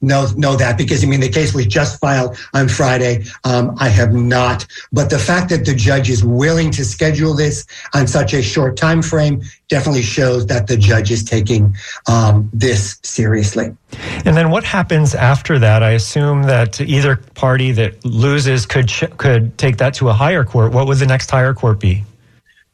know 0.00 0.26
know 0.36 0.56
that 0.56 0.78
because 0.78 1.04
I 1.04 1.06
mean 1.06 1.20
the 1.20 1.28
case 1.28 1.54
was 1.54 1.66
just 1.66 2.00
filed 2.00 2.36
on 2.54 2.68
Friday. 2.68 3.24
Um, 3.44 3.76
I 3.78 3.88
have 3.88 4.12
not, 4.12 4.66
but 4.92 5.10
the 5.10 5.18
fact 5.18 5.50
that 5.50 5.66
the 5.66 5.74
judge 5.74 6.08
is 6.08 6.24
willing 6.24 6.70
to 6.72 6.84
schedule 6.84 7.34
this 7.34 7.66
on 7.94 8.06
such 8.06 8.32
a 8.32 8.42
short 8.42 8.76
time 8.76 9.02
frame 9.02 9.42
definitely 9.68 10.02
shows 10.02 10.46
that 10.46 10.66
the 10.66 10.76
judge 10.76 11.10
is 11.10 11.22
taking 11.22 11.76
um, 12.06 12.48
this 12.52 12.98
seriously. 13.02 13.76
And 14.24 14.36
then 14.36 14.50
what 14.50 14.64
happens 14.64 15.14
after 15.14 15.58
that? 15.58 15.82
I 15.82 15.90
assume 15.90 16.44
that 16.44 16.80
either 16.80 17.16
party 17.34 17.72
that 17.72 18.04
loses 18.04 18.66
could 18.66 18.90
could 19.18 19.56
take 19.58 19.76
that 19.78 19.94
to 19.94 20.08
a 20.08 20.12
higher 20.12 20.44
court. 20.44 20.72
What 20.72 20.86
would 20.86 20.98
the 20.98 21.06
next 21.06 21.30
higher 21.30 21.54
court 21.54 21.78
be? 21.78 22.04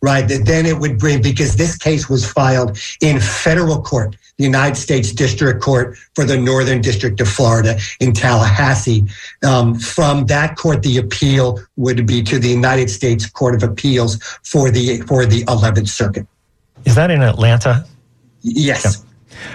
Right? 0.06 0.28
That 0.28 0.46
then 0.46 0.66
it 0.66 0.78
would 0.78 1.00
bring, 1.00 1.20
because 1.20 1.56
this 1.56 1.76
case 1.76 2.08
was 2.08 2.24
filed 2.24 2.78
in 3.00 3.18
federal 3.18 3.82
court, 3.82 4.16
the 4.38 4.44
United 4.44 4.76
States 4.76 5.10
District 5.10 5.60
Court 5.60 5.98
for 6.14 6.24
the 6.24 6.36
Northern 6.38 6.80
District 6.80 7.20
of 7.20 7.28
Florida 7.28 7.76
in 7.98 8.12
Tallahassee. 8.12 9.04
Um, 9.44 9.76
from 9.76 10.26
that 10.26 10.56
court, 10.56 10.84
the 10.84 10.98
appeal 10.98 11.58
would 11.74 12.06
be 12.06 12.22
to 12.22 12.38
the 12.38 12.48
United 12.48 12.88
States 12.88 13.28
Court 13.28 13.56
of 13.56 13.64
Appeals 13.64 14.22
for 14.44 14.70
the 14.70 15.00
for 15.08 15.26
the 15.26 15.42
11th 15.46 15.88
Circuit. 15.88 16.26
Is 16.84 16.94
that 16.94 17.10
in 17.10 17.22
Atlanta? 17.22 17.84
Yes. 18.42 19.04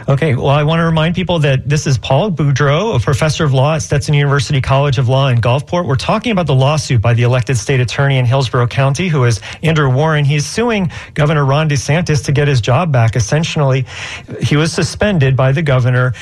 Okay, 0.07 0.35
well, 0.35 0.49
I 0.49 0.63
want 0.63 0.79
to 0.79 0.85
remind 0.85 1.15
people 1.15 1.39
that 1.39 1.67
this 1.67 1.87
is 1.87 1.97
Paul 1.97 2.31
Boudreaux, 2.31 2.95
a 2.95 2.99
professor 2.99 3.43
of 3.43 3.53
law 3.53 3.75
at 3.75 3.81
Stetson 3.81 4.13
University 4.13 4.61
College 4.61 4.97
of 4.97 5.07
Law 5.09 5.27
in 5.27 5.39
Gulfport. 5.39 5.85
We're 5.85 5.95
talking 5.95 6.31
about 6.31 6.47
the 6.47 6.55
lawsuit 6.55 7.01
by 7.01 7.13
the 7.13 7.23
elected 7.23 7.57
state 7.57 7.79
attorney 7.79 8.17
in 8.17 8.25
Hillsborough 8.25 8.67
County, 8.67 9.07
who 9.07 9.23
is 9.25 9.41
Andrew 9.63 9.89
Warren. 9.93 10.25
He's 10.25 10.45
suing 10.45 10.91
Governor 11.13 11.45
Ron 11.45 11.69
DeSantis 11.69 12.25
to 12.25 12.31
get 12.31 12.47
his 12.47 12.61
job 12.61 12.91
back. 12.91 13.15
Essentially, 13.15 13.85
he 14.41 14.55
was 14.55 14.71
suspended 14.71 15.35
by 15.35 15.51
the 15.51 15.61
governor 15.61 16.13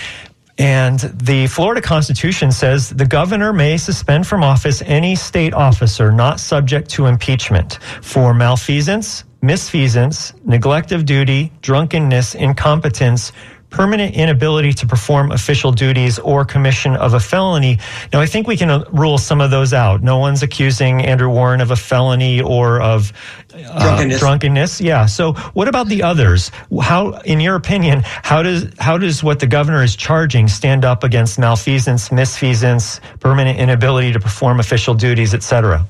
and 0.59 0.99
the 0.99 1.47
Florida 1.47 1.81
Constitution 1.81 2.51
says 2.51 2.89
the 2.89 3.05
governor 3.05 3.53
may 3.53 3.77
suspend 3.77 4.27
from 4.27 4.43
office 4.43 4.81
any 4.85 5.15
state 5.15 5.53
officer 5.53 6.11
not 6.11 6.39
subject 6.41 6.89
to 6.91 7.05
impeachment 7.05 7.79
for 8.01 8.33
malfeasance, 8.33 9.23
misfeasance, 9.41 10.33
neglect 10.45 10.91
of 10.91 11.05
duty, 11.05 11.53
drunkenness, 11.61 12.35
incompetence, 12.35 13.31
permanent 13.69 14.15
inability 14.15 14.73
to 14.73 14.87
perform 14.87 15.31
official 15.31 15.71
duties 15.71 16.19
or 16.19 16.45
commission 16.45 16.95
of 16.95 17.13
a 17.13 17.19
felony. 17.19 17.77
Now, 18.11 18.19
I 18.21 18.25
think 18.25 18.47
we 18.47 18.57
can 18.57 18.69
uh, 18.69 18.83
rule 18.91 19.17
some 19.17 19.41
of 19.41 19.51
those 19.51 19.73
out. 19.73 20.01
No 20.01 20.17
one's 20.17 20.43
accusing 20.43 21.05
Andrew 21.05 21.29
Warren 21.29 21.61
of 21.61 21.71
a 21.71 21.75
felony 21.75 22.41
or 22.41 22.81
of 22.81 23.13
uh, 23.53 23.79
drunkenness. 23.79 24.19
drunkenness. 24.19 24.81
Yeah. 24.81 25.05
So, 25.05 25.33
what 25.53 25.67
about 25.67 25.87
the 25.87 26.03
others? 26.03 26.51
How, 26.81 27.11
in 27.19 27.39
your 27.39 27.55
opinion, 27.55 28.01
how 28.05 28.41
does 28.43 28.67
how 28.79 28.97
does 28.97 29.23
what 29.23 29.39
the 29.39 29.47
governor 29.47 29.83
is 29.83 29.95
charging 29.95 30.47
stand 30.47 30.85
up 30.85 31.03
against 31.03 31.39
malfeasance, 31.39 32.09
misfeasance, 32.09 32.99
permanent 33.19 33.59
inability 33.59 34.13
to 34.13 34.19
perform 34.19 34.59
official 34.59 34.93
duties, 34.93 35.33
et 35.33 35.43
cetera? 35.43 35.85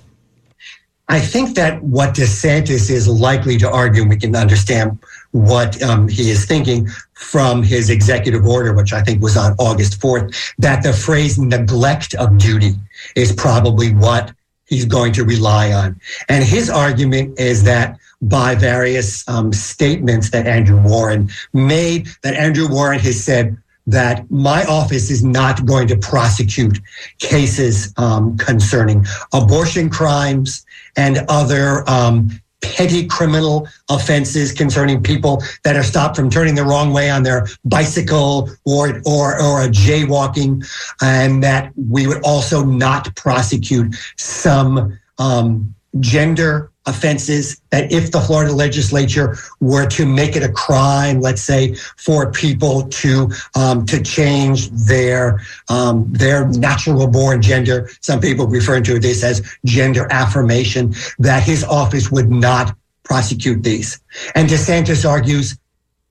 I 1.11 1.19
think 1.19 1.55
that 1.55 1.81
what 1.81 2.13
DeSantis 2.13 2.91
is 2.91 3.07
likely 3.07 3.57
to 3.57 3.69
argue, 3.69 4.07
we 4.07 4.15
can 4.15 4.35
understand 4.35 4.99
what 5.31 5.81
um, 5.83 6.07
he 6.07 6.31
is 6.31 6.45
thinking 6.45 6.87
from 7.13 7.61
his 7.63 7.89
executive 7.89 8.45
order, 8.45 8.73
which 8.73 8.93
I 8.93 9.01
think 9.01 9.21
was 9.21 9.37
on 9.37 9.53
August 9.59 9.99
4th, 9.99 10.53
that 10.57 10.83
the 10.83 10.93
phrase 10.93 11.37
neglect 11.37 12.15
of 12.15 12.37
duty 12.37 12.73
is 13.15 13.31
probably 13.31 13.93
what 13.93 14.31
he's 14.65 14.85
going 14.85 15.13
to 15.13 15.23
rely 15.23 15.71
on. 15.71 15.99
And 16.29 16.43
his 16.43 16.69
argument 16.69 17.39
is 17.39 17.63
that 17.63 17.97
by 18.21 18.55
various 18.55 19.27
um, 19.27 19.53
statements 19.53 20.29
that 20.31 20.45
Andrew 20.45 20.81
Warren 20.81 21.29
made, 21.53 22.07
that 22.23 22.35
Andrew 22.35 22.67
Warren 22.67 22.99
has 22.99 23.23
said, 23.23 23.57
that 23.87 24.29
my 24.29 24.63
office 24.65 25.09
is 25.09 25.23
not 25.23 25.65
going 25.65 25.87
to 25.87 25.97
prosecute 25.97 26.79
cases 27.17 27.91
um, 27.97 28.37
concerning 28.37 29.03
abortion 29.33 29.89
crimes 29.89 30.63
and 30.95 31.25
other 31.27 31.89
um, 31.89 32.29
petty 32.61 33.05
criminal 33.05 33.67
offenses 33.89 34.51
concerning 34.51 35.01
people 35.01 35.41
that 35.63 35.75
are 35.75 35.83
stopped 35.83 36.15
from 36.15 36.29
turning 36.29 36.55
the 36.55 36.63
wrong 36.63 36.91
way 36.91 37.09
on 37.09 37.23
their 37.23 37.47
bicycle 37.65 38.49
or 38.65 39.01
or 39.05 39.41
or 39.41 39.63
a 39.63 39.67
jaywalking, 39.67 40.65
and 41.01 41.43
that 41.43 41.71
we 41.89 42.07
would 42.07 42.21
also 42.23 42.63
not 42.63 43.15
prosecute 43.15 43.95
some 44.17 44.97
um, 45.17 45.73
gender 45.99 46.71
offenses 46.89 47.61
that 47.69 47.91
if 47.91 48.11
the 48.11 48.19
Florida 48.19 48.51
legislature 48.51 49.37
were 49.59 49.87
to 49.87 50.05
make 50.05 50.35
it 50.35 50.43
a 50.43 50.51
crime, 50.51 51.21
let's 51.21 51.41
say, 51.41 51.75
for 51.97 52.31
people 52.31 52.87
to 52.89 53.29
um, 53.55 53.85
to 53.85 54.01
change 54.01 54.69
their 54.71 55.41
um, 55.69 56.05
their 56.11 56.47
natural 56.49 57.07
born 57.07 57.41
gender, 57.41 57.89
some 58.01 58.19
people 58.19 58.47
referring 58.47 58.83
to 58.83 58.99
this 58.99 59.23
as 59.23 59.41
gender 59.65 60.07
affirmation, 60.11 60.93
that 61.19 61.43
his 61.43 61.63
office 61.63 62.11
would 62.11 62.29
not 62.29 62.75
prosecute 63.03 63.63
these. 63.63 63.99
And 64.35 64.49
DeSantis 64.49 65.07
argues 65.07 65.57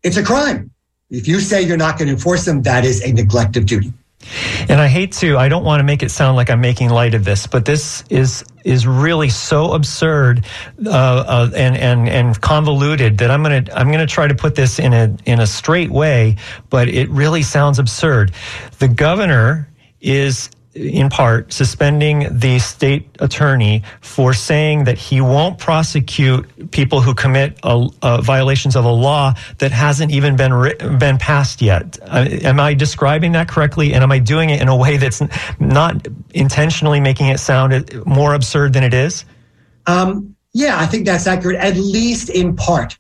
it's 0.03 0.17
a 0.17 0.23
crime. 0.23 0.71
If 1.11 1.27
you 1.27 1.41
say 1.41 1.63
you're 1.63 1.77
not 1.77 1.99
going 1.99 2.09
to 2.09 2.15
enforce 2.15 2.45
them, 2.45 2.63
that 2.63 2.85
is 2.85 3.03
a 3.03 3.13
neglect 3.13 3.57
of 3.57 3.67
duty. 3.67 3.93
And 4.69 4.81
I 4.81 4.89
hate 4.89 5.13
to, 5.13 5.39
I 5.39 5.49
don't 5.49 5.65
want 5.65 5.81
to 5.81 5.85
make 5.85 6.03
it 6.03 6.11
sound 6.11 6.37
like 6.37 6.51
I'm 6.51 6.61
making 6.61 6.91
light 6.91 7.15
of 7.15 7.25
this, 7.25 7.47
but 7.47 7.65
this 7.65 8.05
is 8.11 8.45
is 8.69 8.87
really 8.87 9.31
so 9.31 9.73
absurd 9.73 10.45
uh, 10.85 10.91
uh, 10.91 11.51
and 11.57 11.77
and 11.77 12.09
and 12.09 12.41
convoluted 12.41 13.19
that 13.19 13.31
I'm 13.31 13.43
gonna 13.43 13.65
I'm 13.75 13.91
gonna 13.91 14.07
try 14.07 14.29
to 14.29 14.35
put 14.35 14.55
this 14.55 14.79
in 14.79 14.93
a 14.93 15.17
in 15.25 15.41
a 15.41 15.47
straight 15.47 15.91
way, 15.91 16.37
but 16.69 16.89
it 16.89 17.09
really 17.09 17.43
sounds 17.43 17.79
absurd. 17.79 18.33
The 18.79 18.89
governor 18.89 19.69
is 20.01 20.51
in 20.79 21.09
part 21.09 21.53
suspending 21.53 22.27
the 22.31 22.59
state 22.59 23.09
attorney 23.19 23.83
for 24.01 24.33
saying 24.33 24.85
that 24.85 24.97
he 24.97 25.21
won't 25.21 25.59
prosecute 25.59 26.71
people 26.71 27.01
who 27.01 27.15
commit 27.15 27.59
a, 27.65 27.89
a 28.03 28.23
violations 28.23 28.77
of 28.77 28.85
a 28.85 28.91
law 28.91 29.35
that 29.59 29.73
hasn't 29.73 30.13
even 30.13 30.37
been 30.37 30.53
written, 30.53 30.99
been 30.99 31.19
passed 31.19 31.61
yet. 31.61 31.99
Uh, 32.03 32.27
am 32.43 32.61
I 32.61 32.75
describing 32.75 33.33
that 33.33 33.49
correctly? 33.49 33.93
And 33.93 34.03
am 34.03 34.13
I 34.13 34.19
doing 34.19 34.51
it 34.51 34.63
in 34.63 34.69
a 34.69 34.77
way 34.77 34.97
that's 34.97 35.23
not 35.59 36.07
intentionally 36.35 37.01
making 37.01 37.29
it 37.29 37.41
sound 37.41 38.07
more 38.07 38.35
absurd 38.35 38.73
than 38.73 38.85
it 38.85 38.95
is? 38.95 39.25
Um, 39.87 40.37
yeah, 40.53 40.79
I 40.79 40.87
think 40.87 41.07
that's 41.07 41.27
accurate, 41.27 41.57
at 41.57 41.77
least 41.77 42.31
in 42.31 42.57
part. 42.57 42.99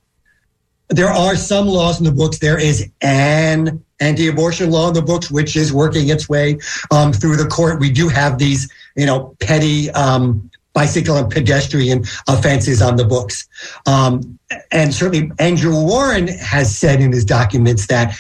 There 0.89 1.09
are 1.09 1.36
some 1.36 1.66
laws 1.66 1.99
in 1.99 2.05
the 2.05 2.12
books. 2.12 2.39
There 2.39 2.59
is 2.59 2.91
an 3.03 3.82
anti-abortion 4.01 4.70
law 4.70 4.89
in 4.89 4.95
the 4.95 5.03
books, 5.03 5.30
which 5.30 5.57
is 5.57 5.72
working 5.72 6.09
its 6.09 6.28
way 6.28 6.59
um, 6.91 7.12
through 7.12 7.36
the 7.36 7.47
court. 7.47 7.80
We 7.80 7.91
do 7.91 8.09
have 8.09 8.39
these, 8.39 8.70
you 8.97 9.07
know, 9.07 9.36
petty 9.41 9.91
um, 9.91 10.51
bicycle 10.72 11.16
and 11.16 11.30
pedestrian 11.30 12.05
offenses 12.28 12.80
on 12.80 12.97
the 12.97 13.05
books. 13.05 13.49
Um, 13.86 14.39
and 14.70 14.95
certainly 14.95 15.30
Andrew 15.39 15.74
Warren 15.74 16.28
has 16.28 16.76
said 16.76 17.01
in 17.01 17.12
his 17.12 17.24
documents 17.24 17.86
that 17.89 18.16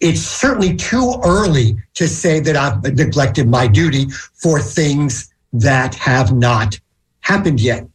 it's 0.00 0.20
certainly 0.20 0.74
too 0.76 1.20
early 1.24 1.76
to 1.94 2.08
say 2.08 2.40
that 2.40 2.56
I've 2.56 2.82
neglected 2.94 3.48
my 3.48 3.66
duty 3.66 4.08
for 4.34 4.60
things 4.60 5.32
that 5.52 5.94
have 5.96 6.32
not 6.32 6.78
happened 7.20 7.60
yet. 7.60 7.86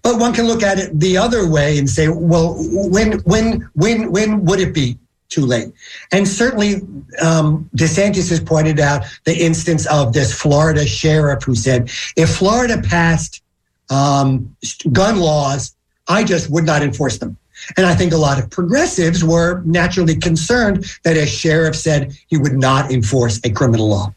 But 0.00 0.18
one 0.18 0.32
can 0.32 0.46
look 0.46 0.62
at 0.62 0.78
it 0.78 0.98
the 0.98 1.16
other 1.16 1.46
way 1.46 1.78
and 1.78 1.88
say, 1.88 2.08
well, 2.08 2.56
when, 2.58 3.18
when, 3.20 3.68
when, 3.74 4.10
when 4.10 4.44
would 4.46 4.60
it 4.60 4.72
be 4.72 4.98
too 5.28 5.44
late? 5.44 5.72
And 6.12 6.26
certainly, 6.26 6.76
um, 7.20 7.68
DeSantis 7.76 8.30
has 8.30 8.40
pointed 8.40 8.80
out 8.80 9.04
the 9.24 9.36
instance 9.36 9.86
of 9.86 10.12
this 10.12 10.32
Florida 10.32 10.86
sheriff 10.86 11.42
who 11.42 11.54
said, 11.54 11.90
if 12.16 12.36
Florida 12.36 12.80
passed 12.80 13.42
um, 13.90 14.56
gun 14.92 15.18
laws, 15.18 15.74
I 16.08 16.24
just 16.24 16.50
would 16.50 16.64
not 16.64 16.82
enforce 16.82 17.18
them. 17.18 17.36
And 17.76 17.86
I 17.86 17.94
think 17.94 18.12
a 18.12 18.16
lot 18.16 18.38
of 18.42 18.50
progressives 18.50 19.22
were 19.22 19.62
naturally 19.64 20.16
concerned 20.16 20.84
that 21.04 21.16
a 21.16 21.26
sheriff 21.26 21.76
said 21.76 22.16
he 22.26 22.36
would 22.36 22.54
not 22.54 22.90
enforce 22.90 23.40
a 23.44 23.50
criminal 23.50 23.88
law. 23.88 24.12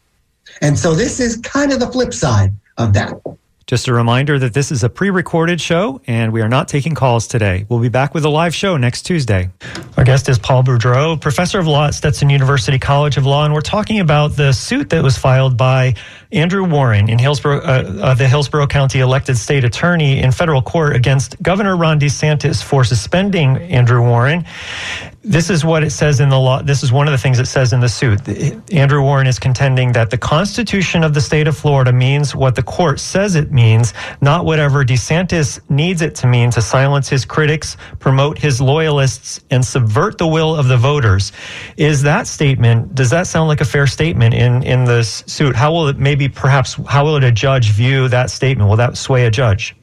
And 0.60 0.78
so 0.78 0.94
this 0.94 1.20
is 1.20 1.36
kind 1.38 1.72
of 1.72 1.80
the 1.80 1.86
flip 1.86 2.12
side 2.12 2.52
of 2.76 2.92
that. 2.94 3.20
Just 3.66 3.88
a 3.88 3.92
reminder 3.92 4.38
that 4.38 4.54
this 4.54 4.70
is 4.70 4.84
a 4.84 4.88
pre 4.88 5.10
recorded 5.10 5.60
show 5.60 6.00
and 6.06 6.32
we 6.32 6.40
are 6.40 6.48
not 6.48 6.68
taking 6.68 6.94
calls 6.94 7.26
today. 7.26 7.66
We'll 7.68 7.80
be 7.80 7.88
back 7.88 8.14
with 8.14 8.24
a 8.24 8.28
live 8.28 8.54
show 8.54 8.76
next 8.76 9.02
Tuesday. 9.02 9.50
Our 9.96 10.04
guest 10.04 10.28
is 10.28 10.38
Paul 10.38 10.62
Boudreaux, 10.62 11.20
professor 11.20 11.58
of 11.58 11.66
law 11.66 11.88
at 11.88 11.94
Stetson 11.94 12.30
University 12.30 12.78
College 12.78 13.16
of 13.16 13.26
Law, 13.26 13.44
and 13.44 13.52
we're 13.52 13.60
talking 13.62 13.98
about 13.98 14.36
the 14.36 14.52
suit 14.52 14.90
that 14.90 15.02
was 15.02 15.18
filed 15.18 15.56
by 15.56 15.96
Andrew 16.32 16.64
Warren 16.64 17.08
in 17.08 17.18
Hillsborough, 17.18 17.60
uh, 17.60 17.98
uh, 18.02 18.14
the 18.14 18.28
Hillsborough 18.28 18.66
County 18.66 19.00
elected 19.00 19.36
state 19.36 19.64
attorney 19.64 20.20
in 20.20 20.32
federal 20.32 20.62
court 20.62 20.96
against 20.96 21.40
Governor 21.42 21.76
Ron 21.76 22.00
DeSantis 22.00 22.62
for 22.62 22.84
suspending 22.84 23.56
Andrew 23.58 24.02
Warren 24.02 24.44
this 25.26 25.50
is 25.50 25.64
what 25.64 25.82
it 25.82 25.90
says 25.90 26.20
in 26.20 26.28
the 26.28 26.38
law. 26.38 26.62
This 26.62 26.84
is 26.84 26.92
one 26.92 27.08
of 27.08 27.12
the 27.12 27.18
things 27.18 27.40
it 27.40 27.46
says 27.46 27.72
in 27.72 27.80
the 27.80 27.88
suit. 27.88 28.20
Andrew 28.72 29.02
Warren 29.02 29.26
is 29.26 29.40
contending 29.40 29.90
that 29.92 30.10
the 30.10 30.16
Constitution 30.16 31.02
of 31.02 31.14
the 31.14 31.20
state 31.20 31.48
of 31.48 31.56
Florida 31.56 31.92
means 31.92 32.36
what 32.36 32.54
the 32.54 32.62
court 32.62 33.00
says 33.00 33.34
it 33.34 33.50
means, 33.50 33.92
not 34.20 34.44
whatever 34.44 34.84
DeSantis 34.84 35.58
needs 35.68 36.00
it 36.00 36.14
to 36.16 36.28
mean 36.28 36.52
to 36.52 36.62
silence 36.62 37.08
his 37.08 37.24
critics, 37.24 37.76
promote 37.98 38.38
his 38.38 38.60
loyalists, 38.60 39.40
and 39.50 39.64
subvert 39.64 40.16
the 40.16 40.28
will 40.28 40.54
of 40.54 40.68
the 40.68 40.76
voters. 40.76 41.32
Is 41.76 42.02
that 42.02 42.28
statement, 42.28 42.94
does 42.94 43.10
that 43.10 43.26
sound 43.26 43.48
like 43.48 43.60
a 43.60 43.64
fair 43.64 43.88
statement 43.88 44.32
in, 44.32 44.62
in 44.62 44.84
this 44.84 45.24
suit? 45.26 45.56
How 45.56 45.72
will 45.72 45.88
it 45.88 45.98
maybe 45.98 46.15
perhaps, 46.28 46.74
how 46.88 47.04
will 47.04 47.16
a 47.16 47.32
judge 47.32 47.70
view 47.70 48.08
that 48.08 48.30
statement? 48.30 48.68
Will 48.68 48.76
that 48.76 48.96
sway 48.96 49.26
a 49.26 49.30
judge? 49.30 49.76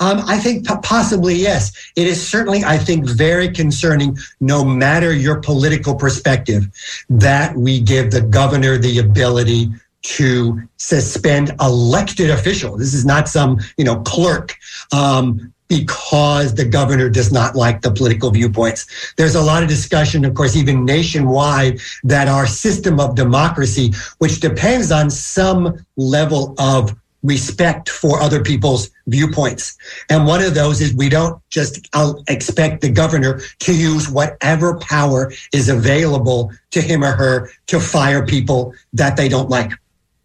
Um, 0.00 0.22
I 0.26 0.38
think 0.38 0.66
possibly 0.82 1.34
yes. 1.34 1.72
It 1.96 2.06
is 2.06 2.26
certainly, 2.26 2.64
I 2.64 2.76
think, 2.76 3.08
very 3.08 3.48
concerning, 3.48 4.18
no 4.40 4.64
matter 4.64 5.12
your 5.12 5.40
political 5.40 5.94
perspective, 5.94 6.66
that 7.08 7.54
we 7.56 7.80
give 7.80 8.10
the 8.10 8.22
governor 8.22 8.78
the 8.78 8.98
ability 8.98 9.70
to 10.02 10.60
suspend 10.78 11.52
elected 11.60 12.30
officials. 12.30 12.78
This 12.80 12.94
is 12.94 13.04
not 13.04 13.28
some, 13.28 13.60
you 13.76 13.84
know, 13.84 14.00
clerk. 14.00 14.56
Um, 14.92 15.52
because 15.78 16.54
the 16.54 16.66
governor 16.66 17.08
does 17.08 17.32
not 17.32 17.56
like 17.56 17.80
the 17.80 17.90
political 17.90 18.30
viewpoints. 18.30 19.14
There's 19.16 19.34
a 19.34 19.40
lot 19.40 19.62
of 19.62 19.70
discussion, 19.70 20.22
of 20.26 20.34
course, 20.34 20.54
even 20.54 20.84
nationwide, 20.84 21.80
that 22.04 22.28
our 22.28 22.46
system 22.46 23.00
of 23.00 23.14
democracy, 23.14 23.94
which 24.18 24.40
depends 24.40 24.92
on 24.92 25.08
some 25.08 25.82
level 25.96 26.54
of 26.58 26.94
respect 27.22 27.88
for 27.88 28.20
other 28.20 28.42
people's 28.42 28.90
viewpoints. 29.06 29.78
And 30.10 30.26
one 30.26 30.42
of 30.42 30.54
those 30.54 30.82
is 30.82 30.92
we 30.92 31.08
don't 31.08 31.40
just 31.48 31.88
expect 32.28 32.82
the 32.82 32.90
governor 32.90 33.40
to 33.60 33.74
use 33.74 34.10
whatever 34.10 34.76
power 34.78 35.32
is 35.54 35.70
available 35.70 36.52
to 36.72 36.82
him 36.82 37.02
or 37.02 37.12
her 37.12 37.48
to 37.68 37.80
fire 37.80 38.26
people 38.26 38.74
that 38.92 39.16
they 39.16 39.28
don't 39.28 39.48
like. 39.48 39.72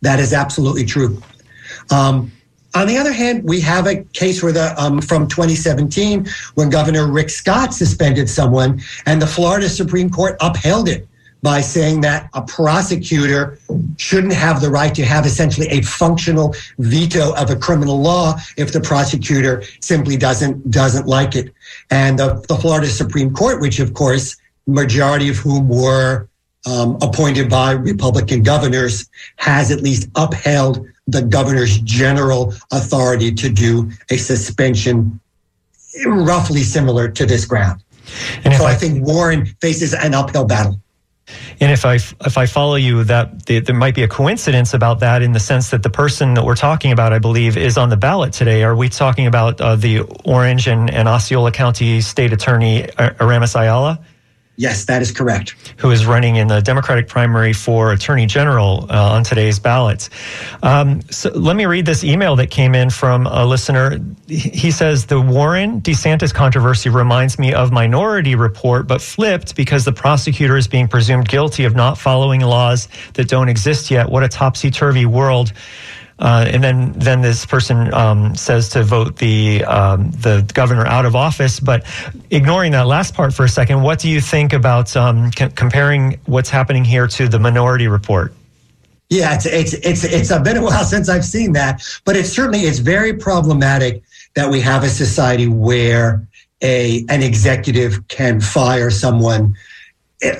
That 0.02 0.20
is 0.20 0.34
absolutely 0.34 0.84
true. 0.84 1.22
Um, 1.90 2.32
on 2.74 2.88
the 2.88 2.98
other 2.98 3.14
hand, 3.14 3.44
we 3.44 3.60
have 3.62 3.88
a 3.88 4.04
case 4.14 4.44
where 4.44 4.52
the 4.52 4.80
um, 4.82 5.02
from 5.02 5.28
2017 5.28 6.28
when 6.56 6.70
Governor 6.70 7.08
Rick 7.12 7.30
Scott 7.30 7.74
suspended 7.74 8.30
someone, 8.30 8.82
and 9.06 9.22
the 9.22 9.28
Florida 9.28 9.70
Supreme 9.70 10.10
Court 10.10 10.36
upheld 10.42 10.90
it 10.90 11.08
by 11.44 11.62
saying 11.62 12.02
that 12.02 12.30
a 12.34 12.42
prosecutor 12.42 13.60
shouldn't 13.98 14.34
have 14.34 14.60
the 14.60 14.70
right 14.70 14.94
to 14.96 15.06
have 15.06 15.26
essentially 15.26 15.68
a 15.68 15.82
functional 15.82 16.56
veto 16.80 17.34
of 17.36 17.50
a 17.50 17.56
criminal 17.56 18.02
law 18.02 18.36
if 18.58 18.74
the 18.74 18.82
prosecutor 18.82 19.64
simply 19.80 20.18
doesn't 20.18 20.70
doesn't 20.72 21.08
like 21.08 21.36
it. 21.36 21.54
And 21.90 22.20
the, 22.20 22.44
the 22.48 22.56
Florida 22.56 22.88
Supreme 22.88 23.34
Court, 23.34 23.62
which 23.62 23.80
of 23.80 23.94
course 23.94 24.36
majority 24.66 25.30
of 25.30 25.38
whom 25.38 25.70
were 25.70 26.28
um, 26.66 26.98
appointed 27.02 27.50
by 27.50 27.72
Republican 27.72 28.44
governors, 28.44 29.08
has 29.38 29.72
at 29.72 29.82
least 29.82 30.10
upheld 30.16 30.86
the 31.08 31.22
governor's 31.22 31.80
general 31.80 32.54
authority 32.72 33.32
to 33.34 33.50
do 33.50 33.90
a 34.10 34.18
suspension 34.18 35.20
roughly 36.06 36.62
similar 36.62 37.10
to 37.10 37.26
this 37.26 37.46
ground. 37.46 37.82
And 38.44 38.54
so 38.54 38.66
I, 38.66 38.72
I 38.72 38.76
think 38.76 39.06
Warren 39.06 39.46
faces 39.62 39.94
an 39.94 40.14
uphill 40.14 40.46
battle. 40.46 40.80
And 41.60 41.72
if 41.72 41.86
I 41.86 41.96
if 41.96 42.38
I 42.38 42.46
follow 42.46 42.76
you, 42.76 43.04
that 43.04 43.46
there 43.48 43.76
might 43.76 43.96
be 43.96 44.04
a 44.04 44.08
coincidence 44.08 44.74
about 44.74 45.02
that 45.02 45.22
in 45.22 45.34
the 45.34 45.40
sense 45.40 45.72
that 45.72 45.84
the 45.84 45.90
person 45.90 46.36
that 46.36 46.46
we're 46.46 46.56
talking 46.56 46.94
about, 46.94 47.12
I 47.12 47.20
believe, 47.20 47.58
is 47.58 47.78
on 47.78 47.90
the 47.90 47.98
ballot 47.98 48.32
today. 48.32 48.64
Are 48.64 48.76
we 48.76 48.88
talking 48.88 49.28
about 49.28 49.60
uh, 49.60 49.76
the 49.76 50.02
Orange 50.24 50.68
and, 50.68 50.90
and 50.90 51.08
Osceola 51.08 51.52
County 51.52 52.00
State 52.00 52.32
Attorney 52.32 52.88
Aramis 52.98 53.56
Ayala? 53.56 54.00
Yes, 54.60 54.86
that 54.86 55.04
is 55.04 55.12
correct. 55.12 55.52
Who 55.78 55.92
is 55.92 56.08
running 56.08 56.38
in 56.38 56.48
the 56.48 56.62
Democratic 56.62 57.08
primary 57.08 57.54
for 57.54 57.92
Attorney 57.92 58.26
General 58.26 58.88
uh, 58.90 59.12
on 59.12 59.24
today's 59.24 59.60
ballot. 59.60 60.10
Um, 60.64 61.04
so 61.12 61.30
let 61.30 61.56
me 61.56 61.68
read 61.68 61.86
this 61.86 62.04
email 62.04 62.36
that 62.38 62.50
came 62.50 62.74
in 62.74 62.90
from 62.90 63.28
a 63.28 63.46
listener. 63.46 64.00
He 64.28 64.72
says 64.72 65.06
the 65.06 65.22
Warren 65.22 65.80
DeSantis 65.82 66.34
controversy 66.34 66.90
reminds 66.90 67.38
me 67.38 67.54
of 67.54 67.72
Minority 67.72 68.34
Report, 68.34 68.88
but 68.88 69.00
flipped 69.00 69.56
because 69.56 69.86
the 69.86 69.94
prosecutor 69.94 70.58
is 70.58 70.68
being 70.68 70.88
presumed 70.88 71.28
guilty 71.28 71.64
of 71.64 71.76
not 71.76 72.00
following 72.00 72.42
laws 72.42 72.88
that 73.14 73.28
don't 73.28 73.50
exist 73.50 73.92
yet. 73.92 74.10
What 74.10 74.24
a 74.24 74.28
topsy 74.28 74.72
turvy 74.72 75.06
world. 75.06 75.54
Uh, 76.20 76.46
and 76.52 76.64
then 76.64 76.94
then 76.94 77.22
this 77.22 77.46
person 77.46 77.94
um, 77.94 78.36
says 78.36 78.70
to 78.70 78.84
vote 78.84 79.18
the 79.18 79.64
um, 79.66 80.10
the 80.12 80.50
governor 80.54 80.86
out 80.88 81.06
of 81.06 81.16
office. 81.16 81.60
But 81.60 81.86
ignoring 82.32 82.72
that 82.72 82.88
last 82.88 83.14
part 83.14 83.34
for 83.34 83.46
a 83.46 83.50
second, 83.50 83.84
what 83.84 84.00
do 84.00 84.10
you 84.10 84.20
think 84.20 84.54
about 84.54 84.96
um, 84.96 85.32
c- 85.32 85.50
comparing 85.50 86.20
what's 86.26 86.50
happening 86.50 86.84
here 86.84 87.08
to 87.08 87.28
the 87.28 87.38
Minority 87.38 87.88
Report? 87.88 88.34
Yeah, 89.10 89.36
it's 89.36 89.46
it's 89.46 89.74
it's 89.74 90.04
it's 90.04 90.40
been 90.40 90.58
a 90.58 90.64
while 90.64 90.84
since 90.96 91.08
I've 91.08 91.26
seen 91.26 91.54
that, 91.54 91.84
but 92.04 92.16
it's 92.16 92.30
certainly 92.30 92.62
it's 92.62 92.80
very 92.80 93.14
problematic 93.14 94.02
that 94.36 94.50
we 94.50 94.60
have 94.62 94.84
a 94.84 94.90
society 94.90 95.48
where 95.48 96.28
a 96.64 97.06
an 97.10 97.22
executive 97.22 98.08
can 98.08 98.42
fire 98.42 98.90
someone 98.90 99.56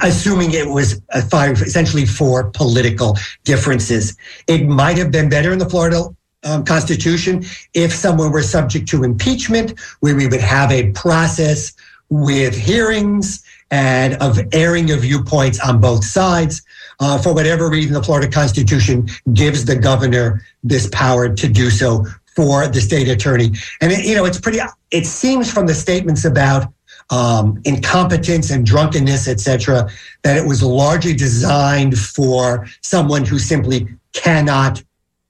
assuming 0.02 0.52
it 0.52 0.68
was 0.68 1.02
essentially 1.14 2.06
for 2.06 2.50
political 2.52 3.18
differences. 3.44 4.16
It 4.48 4.66
might 4.66 4.98
have 4.98 5.12
been 5.12 5.30
better 5.30 5.52
in 5.52 5.60
the 5.60 5.70
Florida 5.70 6.04
um, 6.44 6.64
Constitution 6.64 7.46
if 7.74 7.94
someone 7.94 8.32
were 8.32 8.44
subject 8.44 8.88
to 8.90 9.04
impeachment, 9.04 9.80
where 10.00 10.16
we 10.16 10.28
would 10.28 10.42
have 10.42 10.72
a 10.72 10.92
process 10.92 11.74
with 12.10 12.56
hearings 12.56 13.44
and 13.70 14.16
of 14.16 14.40
airing 14.54 14.92
of 14.92 15.02
viewpoints 15.02 15.60
on 15.60 15.80
both 15.82 16.06
sides. 16.06 16.62
Uh, 17.00 17.18
for 17.18 17.34
whatever 17.34 17.70
reason, 17.70 17.94
the 17.94 18.02
Florida 18.02 18.32
Constitution 18.32 19.08
gives 19.34 19.66
the 19.66 19.76
governor 19.76 20.42
this 20.64 20.90
power 20.92 21.30
to 21.30 21.48
do 21.48 21.70
so 21.70 22.06
for 22.36 22.68
the 22.68 22.80
state 22.80 23.08
attorney. 23.08 23.52
And, 23.82 23.92
it, 23.92 24.06
you 24.06 24.16
know, 24.16 24.26
it's 24.26 24.40
pretty, 24.40 24.60
it 24.92 25.06
seems 25.06 25.52
from 25.52 25.68
the 25.68 25.74
statements 25.74 26.24
about 26.24 26.72
um, 27.10 27.62
incompetence 27.66 28.52
and 28.52 28.66
drunkenness, 28.66 29.28
etc., 29.28 29.90
that 30.24 30.38
it 30.38 30.46
was 30.46 30.62
largely 30.62 31.14
designed 31.14 31.98
for 31.98 32.68
someone 32.82 33.26
who 33.26 33.40
simply 33.40 33.88
cannot 34.14 34.84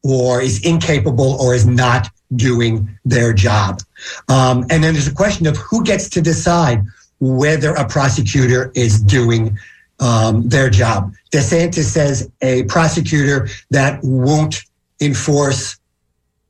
or 0.03 0.41
is 0.41 0.63
incapable 0.65 1.33
or 1.41 1.53
is 1.53 1.65
not 1.65 2.09
doing 2.35 2.89
their 3.05 3.33
job. 3.33 3.79
Um, 4.27 4.65
and 4.69 4.83
then 4.83 4.93
there's 4.93 5.07
a 5.07 5.13
question 5.13 5.47
of 5.47 5.57
who 5.57 5.83
gets 5.83 6.09
to 6.09 6.21
decide 6.21 6.83
whether 7.19 7.73
a 7.73 7.87
prosecutor 7.87 8.71
is 8.75 9.01
doing 9.01 9.57
um, 9.99 10.47
their 10.47 10.69
job. 10.69 11.13
DeSantis 11.31 11.85
says 11.85 12.29
a 12.41 12.63
prosecutor 12.63 13.49
that 13.71 13.99
won't 14.03 14.63
enforce, 15.01 15.79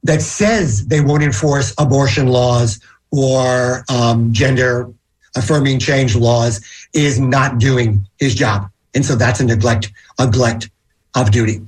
that 0.03 0.21
says 0.21 0.87
they 0.87 1.01
won't 1.01 1.23
enforce 1.23 1.73
abortion 1.77 2.27
laws 2.27 2.79
or 3.11 3.85
um, 3.89 4.33
gender 4.33 4.91
affirming 5.37 5.79
change 5.79 6.15
laws 6.15 6.61
is 6.93 7.19
not 7.19 7.59
doing 7.59 8.05
his 8.19 8.35
job. 8.35 8.69
And 8.93 9.05
so 9.05 9.15
that's 9.15 9.39
a 9.39 9.45
neglect, 9.45 9.91
a 10.19 10.25
neglect 10.25 10.69
of 11.15 11.31
duty. 11.31 11.61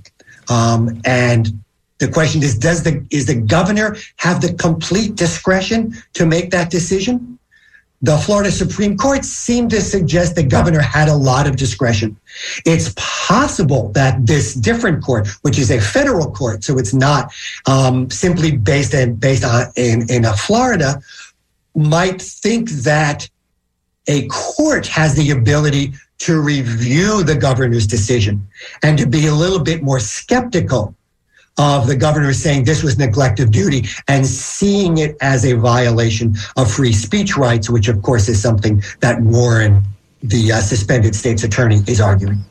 Um, 0.49 1.01
and 1.05 1.61
the 1.99 2.07
question 2.07 2.41
is, 2.41 2.57
does 2.57 2.83
the 2.83 3.05
is 3.11 3.25
the 3.25 3.35
governor 3.35 3.97
have 4.17 4.41
the 4.41 4.53
complete 4.53 5.15
discretion 5.15 5.93
to 6.13 6.25
make 6.25 6.49
that 6.51 6.71
decision? 6.71 7.37
The 8.01 8.17
Florida 8.17 8.49
Supreme 8.49 8.97
Court 8.97 9.25
seemed 9.25 9.71
to 9.71 9.81
suggest 9.81 10.35
the 10.35 10.43
governor 10.43 10.79
had 10.79 11.09
a 11.09 11.13
lot 11.13 11.47
of 11.47 11.57
discretion. 11.57 12.15
It's 12.65 12.93
possible 12.95 13.89
that 13.89 14.25
this 14.25 14.53
different 14.53 15.03
court, 15.03 15.27
which 15.41 15.59
is 15.59 15.69
a 15.69 15.81
federal 15.81 16.31
court, 16.31 16.63
so 16.63 16.77
it's 16.77 16.93
not 16.93 17.33
um, 17.65 18.09
simply 18.09 18.55
based 18.55 18.93
in, 18.93 19.15
based 19.15 19.43
on 19.43 19.67
in 19.75 20.09
in 20.09 20.23
Florida, 20.35 21.01
might 21.75 22.21
think 22.21 22.69
that 22.69 23.29
a 24.09 24.27
court 24.27 24.87
has 24.87 25.15
the 25.15 25.29
ability 25.29 25.93
to 26.17 26.41
review 26.41 27.23
the 27.23 27.35
governor's 27.35 27.87
decision 27.87 28.45
and 28.83 28.97
to 28.97 29.05
be 29.05 29.27
a 29.27 29.33
little 29.33 29.59
bit 29.59 29.81
more 29.81 29.99
skeptical 29.99 30.93
of 31.57 31.87
the 31.87 31.95
governor 31.95 32.33
saying 32.33 32.63
this 32.63 32.83
was 32.83 32.97
neglect 32.97 33.39
of 33.39 33.51
duty 33.51 33.85
and 34.07 34.25
seeing 34.25 34.97
it 34.97 35.15
as 35.21 35.45
a 35.45 35.53
violation 35.53 36.35
of 36.57 36.71
free 36.71 36.91
speech 36.93 37.37
rights, 37.37 37.69
which 37.69 37.87
of 37.87 38.01
course 38.01 38.27
is 38.27 38.41
something 38.41 38.81
that 39.01 39.21
Warren, 39.21 39.83
the 40.23 40.53
uh, 40.53 40.61
suspended 40.61 41.15
state's 41.15 41.43
attorney, 41.43 41.81
is 41.87 42.01
arguing. 42.01 42.43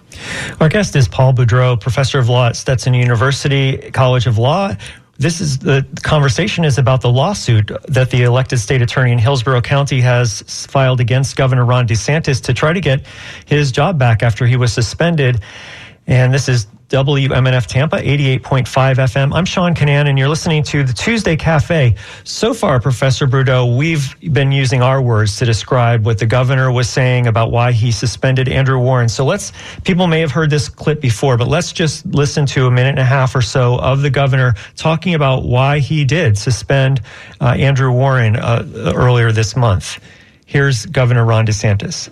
Our 0.60 0.68
guest 0.68 0.94
is 0.94 1.08
Paul 1.08 1.32
Boudreaux, 1.32 1.80
professor 1.80 2.18
of 2.18 2.28
law 2.28 2.48
at 2.48 2.56
Stetson 2.56 2.94
University 2.94 3.90
College 3.92 4.26
of 4.26 4.38
Law. 4.38 4.76
This 5.18 5.40
is 5.40 5.58
the 5.58 5.84
conversation 6.04 6.64
is 6.64 6.78
about 6.78 7.00
the 7.00 7.10
lawsuit 7.10 7.72
that 7.88 8.10
the 8.10 8.22
elected 8.22 8.60
state 8.60 8.82
attorney 8.82 9.10
in 9.10 9.18
Hillsborough 9.18 9.62
County 9.62 10.00
has 10.00 10.42
filed 10.68 11.00
against 11.00 11.34
Governor 11.34 11.64
Ron 11.64 11.88
DeSantis 11.88 12.40
to 12.44 12.54
try 12.54 12.72
to 12.72 12.80
get 12.80 13.04
his 13.44 13.72
job 13.72 13.98
back 13.98 14.22
after 14.22 14.46
he 14.46 14.56
was 14.56 14.72
suspended. 14.72 15.40
And 16.06 16.32
this 16.32 16.48
is 16.48 16.68
WMNF 16.88 17.66
Tampa, 17.66 17.98
88.5 17.98 18.64
FM. 18.64 19.34
I'm 19.34 19.44
Sean 19.44 19.74
Kinane, 19.74 20.08
and 20.08 20.18
you're 20.18 20.28
listening 20.28 20.62
to 20.64 20.82
the 20.82 20.94
Tuesday 20.94 21.36
Cafe. 21.36 21.94
So 22.24 22.54
far, 22.54 22.80
Professor 22.80 23.26
Boudreaux, 23.26 23.76
we've 23.76 24.18
been 24.32 24.52
using 24.52 24.80
our 24.80 25.02
words 25.02 25.36
to 25.36 25.44
describe 25.44 26.06
what 26.06 26.18
the 26.18 26.24
governor 26.24 26.72
was 26.72 26.88
saying 26.88 27.26
about 27.26 27.50
why 27.50 27.72
he 27.72 27.92
suspended 27.92 28.48
Andrew 28.48 28.78
Warren. 28.78 29.10
So 29.10 29.26
let's, 29.26 29.52
people 29.84 30.06
may 30.06 30.20
have 30.20 30.30
heard 30.30 30.48
this 30.48 30.70
clip 30.70 31.02
before, 31.02 31.36
but 31.36 31.46
let's 31.46 31.72
just 31.72 32.06
listen 32.06 32.46
to 32.46 32.64
a 32.64 32.70
minute 32.70 32.90
and 32.90 33.00
a 33.00 33.04
half 33.04 33.36
or 33.36 33.42
so 33.42 33.78
of 33.80 34.00
the 34.00 34.08
governor 34.08 34.54
talking 34.74 35.12
about 35.12 35.44
why 35.44 35.80
he 35.80 36.06
did 36.06 36.38
suspend 36.38 37.02
uh, 37.42 37.48
Andrew 37.48 37.92
Warren 37.92 38.36
uh, 38.36 38.64
earlier 38.96 39.30
this 39.30 39.56
month. 39.56 40.00
Here's 40.46 40.86
Governor 40.86 41.26
Ron 41.26 41.46
DeSantis. 41.46 42.08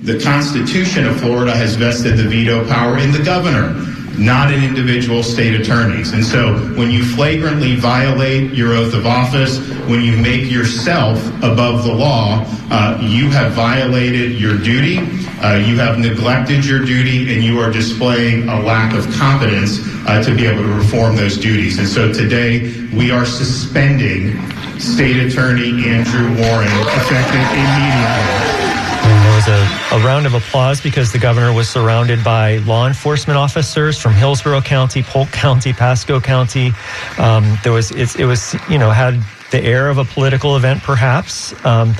The 0.00 0.20
Constitution 0.20 1.06
of 1.06 1.18
Florida 1.18 1.56
has 1.56 1.76
vested 1.76 2.18
the 2.18 2.24
veto 2.24 2.68
power 2.68 2.98
in 2.98 3.10
the 3.10 3.22
governor 3.22 3.72
not 4.18 4.52
in 4.52 4.64
individual 4.64 5.22
state 5.22 5.58
attorneys. 5.58 6.12
And 6.12 6.24
so 6.24 6.54
when 6.76 6.90
you 6.90 7.04
flagrantly 7.04 7.76
violate 7.76 8.52
your 8.52 8.74
oath 8.74 8.94
of 8.94 9.06
office, 9.06 9.58
when 9.88 10.02
you 10.02 10.16
make 10.16 10.50
yourself 10.50 11.24
above 11.38 11.84
the 11.84 11.92
law, 11.92 12.44
uh, 12.70 12.98
you 13.00 13.30
have 13.30 13.52
violated 13.52 14.32
your 14.32 14.58
duty, 14.58 14.98
uh, 15.40 15.54
you 15.54 15.78
have 15.78 15.98
neglected 15.98 16.64
your 16.64 16.84
duty, 16.84 17.32
and 17.32 17.42
you 17.42 17.60
are 17.60 17.70
displaying 17.70 18.48
a 18.48 18.60
lack 18.60 18.94
of 18.94 19.10
competence 19.14 19.78
uh, 20.06 20.22
to 20.22 20.34
be 20.34 20.46
able 20.46 20.62
to 20.62 20.74
perform 20.74 21.16
those 21.16 21.38
duties. 21.38 21.78
And 21.78 21.88
so 21.88 22.12
today 22.12 22.88
we 22.94 23.10
are 23.10 23.24
suspending 23.24 24.36
State 24.78 25.16
Attorney 25.16 25.88
Andrew 25.88 26.28
Warren 26.40 26.68
effective 26.68 27.40
immediately 27.52 28.67
was 29.34 29.48
a, 29.48 29.96
a, 29.96 30.04
round 30.04 30.26
of 30.26 30.34
applause 30.34 30.80
because 30.80 31.12
the 31.12 31.18
governor 31.18 31.52
was 31.52 31.68
surrounded 31.68 32.22
by 32.24 32.56
law 32.58 32.86
enforcement 32.86 33.38
officers 33.38 34.00
from 34.00 34.12
Hillsborough 34.12 34.60
County, 34.60 35.02
Polk 35.02 35.30
County, 35.30 35.72
Pasco 35.72 36.20
County. 36.20 36.72
Um, 37.18 37.58
there 37.62 37.72
was 37.72 37.90
it, 37.92 38.16
it, 38.16 38.24
was 38.24 38.54
you 38.68 38.78
know 38.78 38.90
had 38.90 39.22
the 39.50 39.62
air 39.62 39.88
of 39.88 39.98
a 39.98 40.04
political 40.04 40.56
event, 40.56 40.82
perhaps. 40.82 41.54
Um, 41.64 41.94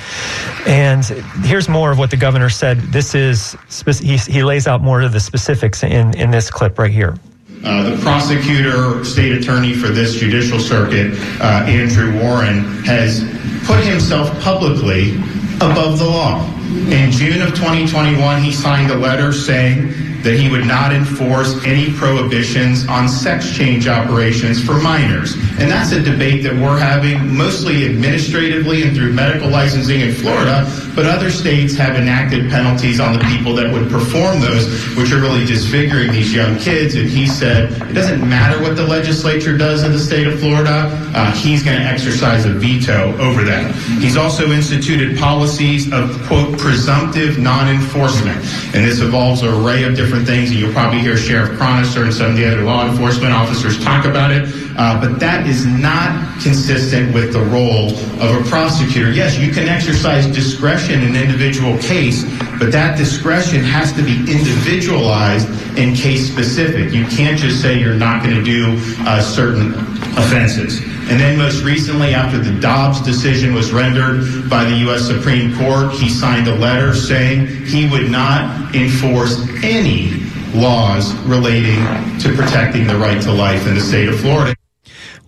and 0.67 1.05
here's 1.45 1.69
more 1.69 1.93
of 1.93 1.99
what 1.99 2.11
the 2.11 2.17
governor 2.17 2.49
said. 2.49 2.79
This 2.93 3.15
is 3.15 3.57
he, 4.01 4.17
he 4.17 4.43
lays 4.43 4.67
out 4.67 4.83
more 4.83 5.01
of 5.01 5.13
the 5.13 5.21
specifics 5.21 5.83
in 5.83 6.17
in 6.19 6.31
this 6.31 6.51
clip 6.51 6.79
right 6.79 6.91
here. 6.91 7.17
Uh, 7.65 7.91
the 7.91 7.97
prosecutor, 8.03 9.05
state 9.05 9.33
attorney 9.33 9.75
for 9.75 9.89
this 9.89 10.15
judicial 10.15 10.61
circuit, 10.61 11.13
uh, 11.41 11.65
Andrew 11.67 12.21
Warren, 12.23 12.65
has 12.85 13.21
put 13.67 13.85
himself 13.85 14.31
publicly 14.41 15.17
above 15.61 15.99
the 15.99 16.07
law. 16.07 16.45
In 16.91 17.11
June 17.11 17.43
of 17.43 17.51
2021, 17.51 18.43
he 18.43 18.53
signed 18.53 18.91
a 18.91 18.95
letter 18.95 19.33
saying 19.33 19.93
that 20.23 20.35
he 20.35 20.51
would 20.51 20.67
not 20.67 20.93
enforce 20.93 21.65
any 21.65 21.93
prohibitions 21.93 22.87
on 22.89 23.09
sex 23.09 23.55
change 23.55 23.87
operations 23.87 24.63
for 24.63 24.75
minors. 24.75 25.35
And 25.59 25.71
that's 25.71 25.93
a 25.93 26.03
debate 26.03 26.43
that 26.43 26.55
we're 26.55 26.79
having 26.79 27.37
mostly 27.37 27.87
administratively 27.87 28.83
and 28.83 28.97
through 28.97 29.13
medical 29.13 29.49
licensing 29.49 30.01
in 30.01 30.13
Florida, 30.13 30.71
but 30.95 31.07
other 31.07 31.31
states 31.31 31.77
have 31.77 31.95
enacted 31.95 32.51
penalties 32.51 32.99
on 32.99 33.13
the 33.13 33.21
people 33.27 33.55
that 33.55 33.73
would 33.73 33.89
perform 33.89 34.41
those, 34.41 34.67
which 34.97 35.13
are 35.13 35.21
really 35.21 35.45
disfiguring 35.45 36.11
these 36.11 36.35
young 36.35 36.59
kids. 36.59 36.97
And 36.97 37.09
he 37.09 37.27
said 37.27 37.71
it 37.89 37.95
doesn't 37.95 38.29
matter 38.29 38.61
what 38.61 38.77
the 38.77 38.87
legislature 38.87 39.57
does 39.57 39.85
in 39.85 39.93
the 39.93 39.99
state 39.99 40.27
of 40.27 40.41
Florida, 40.41 40.91
uh, 41.15 41.33
he's 41.33 41.63
going 41.63 41.79
to 41.79 41.85
exercise 41.85 42.45
a 42.45 42.51
veto 42.51 43.17
over 43.19 43.45
that. 43.45 43.75
He's 44.01 44.17
also 44.17 44.51
instituted 44.51 45.17
policies 45.49 45.91
of, 45.93 46.21
quote, 46.27 46.59
presumptive 46.59 47.39
non 47.39 47.69
enforcement. 47.69 48.37
And 48.75 48.85
this 48.85 49.01
involves 49.01 49.43
an 49.43 49.49
array 49.49 49.85
of 49.85 49.97
different 49.97 50.27
things, 50.27 50.51
and 50.51 50.59
you'll 50.59 50.73
probably 50.73 51.01
hear 51.01 51.17
Sheriff 51.17 51.59
Chronister 51.59 52.05
and 52.05 52.13
some 52.13 52.33
of 52.33 52.37
the 52.37 52.47
other 52.47 52.63
law 52.63 52.87
enforcement 52.87 53.33
officers 53.33 53.83
talk 53.83 54.05
about 54.05 54.31
it. 54.31 54.49
Uh, 54.77 55.01
but 55.01 55.19
that 55.19 55.47
is 55.47 55.65
not 55.65 56.13
consistent 56.43 57.15
with 57.15 57.33
the 57.33 57.41
role 57.41 57.91
of 58.21 58.47
a 58.47 58.49
prosecutor. 58.49 59.11
Yes, 59.11 59.39
you 59.39 59.51
can 59.51 59.69
exercise 59.69 60.27
discretion 60.27 61.01
in 61.01 61.17
an 61.17 61.23
individual 61.23 61.79
case, 61.79 62.25
but 62.59 62.71
that 62.71 62.99
discretion 62.99 63.65
has 63.65 63.93
to 63.95 64.03
be 64.03 64.19
individualized 64.31 65.49
and 65.79 65.97
case 65.97 66.31
specific. 66.31 66.93
You 66.93 67.07
can't 67.07 67.39
just 67.39 67.63
say 67.63 67.81
you're 67.81 67.95
not 67.95 68.23
going 68.23 68.37
to 68.37 68.45
do 68.45 68.77
uh, 69.01 69.23
certain 69.23 69.73
offenses. 70.19 70.98
And 71.09 71.19
then 71.19 71.39
most 71.39 71.63
recently, 71.63 72.13
after 72.13 72.39
the 72.39 72.61
Dobbs 72.61 73.01
decision 73.01 73.55
was 73.55 73.73
rendered 73.73 74.51
by 74.51 74.65
the 74.65 74.77
U.S. 74.77 75.07
Supreme 75.07 75.57
Court, 75.57 75.91
he 75.93 76.11
signed 76.11 76.49
a 76.49 76.55
letter 76.55 76.95
saying 76.95 77.47
he 77.65 77.89
would 77.89 78.11
not 78.11 78.75
enforce 78.75 79.49
any 79.63 80.23
laws 80.53 81.15
relating 81.25 81.77
to 82.19 82.35
protecting 82.37 82.87
the 82.87 82.97
right 82.97 83.23
to 83.23 83.33
life 83.33 83.67
in 83.67 83.75
the 83.75 83.81
state 83.81 84.09
of 84.09 84.21
Florida. 84.21 84.58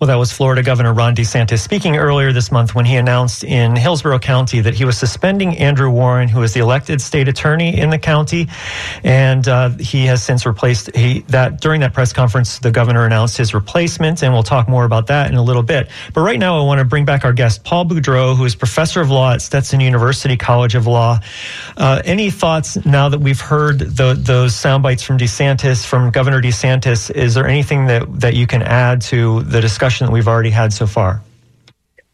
Well, 0.01 0.07
that 0.07 0.15
was 0.15 0.31
Florida 0.31 0.63
Governor 0.63 0.93
Ron 0.93 1.15
DeSantis 1.15 1.59
speaking 1.59 1.95
earlier 1.95 2.33
this 2.33 2.51
month 2.51 2.73
when 2.73 2.85
he 2.85 2.95
announced 2.95 3.43
in 3.43 3.75
Hillsborough 3.75 4.17
County 4.17 4.59
that 4.59 4.73
he 4.73 4.83
was 4.83 4.97
suspending 4.97 5.55
Andrew 5.59 5.91
Warren, 5.91 6.27
who 6.27 6.41
is 6.41 6.55
the 6.55 6.59
elected 6.59 6.99
state 6.99 7.27
attorney 7.27 7.79
in 7.79 7.91
the 7.91 7.99
county, 7.99 8.47
and 9.03 9.47
uh, 9.47 9.69
he 9.77 10.07
has 10.07 10.23
since 10.23 10.43
replaced 10.43 10.95
he 10.95 11.19
that 11.27 11.61
during 11.61 11.81
that 11.81 11.93
press 11.93 12.13
conference 12.13 12.57
the 12.57 12.71
governor 12.71 13.05
announced 13.05 13.37
his 13.37 13.53
replacement, 13.53 14.23
and 14.23 14.33
we'll 14.33 14.41
talk 14.41 14.67
more 14.67 14.85
about 14.85 15.05
that 15.05 15.29
in 15.29 15.37
a 15.37 15.43
little 15.43 15.61
bit. 15.61 15.87
But 16.15 16.21
right 16.21 16.39
now, 16.39 16.59
I 16.59 16.65
want 16.65 16.79
to 16.79 16.85
bring 16.85 17.05
back 17.05 17.23
our 17.23 17.31
guest 17.31 17.63
Paul 17.63 17.85
Boudreaux, 17.85 18.35
who 18.35 18.43
is 18.43 18.55
professor 18.55 19.01
of 19.01 19.11
law 19.11 19.33
at 19.33 19.43
Stetson 19.43 19.81
University 19.81 20.35
College 20.35 20.73
of 20.73 20.87
Law. 20.87 21.19
Uh, 21.77 22.01
any 22.05 22.31
thoughts 22.31 22.83
now 22.87 23.07
that 23.07 23.19
we've 23.19 23.39
heard 23.39 23.77
the, 23.77 24.15
those 24.17 24.55
sound 24.55 24.81
bites 24.81 25.03
from 25.03 25.19
DeSantis, 25.19 25.85
from 25.85 26.09
Governor 26.09 26.41
DeSantis? 26.41 27.11
Is 27.11 27.35
there 27.35 27.45
anything 27.45 27.85
that 27.85 28.19
that 28.19 28.33
you 28.33 28.47
can 28.47 28.63
add 28.63 29.01
to 29.01 29.43
the 29.43 29.61
discussion? 29.61 29.90
Discussion 29.91 30.07
that 30.07 30.13
we've 30.13 30.27
already 30.27 30.49
had 30.49 30.73
so 30.73 30.87
far? 30.87 31.21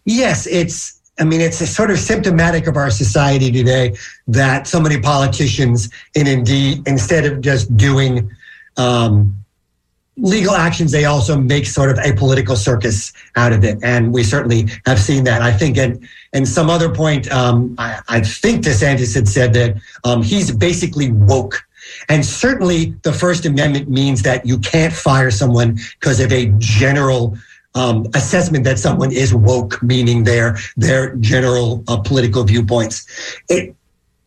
Yes, 0.05 0.47
it's 0.47 0.95
I 1.19 1.23
mean, 1.23 1.41
it's 1.41 1.57
sort 1.69 1.89
of 1.89 1.97
symptomatic 1.97 2.67
of 2.67 2.78
our 2.78 2.91
society 2.91 3.51
today 3.51 3.95
that 4.28 4.67
so 4.67 4.80
many 4.80 4.99
politicians, 4.99 5.89
and 6.15 6.28
indeed, 6.28 6.88
instead 6.88 7.25
of 7.25 7.41
just 7.41 7.75
doing 7.75 8.30
um, 8.78 9.34
legal 10.17 10.53
actions, 10.53 10.91
they 10.91 11.05
also 11.05 11.36
make 11.36 11.65
sort 11.65 11.89
of 11.89 11.97
a 12.05 12.13
political 12.13 12.55
circus 12.55 13.13
out 13.36 13.51
of 13.51 13.63
it. 13.63 13.80
And 13.82 14.13
we 14.13 14.23
certainly 14.23 14.69
have 14.86 14.99
seen 14.99 15.23
that. 15.23 15.41
I 15.41 15.51
think, 15.51 15.78
and 15.78 16.07
and 16.34 16.47
some 16.47 16.69
other 16.69 16.93
point, 16.93 17.32
um, 17.32 17.73
I, 17.80 17.99
I, 18.07 18.21
think 18.21 18.63
DeSantis 18.63 19.15
had 19.15 19.28
said 19.28 19.53
that 19.53 19.78
um, 20.03 20.21
he's 20.21 20.51
basically 20.51 21.11
woke. 21.11 21.63
And 22.09 22.23
certainly, 22.23 22.93
the 23.01 23.13
First 23.13 23.45
Amendment 23.45 23.89
means 23.89 24.21
that 24.21 24.45
you 24.45 24.59
can't 24.59 24.93
fire 24.93 25.32
someone 25.32 25.80
because 25.99 26.19
of 26.19 26.32
a 26.32 26.53
general 26.59 27.36
um, 27.78 28.07
assessment 28.15 28.63
that 28.63 28.80
someone 28.80 29.11
is 29.11 29.34
woke, 29.34 29.82
meaning 29.84 30.23
their 30.23 30.57
their 30.75 31.15
general 31.17 31.84
uh, 31.88 31.97
political 31.97 32.43
viewpoints. 32.43 33.05
It, 33.49 33.75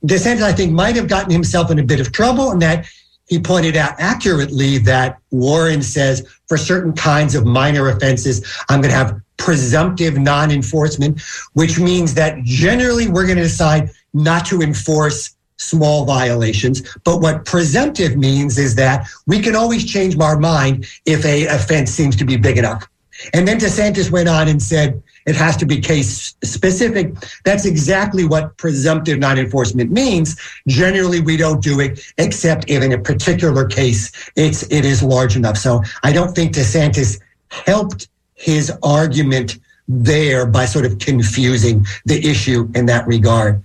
DeSantis, 0.05 0.43
I 0.43 0.53
think, 0.53 0.73
might 0.73 0.97
have 0.97 1.09
gotten 1.09 1.31
himself 1.31 1.71
in 1.71 1.79
a 1.79 1.83
bit 1.83 2.01
of 2.01 2.11
trouble, 2.13 2.53
in 2.53 2.59
that 2.61 2.87
he 3.27 3.39
pointed 3.39 3.77
out 3.77 3.95
accurately 3.99 4.79
that 4.79 5.19
Warren 5.31 5.83
says 5.83 6.27
for 6.49 6.57
certain 6.57 6.95
kinds 6.95 7.35
of 7.35 7.45
minor 7.45 7.89
offenses, 7.89 8.45
I'm 8.69 8.81
going 8.81 8.91
to 8.91 8.97
have 8.97 9.21
presumptive 9.37 10.19
non-enforcement, 10.19 11.21
which 11.53 11.79
means 11.79 12.15
that 12.15 12.43
generally 12.45 13.09
we're 13.09 13.27
going 13.27 13.37
to 13.37 13.43
decide 13.43 13.91
not 14.15 14.47
to 14.47 14.63
enforce 14.63 15.37
small 15.59 16.05
violations. 16.05 16.97
But 17.05 17.21
what 17.21 17.45
presumptive 17.45 18.17
means 18.17 18.59
is 18.59 18.75
that 18.77 19.07
we 19.27 19.41
can 19.41 19.55
always 19.55 19.85
change 19.85 20.19
our 20.19 20.39
mind 20.39 20.87
if 21.05 21.25
a 21.25 21.47
offense 21.47 21.91
seems 21.91 22.17
to 22.17 22.25
be 22.25 22.37
big 22.37 22.59
enough. 22.59 22.89
And 23.33 23.47
then 23.47 23.59
DeSantis 23.59 24.11
went 24.11 24.29
on 24.29 24.49
and 24.49 24.63
said 24.63 25.03
it 25.27 25.37
has 25.37 25.57
to 25.59 25.67
be 25.67 25.81
case 25.81 26.35
specific. 26.43 27.15
That's 27.45 27.65
exactly 27.65 28.25
what 28.25 28.57
presumptive 28.57 29.19
non 29.19 29.39
enforcement 29.39 29.91
means. 29.91 30.37
Generally, 30.67 31.21
we 31.21 31.37
don't 31.37 31.63
do 31.63 31.81
it 31.81 32.01
except 32.19 32.69
if 32.69 32.83
in 32.83 32.93
a 32.93 32.99
particular 32.99 33.67
case 33.67 34.11
it's 34.37 34.63
it 34.71 34.85
is 34.85 35.03
large 35.03 35.37
enough. 35.37 35.57
So 35.57 35.83
I 36.03 36.13
don't 36.13 36.35
think 36.35 36.55
DeSantis 36.55 37.21
helped 37.49 38.09
his 38.35 38.73
argument 38.83 39.59
there 39.91 40.47
by 40.47 40.65
sort 40.67 40.87
of 40.87 41.01
confusing 41.01 41.85
the 42.05 42.25
issue 42.25 42.71
in 42.77 42.87
that 42.87 43.05
regard. 43.09 43.61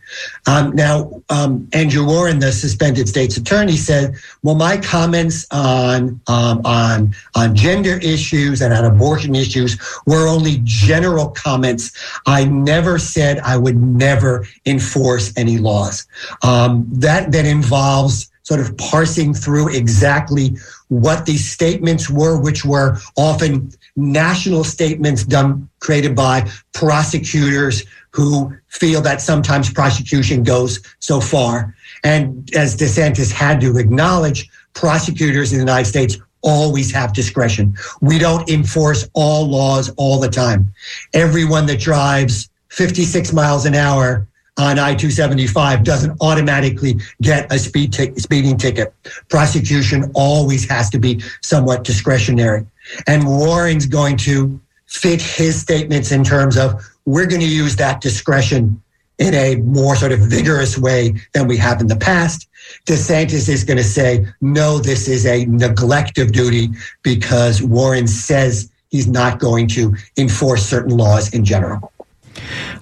Um, 0.47 0.75
now, 0.75 1.21
um, 1.29 1.69
Andrew 1.71 2.03
Warren, 2.03 2.39
the 2.39 2.51
suspended 2.51 3.07
state's 3.07 3.37
attorney, 3.37 3.77
said, 3.77 4.15
"Well, 4.41 4.55
my 4.55 4.77
comments 4.77 5.45
on 5.51 6.19
um, 6.25 6.61
on 6.65 7.15
on 7.35 7.55
gender 7.55 7.97
issues 8.01 8.61
and 8.61 8.73
on 8.73 8.85
abortion 8.85 9.35
issues 9.35 9.77
were 10.07 10.27
only 10.27 10.61
general 10.63 11.27
comments. 11.29 11.91
I 12.25 12.45
never 12.45 12.97
said 12.97 13.39
I 13.39 13.57
would 13.57 13.77
never 13.77 14.47
enforce 14.65 15.31
any 15.37 15.59
laws. 15.59 16.07
Um, 16.41 16.87
that 16.91 17.31
that 17.31 17.45
involves." 17.45 18.31
Sort 18.45 18.59
of 18.59 18.77
parsing 18.77 19.33
through 19.33 19.69
exactly 19.69 20.55
what 20.89 21.25
these 21.25 21.49
statements 21.49 22.11
were, 22.11 22.39
which 22.39 22.63
were 22.63 22.99
often 23.17 23.71
national 23.95 24.63
statements 24.63 25.23
done 25.23 25.69
created 25.79 26.15
by 26.15 26.49
prosecutors 26.73 27.85
who 28.11 28.55
feel 28.67 29.01
that 29.01 29.21
sometimes 29.21 29.69
prosecution 29.69 30.43
goes 30.43 30.79
so 30.99 31.19
far. 31.19 31.75
And 32.03 32.49
as 32.55 32.75
DeSantis 32.75 33.31
had 33.31 33.61
to 33.61 33.77
acknowledge, 33.77 34.49
prosecutors 34.73 35.51
in 35.51 35.59
the 35.59 35.63
United 35.63 35.85
States 35.85 36.17
always 36.41 36.91
have 36.91 37.13
discretion. 37.13 37.75
We 38.01 38.19
don't 38.19 38.47
enforce 38.49 39.09
all 39.13 39.47
laws 39.47 39.91
all 39.97 40.19
the 40.19 40.29
time. 40.29 40.71
Everyone 41.13 41.65
that 41.65 41.79
drives 41.79 42.49
56 42.69 43.33
miles 43.33 43.65
an 43.65 43.73
hour 43.75 44.27
on 44.57 44.79
I-275 44.79 45.83
doesn't 45.83 46.17
automatically 46.21 46.95
get 47.21 47.51
a 47.51 47.59
speed 47.59 47.91
t- 47.93 48.15
speeding 48.15 48.57
ticket. 48.57 48.93
Prosecution 49.27 50.11
always 50.13 50.69
has 50.69 50.89
to 50.91 50.99
be 50.99 51.21
somewhat 51.41 51.83
discretionary. 51.83 52.65
And 53.07 53.27
Warren's 53.27 53.85
going 53.85 54.17
to 54.17 54.59
fit 54.87 55.21
his 55.21 55.59
statements 55.59 56.11
in 56.11 56.23
terms 56.23 56.57
of 56.57 56.81
we're 57.05 57.25
going 57.25 57.41
to 57.41 57.47
use 57.47 57.75
that 57.77 58.01
discretion 58.01 58.81
in 59.17 59.33
a 59.33 59.55
more 59.57 59.95
sort 59.95 60.11
of 60.11 60.19
vigorous 60.19 60.77
way 60.77 61.13
than 61.33 61.47
we 61.47 61.57
have 61.57 61.79
in 61.79 61.87
the 61.87 61.95
past. 61.95 62.47
DeSantis 62.85 63.47
is 63.47 63.63
going 63.63 63.77
to 63.77 63.83
say, 63.83 64.25
no, 64.41 64.79
this 64.79 65.07
is 65.07 65.25
a 65.25 65.45
neglect 65.45 66.17
of 66.17 66.31
duty 66.31 66.69
because 67.01 67.61
Warren 67.61 68.07
says 68.07 68.69
he's 68.89 69.07
not 69.07 69.39
going 69.39 69.67
to 69.69 69.95
enforce 70.17 70.65
certain 70.65 70.97
laws 70.97 71.33
in 71.33 71.45
general. 71.45 71.91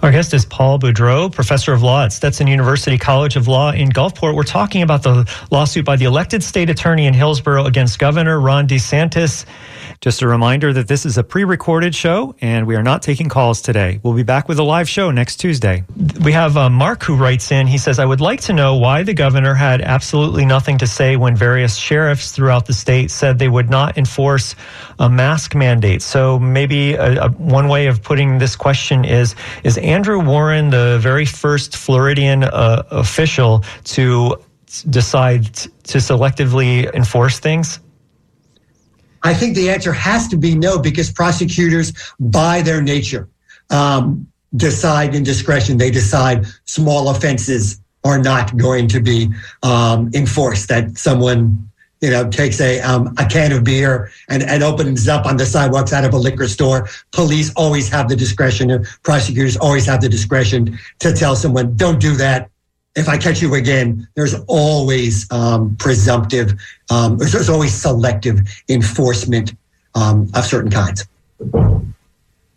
Our 0.02 0.12
guest 0.12 0.34
is 0.34 0.46
Paul 0.46 0.80
Boudreaux, 0.80 1.32
professor 1.32 1.74
of 1.74 1.84
law 1.84 2.06
at 2.06 2.12
Stetson 2.12 2.48
University 2.48 2.98
College 2.98 3.36
of 3.36 3.48
Law 3.48 3.72
in 3.72 3.90
Gulfport. 3.90 4.36
We're 4.36 4.44
talking 4.44 4.82
about 4.82 5.04
the 5.04 5.30
lawsuit 5.52 5.86
by 5.86 5.96
the 5.96 6.06
elected 6.06 6.44
state 6.44 6.70
attorney 6.70 7.06
in 7.06 7.14
Hillsborough 7.14 7.66
against 7.66 8.00
Governor 8.00 8.40
Ron 8.40 8.68
DeSantis. 8.68 9.46
Just 10.04 10.22
a 10.22 10.28
reminder 10.28 10.74
that 10.74 10.90
this 10.90 11.06
is 11.06 11.18
a 11.18 11.24
pre 11.24 11.46
recorded 11.46 11.96
show 11.96 12.36
and 12.42 12.68
we 12.68 12.76
are 12.76 12.84
not 12.84 13.02
taking 13.02 13.30
calls 13.30 13.62
today. 13.62 14.02
We'll 14.04 14.14
be 14.14 14.24
back 14.24 14.50
with 14.50 14.60
a 14.60 14.64
live 14.64 14.90
show 14.90 15.12
next 15.12 15.38
Tuesday. 15.38 15.86
We 16.26 16.34
have 16.34 16.58
uh, 16.58 16.70
Mark 16.70 17.04
who 17.04 17.16
writes 17.16 17.54
in. 17.54 17.68
He 17.68 17.78
says, 17.78 18.00
I 18.00 18.06
would 18.06 18.20
like 18.20 18.42
to 18.42 18.52
know 18.52 18.76
why 18.76 19.04
the 19.04 19.14
governor 19.14 19.54
had 19.54 19.80
absolutely 19.80 20.46
nothing 20.46 20.78
to 20.80 20.88
say 20.88 21.16
when 21.16 21.38
various 21.38 21.78
sheriffs 21.78 22.34
throughout 22.34 22.66
the 22.66 22.74
state 22.74 23.12
said 23.12 23.40
they 23.40 23.48
would 23.48 23.70
not 23.70 23.98
enforce 23.98 24.56
a 25.00 25.10
mask 25.10 25.56
mandate. 25.56 26.02
So 26.02 26.38
maybe 26.38 26.96
a, 26.96 27.28
a, 27.28 27.30
one 27.30 27.70
way 27.70 27.88
of 27.88 28.04
putting 28.04 28.40
this 28.40 28.58
question 28.58 29.06
is 29.06 29.36
Is 29.64 29.78
Andrew 29.78 30.20
Warren 30.20 30.70
the 30.70 31.00
very 31.02 31.26
first 31.26 31.78
Floridian 31.78 32.44
uh, 32.44 32.84
official 32.92 33.64
to 33.86 34.36
decide 34.90 35.54
to 35.54 36.00
selectively 36.00 36.94
enforce 36.94 37.40
things? 37.40 37.80
I 39.24 39.34
think 39.34 39.56
the 39.56 39.70
answer 39.70 39.94
has 39.94 40.28
to 40.30 40.38
be 40.38 40.54
no, 40.56 40.78
because 40.78 41.12
prosecutors, 41.12 41.94
by 42.20 42.62
their 42.62 42.82
nature, 42.82 43.30
um, 43.70 44.28
decide 44.56 45.16
in 45.16 45.24
discretion. 45.24 45.78
They 45.78 45.92
decide 45.92 46.46
small 46.66 47.10
offenses 47.10 47.80
are 48.04 48.20
not 48.20 48.56
going 48.58 48.88
to 48.90 49.00
be 49.00 49.30
um, 49.64 50.12
enforced. 50.14 50.68
That 50.68 50.98
someone, 50.98 51.70
you 52.02 52.10
know, 52.10 52.30
takes 52.30 52.60
a 52.60 52.82
um, 52.82 53.16
a 53.18 53.26
can 53.26 53.52
of 53.54 53.64
beer 53.64 54.12
and, 54.30 54.44
and 54.44 54.62
opens 54.62 55.08
up 55.08 55.26
on 55.26 55.38
the 55.38 55.46
sidewalks 55.46 55.94
out 55.94 56.04
of 56.04 56.14
a 56.14 56.18
liquor 56.18 56.48
store. 56.48 56.90
Police 57.12 57.52
always 57.56 57.90
have 57.90 58.10
the 58.10 58.16
discretion. 58.16 58.86
Prosecutors 59.04 59.56
always 59.58 59.86
have 59.86 60.02
the 60.02 60.10
discretion 60.10 60.78
to 61.00 61.14
tell 61.14 61.36
someone, 61.36 61.76
"Don't 61.76 62.00
do 62.00 62.16
that." 62.18 62.50
If 62.96 63.10
I 63.10 63.18
catch 63.18 63.42
you 63.42 63.56
again, 63.56 64.08
there's 64.16 64.36
always 64.48 65.32
um, 65.32 65.76
presumptive, 65.78 66.54
um, 66.92 67.18
there's, 67.18 67.50
always 67.50 67.74
selective 67.74 68.40
enforcement 68.70 69.56
um, 69.96 70.30
of 70.36 70.46
certain 70.46 70.70
kinds. 70.70 71.06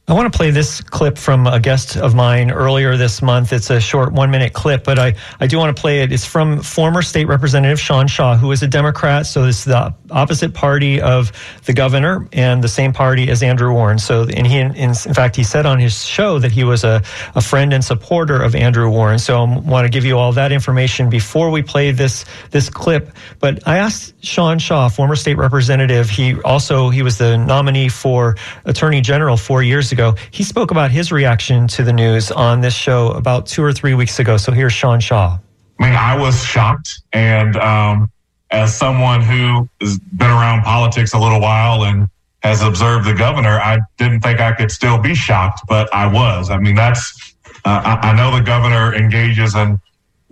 I 0.09 0.13
want 0.13 0.33
to 0.33 0.37
play 0.37 0.53
this 0.53 0.81
clip 0.81 1.19
from 1.19 1.49
a 1.49 1.59
guest 1.59 1.97
of 1.97 2.15
mine 2.15 2.53
earlier 2.53 2.97
this 2.97 3.21
month. 3.23 3.53
It's 3.53 3.71
a 3.71 3.81
short 3.81 4.13
one 4.13 4.31
minute 4.31 4.53
clip, 4.53 4.85
but 4.85 5.01
I, 5.01 5.17
I 5.41 5.49
do 5.49 5.59
want 5.59 5.77
to 5.77 5.81
play 5.81 6.03
it. 6.03 6.13
It's 6.13 6.25
from 6.25 6.63
former 6.63 7.03
state 7.03 7.27
representative 7.27 7.81
Sean 7.81 8.07
Shaw, 8.07 8.37
who 8.37 8.53
is 8.53 8.63
a 8.63 8.69
Democrat. 8.69 9.27
So 9.27 9.47
it's 9.47 9.65
the 9.65 9.93
opposite 10.13 10.55
party 10.55 11.01
of 11.01 11.33
the 11.65 11.73
governor 11.73 12.29
and 12.33 12.63
the 12.63 12.69
same 12.69 12.93
party 12.93 13.29
as 13.31 13.43
Andrew 13.43 13.73
Warren. 13.73 13.99
So, 13.99 14.29
and 14.33 14.47
he, 14.47 14.59
in, 14.59 14.77
in 14.77 14.95
fact, 14.95 15.35
he 15.35 15.43
said 15.43 15.67
on 15.67 15.81
his 15.81 16.05
show 16.05 16.39
that 16.39 16.53
he 16.53 16.63
was 16.63 16.85
a, 16.85 17.03
a 17.35 17.41
friend 17.41 17.73
and 17.73 17.85
supporter 17.85 18.41
of 18.41 18.55
Andrew 18.55 18.89
Warren. 18.89 19.19
So 19.19 19.41
um, 19.41 19.55
I 19.55 19.59
want 19.59 19.87
to 19.87 19.91
give 19.91 20.05
you 20.05 20.19
all 20.19 20.31
that 20.35 20.53
information 20.53 21.11
before 21.11 21.51
we 21.51 21.63
play 21.63 21.91
this, 21.91 22.25
this 22.53 22.71
clip. 22.71 23.11
But 23.41 23.67
I 23.67 23.79
asked 23.79 24.25
Sean 24.25 24.61
Shaw, 24.61 24.89
former 24.89 25.17
state 25.17 25.37
representative, 25.37 26.09
he 26.09 26.41
also, 26.43 26.91
he 26.91 27.03
was 27.03 27.19
the 27.19 27.37
nominee 27.37 27.89
for 27.89 28.37
attorney 28.67 29.01
general 29.01 29.37
four 29.37 29.65
years 29.65 29.91
ago 29.91 29.96
ago. 29.97 30.15
He 30.31 30.43
spoke 30.43 30.71
about 30.71 30.91
his 30.91 31.11
reaction 31.11 31.67
to 31.69 31.83
the 31.83 31.93
news 31.93 32.31
on 32.31 32.61
this 32.61 32.75
show 32.75 33.09
about 33.13 33.47
two 33.47 33.63
or 33.63 33.73
three 33.73 33.95
weeks 33.95 34.19
ago. 34.19 34.37
So 34.37 34.53
here's 34.53 34.75
Sean 34.75 35.01
Shaw. 35.01 35.39
I 35.79 35.83
mean, 35.83 35.95
I 35.95 36.19
was 36.19 36.45
shocked. 36.45 37.01
And 37.15 37.57
um, 37.57 38.11
as 38.51 38.77
someone 38.77 39.23
who 39.23 39.69
has 39.81 39.99
been 39.99 40.31
around 40.31 40.65
politics 40.65 41.15
a 41.15 41.19
little 41.19 41.41
while 41.41 41.85
and 41.85 42.09
has 42.43 42.63
observed 42.63 43.07
the 43.07 43.15
governor, 43.15 43.59
I 43.59 43.79
didn't 43.97 44.21
think 44.21 44.39
I 44.41 44.53
could 44.53 44.71
still 44.71 44.99
be 44.99 45.15
shocked, 45.15 45.63
but 45.67 45.93
I 45.95 46.07
was. 46.13 46.51
I 46.51 46.59
mean, 46.59 46.75
that's, 46.75 47.35
uh, 47.65 47.99
I, 48.03 48.11
I 48.11 48.17
know 48.17 48.37
the 48.37 48.45
governor 48.45 48.95
engages 48.95 49.55
in 49.55 49.79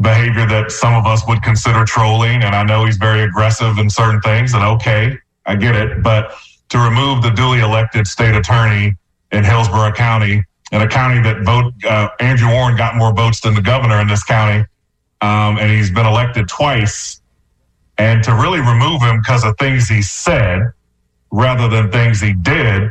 behavior 0.00 0.46
that 0.46 0.72
some 0.72 0.92
of 0.94 1.06
us 1.06 1.26
would 1.26 1.42
consider 1.42 1.84
trolling. 1.86 2.42
And 2.42 2.54
I 2.54 2.64
know 2.64 2.84
he's 2.84 2.98
very 2.98 3.22
aggressive 3.22 3.78
in 3.78 3.88
certain 3.88 4.20
things. 4.20 4.52
And 4.52 4.62
okay, 4.62 5.16
I 5.46 5.56
get 5.56 5.74
it. 5.74 6.02
But 6.02 6.34
to 6.68 6.78
remove 6.78 7.22
the 7.22 7.30
duly 7.30 7.60
elected 7.60 8.06
state 8.06 8.34
attorney 8.34 8.96
in 9.34 9.44
Hillsborough 9.44 9.92
County, 9.92 10.44
in 10.72 10.80
a 10.80 10.88
county 10.88 11.20
that 11.22 11.44
vote 11.44 11.72
uh, 11.84 12.08
Andrew 12.20 12.48
Warren 12.48 12.76
got 12.76 12.96
more 12.96 13.12
votes 13.12 13.40
than 13.40 13.54
the 13.54 13.62
governor 13.62 14.00
in 14.00 14.08
this 14.08 14.22
county, 14.22 14.64
um, 15.20 15.58
and 15.58 15.70
he's 15.70 15.90
been 15.90 16.06
elected 16.06 16.48
twice. 16.48 17.20
And 17.96 18.24
to 18.24 18.32
really 18.32 18.58
remove 18.58 19.02
him 19.02 19.20
because 19.20 19.44
of 19.44 19.56
things 19.58 19.88
he 19.88 20.02
said 20.02 20.72
rather 21.30 21.68
than 21.68 21.92
things 21.92 22.20
he 22.20 22.32
did. 22.32 22.90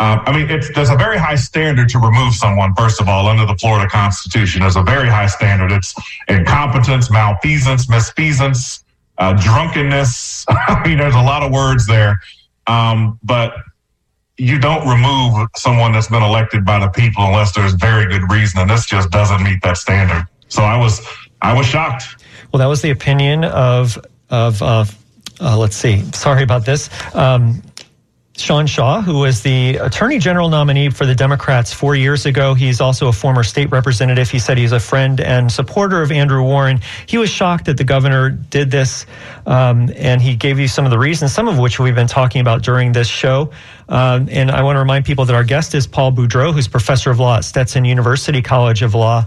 Um, 0.00 0.20
I 0.26 0.36
mean, 0.36 0.48
there's 0.48 0.90
a 0.90 0.96
very 0.96 1.16
high 1.16 1.36
standard 1.36 1.88
to 1.90 1.98
remove 1.98 2.34
someone, 2.34 2.74
first 2.74 3.00
of 3.00 3.08
all, 3.08 3.26
under 3.26 3.46
the 3.46 3.54
Florida 3.54 3.88
Constitution. 3.88 4.60
There's 4.60 4.76
a 4.76 4.82
very 4.82 5.08
high 5.08 5.28
standard. 5.28 5.72
It's 5.72 5.94
incompetence, 6.28 7.10
malfeasance, 7.10 7.86
misfeasance, 7.86 8.84
uh, 9.18 9.32
drunkenness. 9.34 10.44
I 10.48 10.86
mean, 10.86 10.98
there's 10.98 11.14
a 11.14 11.22
lot 11.22 11.42
of 11.42 11.52
words 11.52 11.86
there. 11.86 12.18
Um, 12.66 13.18
but 13.22 13.54
you 14.36 14.58
don't 14.58 14.86
remove 14.88 15.48
someone 15.56 15.92
that's 15.92 16.08
been 16.08 16.22
elected 16.22 16.64
by 16.64 16.78
the 16.78 16.88
people 16.88 17.24
unless 17.24 17.52
there's 17.54 17.74
very 17.74 18.06
good 18.06 18.30
reason, 18.30 18.60
and 18.60 18.70
this 18.70 18.86
just 18.86 19.10
doesn't 19.10 19.42
meet 19.42 19.62
that 19.62 19.76
standard. 19.76 20.26
So 20.48 20.62
I 20.62 20.76
was 20.76 21.06
I 21.42 21.56
was 21.56 21.66
shocked. 21.66 22.24
Well, 22.52 22.58
that 22.58 22.66
was 22.66 22.82
the 22.82 22.90
opinion 22.90 23.44
of 23.44 23.98
of 24.30 24.62
uh, 24.62 24.84
uh, 25.40 25.58
let's 25.58 25.76
see. 25.76 26.02
Sorry 26.12 26.42
about 26.42 26.64
this. 26.64 26.88
Um, 27.14 27.62
Sean 28.36 28.66
Shaw, 28.66 29.00
who 29.00 29.20
was 29.20 29.42
the 29.42 29.76
Attorney 29.76 30.18
General 30.18 30.48
nominee 30.48 30.90
for 30.90 31.06
the 31.06 31.14
Democrats 31.14 31.72
four 31.72 31.94
years 31.94 32.26
ago. 32.26 32.54
He's 32.54 32.80
also 32.80 33.06
a 33.06 33.12
former 33.12 33.44
state 33.44 33.70
representative. 33.70 34.28
He 34.28 34.40
said 34.40 34.58
he's 34.58 34.72
a 34.72 34.80
friend 34.80 35.20
and 35.20 35.50
supporter 35.52 36.02
of 36.02 36.10
Andrew 36.10 36.42
Warren. 36.42 36.80
He 37.06 37.16
was 37.16 37.30
shocked 37.30 37.66
that 37.66 37.76
the 37.76 37.84
governor 37.84 38.30
did 38.30 38.72
this, 38.72 39.06
um, 39.46 39.88
and 39.96 40.20
he 40.20 40.34
gave 40.34 40.58
you 40.58 40.66
some 40.66 40.84
of 40.84 40.90
the 40.90 40.98
reasons, 40.98 41.32
some 41.32 41.46
of 41.46 41.58
which 41.58 41.78
we've 41.78 41.94
been 41.94 42.08
talking 42.08 42.40
about 42.40 42.62
during 42.62 42.90
this 42.90 43.06
show. 43.06 43.52
Um, 43.88 44.28
and 44.32 44.50
I 44.50 44.62
want 44.62 44.74
to 44.76 44.80
remind 44.80 45.04
people 45.04 45.24
that 45.26 45.34
our 45.34 45.44
guest 45.44 45.72
is 45.72 45.86
Paul 45.86 46.10
Boudreaux, 46.10 46.52
who's 46.52 46.66
professor 46.66 47.12
of 47.12 47.20
law 47.20 47.36
at 47.36 47.44
Stetson 47.44 47.84
University 47.84 48.42
College 48.42 48.82
of 48.82 48.94
Law. 48.96 49.26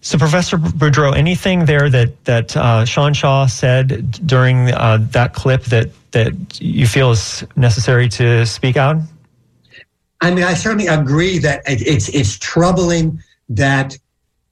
So, 0.00 0.18
Professor 0.18 0.58
Boudreaux, 0.58 1.16
anything 1.16 1.64
there 1.64 1.88
that 1.88 2.24
that 2.24 2.56
uh, 2.56 2.84
Sean 2.84 3.14
Shaw 3.14 3.46
said 3.46 4.10
during 4.26 4.72
uh, 4.72 4.98
that 5.12 5.32
clip 5.32 5.62
that 5.66 5.90
that 6.12 6.60
you 6.60 6.86
feel 6.86 7.10
is 7.10 7.44
necessary 7.56 8.08
to 8.10 8.46
speak 8.46 8.76
out? 8.76 8.96
I 10.20 10.32
mean, 10.32 10.44
I 10.44 10.54
certainly 10.54 10.86
agree 10.86 11.38
that 11.38 11.62
it's 11.66 12.08
it's 12.08 12.38
troubling 12.38 13.22
that 13.48 13.98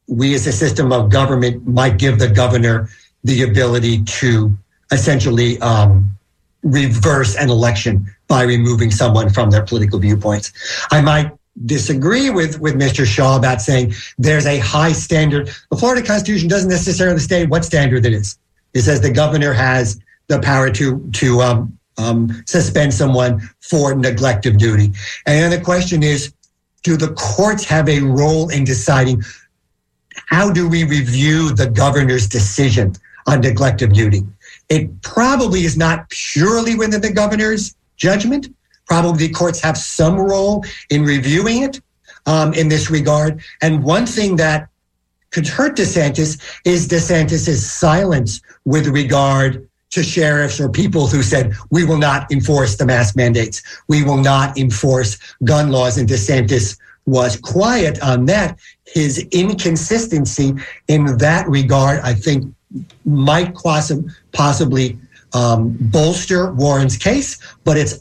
we, 0.09 0.35
as 0.35 0.47
a 0.47 0.53
system 0.53 0.93
of 0.93 1.11
government, 1.11 1.67
might 1.67 1.99
give 1.99 2.19
the 2.19 2.29
governor 2.29 2.89
the 3.23 3.43
ability 3.43 4.03
to 4.05 4.53
essentially 4.91 5.61
um, 5.61 6.11
reverse 6.63 7.37
an 7.37 7.49
election 7.49 8.07
by 8.27 8.43
removing 8.43 8.91
someone 8.91 9.31
from 9.31 9.51
their 9.51 9.63
political 9.63 9.99
viewpoints. 9.99 10.53
I 10.91 11.01
might 11.01 11.33
disagree 11.67 12.31
with, 12.31 12.61
with 12.61 12.75
Mr. 12.75 13.05
Shaw 13.05 13.37
about 13.37 13.61
saying 13.61 13.95
there's 14.19 14.47
a 14.47 14.59
high 14.59 14.93
standard. 14.93 15.51
The 15.71 15.77
Florida 15.77 16.05
Constitution 16.07 16.49
doesn't 16.49 16.71
necessarily 16.71 17.21
state 17.21 17.49
what 17.49 17.65
standard 17.65 18.05
it 18.07 18.13
is. 18.13 18.39
It 18.75 18.83
says 18.83 19.01
the 19.01 19.11
governor 19.11 19.53
has 19.53 20.01
the 20.31 20.41
power 20.41 20.71
to 20.71 21.11
to 21.13 21.43
um, 21.43 21.79
um, 21.99 22.43
suspend 22.47 22.95
someone 22.95 23.41
for 23.61 23.95
neglect 23.95 24.47
of 24.47 24.57
duty. 24.57 24.93
And 25.27 25.35
then 25.43 25.51
the 25.51 25.61
question 25.61 26.03
is, 26.03 26.33
do 26.83 26.97
the 26.97 27.13
courts 27.13 27.65
have 27.65 27.89
a 27.89 28.01
role 28.01 28.49
in 28.49 28.65
deciding 28.65 29.23
how 30.15 30.51
do 30.51 30.69
we 30.69 30.85
review 30.85 31.53
the 31.55 31.69
governor's 31.69 32.27
decision 32.27 32.95
on 33.27 33.41
neglect 33.41 33.83
of 33.83 33.93
duty? 33.93 34.23
It 34.71 35.03
probably 35.03 35.65
is 35.65 35.77
not 35.77 36.09
purely 36.09 36.75
within 36.75 37.01
the 37.01 37.13
governor's 37.13 37.75
judgment. 37.97 38.55
Probably 38.87 39.27
the 39.27 39.35
courts 39.35 39.61
have 39.61 39.77
some 39.77 40.17
role 40.17 40.65
in 40.89 41.05
reviewing 41.05 41.63
it 41.63 41.81
um, 42.27 42.55
in 42.55 42.69
this 42.69 42.91
regard. 42.91 43.43
And 43.61 43.83
one 43.83 44.07
thing 44.07 44.37
that 44.37 44.69
could 45.31 45.47
hurt 45.47 45.77
DeSantis 45.77 46.41
is 46.65 46.89
DeSantis's 46.89 47.71
silence 47.71 48.41
with 48.65 48.87
regard 48.89 49.69
to 49.91 50.03
sheriffs 50.03 50.61
or 50.61 50.69
people 50.69 51.07
who 51.07 51.23
said, 51.23 51.53
we 51.71 51.85
will 51.85 51.99
not 51.99 52.31
enforce 52.31 52.77
the 52.77 52.87
mask 52.87 53.17
mandates. 53.17 53.63
We 53.89 54.03
will 54.05 54.17
not 54.17 54.57
enforce 54.57 55.19
gun 55.45 55.71
laws. 55.71 55.99
And 55.99 56.09
DeSantis 56.09 56.79
was 57.07 57.37
quiet 57.37 58.01
on 58.03 58.27
that. 58.27 58.59
His 58.87 59.19
inconsistency 59.33 60.55
in 60.89 61.19
that 61.19 61.49
regard, 61.49 62.01
I 62.01 62.15
think, 62.15 62.55
might 63.05 63.55
possibly 64.33 64.99
um, 65.33 65.77
bolster 65.81 66.53
Warren's 66.53 66.97
case, 66.97 67.39
but 67.65 67.77
it's 67.77 67.99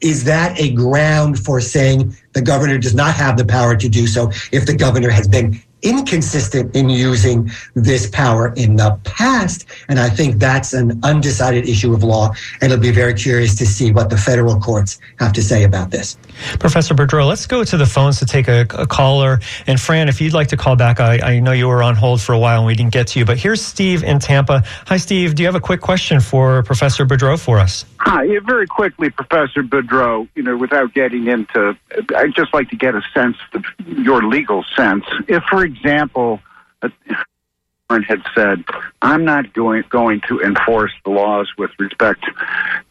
is 0.00 0.24
that 0.24 0.58
a 0.58 0.72
ground 0.72 1.38
for 1.38 1.60
saying 1.60 2.16
the 2.32 2.40
governor 2.40 2.78
does 2.78 2.94
not 2.94 3.14
have 3.14 3.36
the 3.36 3.44
power 3.44 3.76
to 3.76 3.86
do 3.86 4.06
so 4.06 4.30
if 4.50 4.64
the 4.64 4.74
governor 4.74 5.10
has 5.10 5.28
been 5.28 5.60
inconsistent 5.82 6.74
in 6.74 6.90
using 6.90 7.50
this 7.74 8.08
power 8.10 8.52
in 8.56 8.76
the 8.76 8.98
past. 9.04 9.66
And 9.88 9.98
I 9.98 10.10
think 10.10 10.36
that's 10.36 10.72
an 10.72 11.00
undecided 11.02 11.68
issue 11.68 11.92
of 11.94 12.02
law. 12.02 12.32
And 12.60 12.72
it'll 12.72 12.82
be 12.82 12.90
very 12.90 13.14
curious 13.14 13.54
to 13.56 13.66
see 13.66 13.92
what 13.92 14.10
the 14.10 14.16
federal 14.16 14.58
courts 14.60 14.98
have 15.18 15.32
to 15.34 15.42
say 15.42 15.64
about 15.64 15.90
this. 15.90 16.16
Professor 16.58 16.94
Boudreaux, 16.94 17.26
let's 17.26 17.46
go 17.46 17.64
to 17.64 17.76
the 17.76 17.86
phones 17.86 18.18
to 18.18 18.26
take 18.26 18.48
a, 18.48 18.60
a 18.70 18.86
caller. 18.86 19.40
And 19.66 19.80
Fran, 19.80 20.08
if 20.08 20.20
you'd 20.20 20.32
like 20.32 20.48
to 20.48 20.56
call 20.56 20.76
back, 20.76 21.00
I, 21.00 21.18
I, 21.18 21.40
know 21.40 21.52
you 21.52 21.68
were 21.68 21.82
on 21.82 21.94
hold 21.94 22.20
for 22.20 22.32
a 22.32 22.38
while 22.38 22.58
and 22.58 22.66
we 22.66 22.74
didn't 22.74 22.92
get 22.92 23.08
to 23.08 23.18
you, 23.18 23.24
but 23.24 23.38
here's 23.38 23.62
Steve 23.62 24.02
in 24.02 24.18
Tampa. 24.18 24.62
Hi, 24.86 24.96
Steve. 24.96 25.34
Do 25.34 25.42
you 25.42 25.46
have 25.46 25.54
a 25.54 25.60
quick 25.60 25.80
question 25.80 26.20
for 26.20 26.62
Professor 26.62 27.06
Boudreaux 27.06 27.38
for 27.38 27.58
us? 27.58 27.84
Hi, 27.98 28.26
very 28.40 28.66
quickly, 28.66 29.10
Professor 29.10 29.62
Boudreaux, 29.62 30.28
you 30.34 30.42
know, 30.42 30.56
without 30.56 30.94
getting 30.94 31.28
into, 31.28 31.76
I'd 32.16 32.34
just 32.34 32.52
like 32.54 32.70
to 32.70 32.76
get 32.76 32.94
a 32.94 33.02
sense 33.14 33.36
of 33.52 33.64
your 33.86 34.22
legal 34.22 34.64
sense. 34.74 35.04
If, 35.28 35.42
for 35.44 35.64
example, 35.72 36.40
had 37.90 38.22
said, 38.34 38.64
I'm 39.02 39.24
not 39.24 39.52
going, 39.52 39.82
going 39.88 40.20
to 40.28 40.40
enforce 40.40 40.92
the 41.04 41.10
laws 41.10 41.50
with 41.58 41.70
respect 41.78 42.24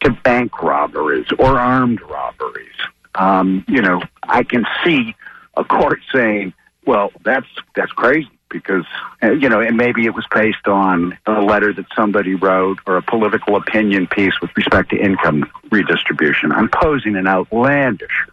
to 0.01 0.11
bank 0.23 0.61
robberies 0.61 1.27
or 1.37 1.57
armed 1.57 2.01
robberies. 2.01 2.67
Um, 3.15 3.63
you 3.67 3.81
know, 3.81 4.01
I 4.23 4.43
can 4.43 4.65
see 4.83 5.15
a 5.55 5.63
court 5.63 5.99
saying, 6.13 6.53
well, 6.85 7.11
that's, 7.23 7.47
that's 7.75 7.91
crazy 7.91 8.29
because, 8.49 8.85
uh, 9.21 9.31
you 9.31 9.47
know, 9.47 9.61
and 9.61 9.77
maybe 9.77 10.05
it 10.05 10.13
was 10.13 10.25
based 10.33 10.67
on 10.67 11.17
a 11.25 11.41
letter 11.41 11.71
that 11.73 11.85
somebody 11.95 12.35
wrote 12.35 12.79
or 12.87 12.97
a 12.97 13.01
political 13.01 13.55
opinion 13.55 14.07
piece 14.07 14.33
with 14.41 14.51
respect 14.55 14.89
to 14.89 14.97
income 14.97 15.49
redistribution. 15.71 16.51
I'm 16.51 16.69
posing 16.69 17.15
an 17.15 17.27
outlandish 17.27 18.25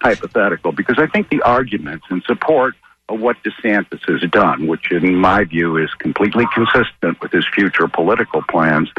hypothetical 0.00 0.72
because 0.72 0.98
I 0.98 1.06
think 1.06 1.28
the 1.28 1.42
arguments 1.42 2.06
in 2.10 2.20
support 2.22 2.74
what 3.08 3.36
DeSantis 3.42 4.00
has 4.08 4.30
done, 4.30 4.66
which 4.66 4.90
in 4.90 5.14
my 5.14 5.44
view 5.44 5.76
is 5.76 5.92
completely 5.94 6.44
consistent 6.54 7.20
with 7.20 7.32
his 7.32 7.46
future 7.54 7.88
political 7.88 8.42
plans, 8.42 8.90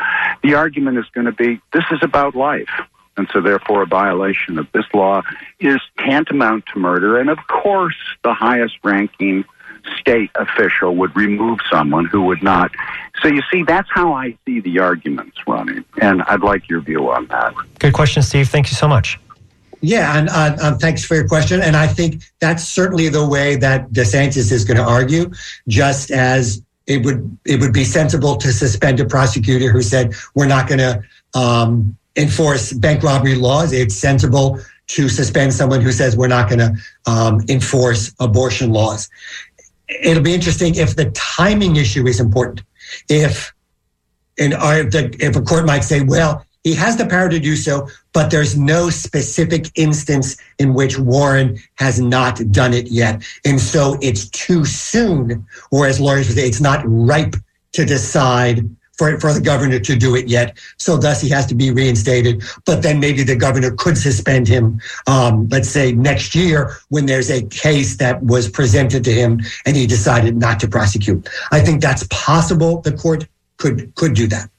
the 0.44 0.54
argument 0.54 0.98
is 0.98 1.06
going 1.14 1.26
to 1.26 1.32
be 1.32 1.60
this 1.74 1.86
is 1.92 2.00
about 2.02 2.36
life. 2.36 2.70
And 3.18 3.30
so, 3.32 3.42
therefore, 3.42 3.84
a 3.84 3.86
violation 3.86 4.60
of 4.60 4.68
this 4.74 4.86
law 4.94 5.22
is 5.60 5.80
tantamount 5.98 6.66
to 6.74 6.80
murder. 6.80 7.18
And 7.18 7.30
of 7.30 7.40
course, 7.48 7.96
the 8.24 8.34
highest 8.34 8.76
ranking 8.84 9.46
state 9.98 10.32
official 10.36 10.96
would 10.96 11.16
remove 11.16 11.60
someone 11.72 12.06
who 12.06 12.24
would 12.24 12.44
not. 12.44 12.72
So, 13.22 13.30
you 13.30 13.42
see, 13.50 13.64
that's 13.64 13.88
how 13.90 14.14
I 14.14 14.38
see 14.46 14.60
the 14.60 14.80
arguments 14.80 15.38
running. 15.48 15.86
And 16.02 16.24
I'd 16.24 16.42
like 16.42 16.68
your 16.68 16.82
view 16.82 17.10
on 17.10 17.28
that. 17.28 17.54
Good 17.80 17.94
question, 17.94 18.22
Steve. 18.22 18.50
Thank 18.50 18.70
you 18.70 18.76
so 18.76 18.88
much. 18.88 19.18
Yeah, 19.82 20.18
and 20.18 20.30
uh, 20.30 20.58
um, 20.62 20.78
thanks 20.78 21.04
for 21.04 21.16
your 21.16 21.28
question. 21.28 21.62
And 21.62 21.76
I 21.76 21.88
think 21.88 22.24
that's 22.40 22.64
certainly 22.64 23.10
the 23.10 23.26
way 23.26 23.56
that 23.58 23.92
DeSantis 23.92 24.52
is 24.52 24.66
going 24.66 24.78
to 24.78 24.84
argue, 24.84 25.32
just 25.68 26.12
as 26.12 26.62
it 26.88 27.04
would 27.04 27.38
it 27.46 27.60
would 27.60 27.74
be 27.74 27.84
sensible 27.84 28.36
to 28.38 28.52
suspend 28.54 29.00
a 29.00 29.06
prosecutor 29.06 29.72
who 29.72 29.82
said 29.82 30.14
we're 30.36 30.48
not 30.48 30.68
going 30.68 30.80
to 30.80 31.04
um, 31.34 31.98
enforce 32.16 32.74
bank 32.74 33.04
robbery 33.04 33.36
laws. 33.36 33.74
It's 33.74 33.96
sensible 33.96 34.60
to 34.88 35.10
suspend 35.10 35.54
someone 35.54 35.82
who 35.82 35.92
says 35.92 36.16
we're 36.16 36.28
not 36.28 36.50
going 36.50 36.60
to 36.60 36.76
um, 37.08 37.42
enforce 37.50 38.14
abortion 38.20 38.72
laws. 38.72 39.10
It'll 39.88 40.24
be 40.24 40.34
interesting 40.34 40.76
if 40.76 40.96
the 40.96 41.12
timing 41.12 41.76
issue 41.76 42.08
is 42.08 42.20
important. 42.20 42.62
If 43.10 43.54
and 44.38 44.54
if 44.54 45.36
a 45.36 45.42
court 45.42 45.66
might 45.66 45.84
say, 45.84 46.02
well, 46.02 46.46
he 46.66 46.74
has 46.74 46.98
the 46.98 47.06
power 47.06 47.30
to 47.30 47.40
do 47.40 47.56
so, 47.56 47.88
but 48.12 48.32
there's 48.32 48.58
no 48.58 48.90
specific 48.90 49.70
instance 49.76 50.36
in 50.58 50.74
which 50.74 50.98
Warren 50.98 51.60
has 51.76 52.02
not 52.02 52.42
done 52.52 52.74
it 52.74 52.88
yet. 52.88 53.24
And 53.46 53.62
so 53.62 54.00
it's 54.02 54.28
too 54.30 54.66
soon, 54.66 55.46
or 55.72 55.86
as 55.86 56.00
lawyers 56.00 56.28
would 56.28 56.38
say, 56.38 56.48
it's 56.48 56.60
not 56.60 56.82
ripe 56.86 57.36
to 57.74 57.86
decide 57.86 58.68
for, 58.98 59.20
for 59.20 59.32
the 59.32 59.42
governor 59.42 59.80
to 59.80 59.96
do 59.96 60.16
it 60.16 60.28
yet. 60.28 60.58
So 60.78 60.98
thus 60.98 61.22
he 61.22 61.30
has 61.30 61.46
to 61.48 61.56
be 61.56 61.70
reinstated. 61.70 62.44
But 62.66 62.82
then 62.82 63.00
maybe 63.00 63.22
the 63.22 63.36
governor 63.36 63.70
could 63.70 63.96
suspend 63.96 64.48
him, 64.48 64.82
um, 65.06 65.48
let's 65.50 65.70
say 65.70 65.92
next 65.92 66.34
year 66.34 66.78
when 66.90 67.06
there's 67.06 67.30
a 67.30 67.44
case 67.44 67.98
that 67.98 68.24
was 68.24 68.50
presented 68.50 69.04
to 69.04 69.14
him 69.14 69.40
and 69.68 69.78
he 69.78 69.86
decided 69.86 70.36
not 70.36 70.60
to 70.62 70.68
prosecute. 70.68 71.30
I 71.52 71.60
think 71.60 71.84
that's 71.84 72.08
possible. 72.10 72.82
The 72.82 72.94
court 72.94 73.28
could 73.58 73.94
could 73.94 74.16
do 74.16 74.26
that. 74.28 74.50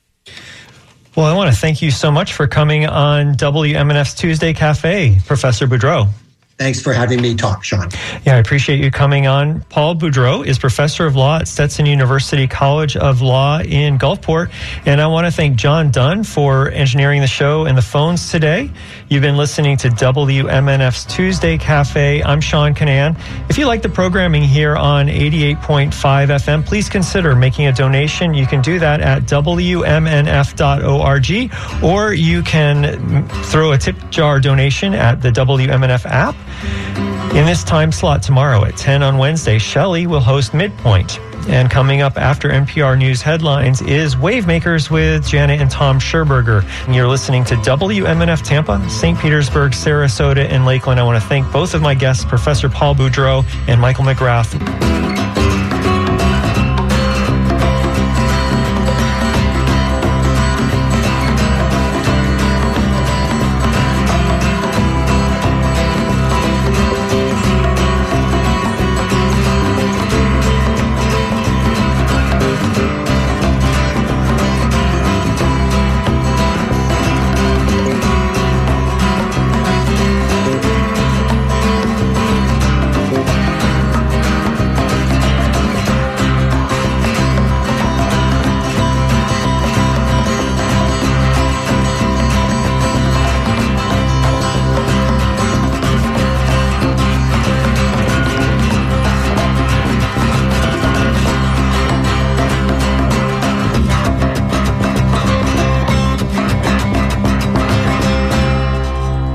Well, 1.17 1.25
I 1.25 1.33
want 1.33 1.51
to 1.51 1.59
thank 1.59 1.81
you 1.81 1.91
so 1.91 2.11
much 2.11 2.35
for 2.35 2.47
coming 2.47 2.87
on 2.87 3.37
WMNF's 3.37 4.13
Tuesday 4.13 4.53
Cafe, 4.53 5.19
Professor 5.25 5.67
Boudreaux. 5.67 6.11
Thanks 6.59 6.81
for 6.81 6.95
having 6.95 7.21
me 7.21 7.35
talk, 7.35 7.65
Sean. 7.65 7.91
Yeah, 8.25 8.37
I 8.37 8.39
appreciate 8.39 8.81
you 8.81 8.91
coming 8.91 9.27
on. 9.27 9.61
Paul 9.69 9.95
Boudreaux 9.95 10.47
is 10.47 10.59
professor 10.59 11.05
of 11.05 11.15
law 11.15 11.37
at 11.41 11.49
Stetson 11.49 11.85
University 11.85 12.47
College 12.47 12.97
of 12.97 13.21
Law 13.21 13.61
in 13.61 13.99
Gulfport. 13.99 14.51
And 14.87 15.03
I 15.03 15.07
want 15.07 15.27
to 15.27 15.31
thank 15.31 15.57
John 15.57 15.91
Dunn 15.91 16.25
for 16.25 16.71
engineering 16.71 17.21
the 17.21 17.27
show 17.27 17.67
and 17.67 17.77
the 17.77 17.83
phones 17.83 18.31
today. 18.31 18.71
You've 19.11 19.21
been 19.21 19.37
listening 19.37 19.77
to 19.79 19.89
WMNF's 19.89 21.05
Tuesday 21.05 21.59
Cafe. 21.59 22.23
I'm 22.23 22.41
Sean 22.41 22.75
Kinane. 22.75 23.21
If 23.51 23.59
you 23.59 23.67
like 23.67 23.83
the 23.83 23.91
programming 23.91 24.43
here 24.43 24.77
on 24.77 25.09
88.5 25.09 25.91
FM, 25.91 26.65
please 26.65 26.89
consider 26.89 27.37
making 27.37 27.67
a 27.67 27.73
donation. 27.73 28.33
You 28.33 28.47
can 28.47 28.63
do 28.63 28.79
that 28.79 29.03
at 29.03 29.25
WMNF.org 29.25 29.67
or 31.85 32.15
you 32.15 32.43
can 32.43 33.29
throw 33.45 33.73
a 33.73 33.79
tip 33.79 33.97
jar 34.09 34.41
donation 34.41 34.95
at 34.95 35.21
the 35.21 35.31
WMNF 35.31 36.07
app. 36.07 36.35
In 37.37 37.45
this 37.45 37.63
time 37.63 37.93
slot 37.93 38.23
tomorrow 38.23 38.65
at 38.65 38.77
10 38.77 39.03
on 39.03 39.19
Wednesday, 39.19 39.59
Shelley 39.59 40.07
will 40.07 40.21
host 40.21 40.55
Midpoint. 40.55 41.21
And 41.49 41.71
coming 41.71 42.01
up 42.03 42.17
after 42.17 42.49
NPR 42.49 42.99
News 42.99 43.23
headlines 43.23 43.81
is 43.83 44.17
Wavemakers 44.17 44.91
with 44.91 45.29
Janet 45.29 45.61
and 45.61 45.71
Tom 45.71 46.01
Scherberger. 46.01 46.65
And 46.87 46.95
you're 46.95 47.07
listening 47.07 47.45
to 47.45 47.55
WMNF 47.57 48.43
Tampa, 48.43 48.89
St. 48.91 49.19
Petersburg, 49.19 49.73
Sarasota, 49.73 50.49
and 50.49 50.65
Lakeland. 50.65 50.99
I 50.99 51.05
want 51.05 51.23
to 51.23 51.29
thank 51.29 51.51
both 51.53 51.75
of 51.75 51.83
my 51.83 51.95
guests, 51.95 52.25
Professor 52.25 52.69
Paul 52.69 52.95
Boudreaux 52.95 53.45
and 53.69 53.81
Michael 53.81 54.05
McGrath. 54.05 55.26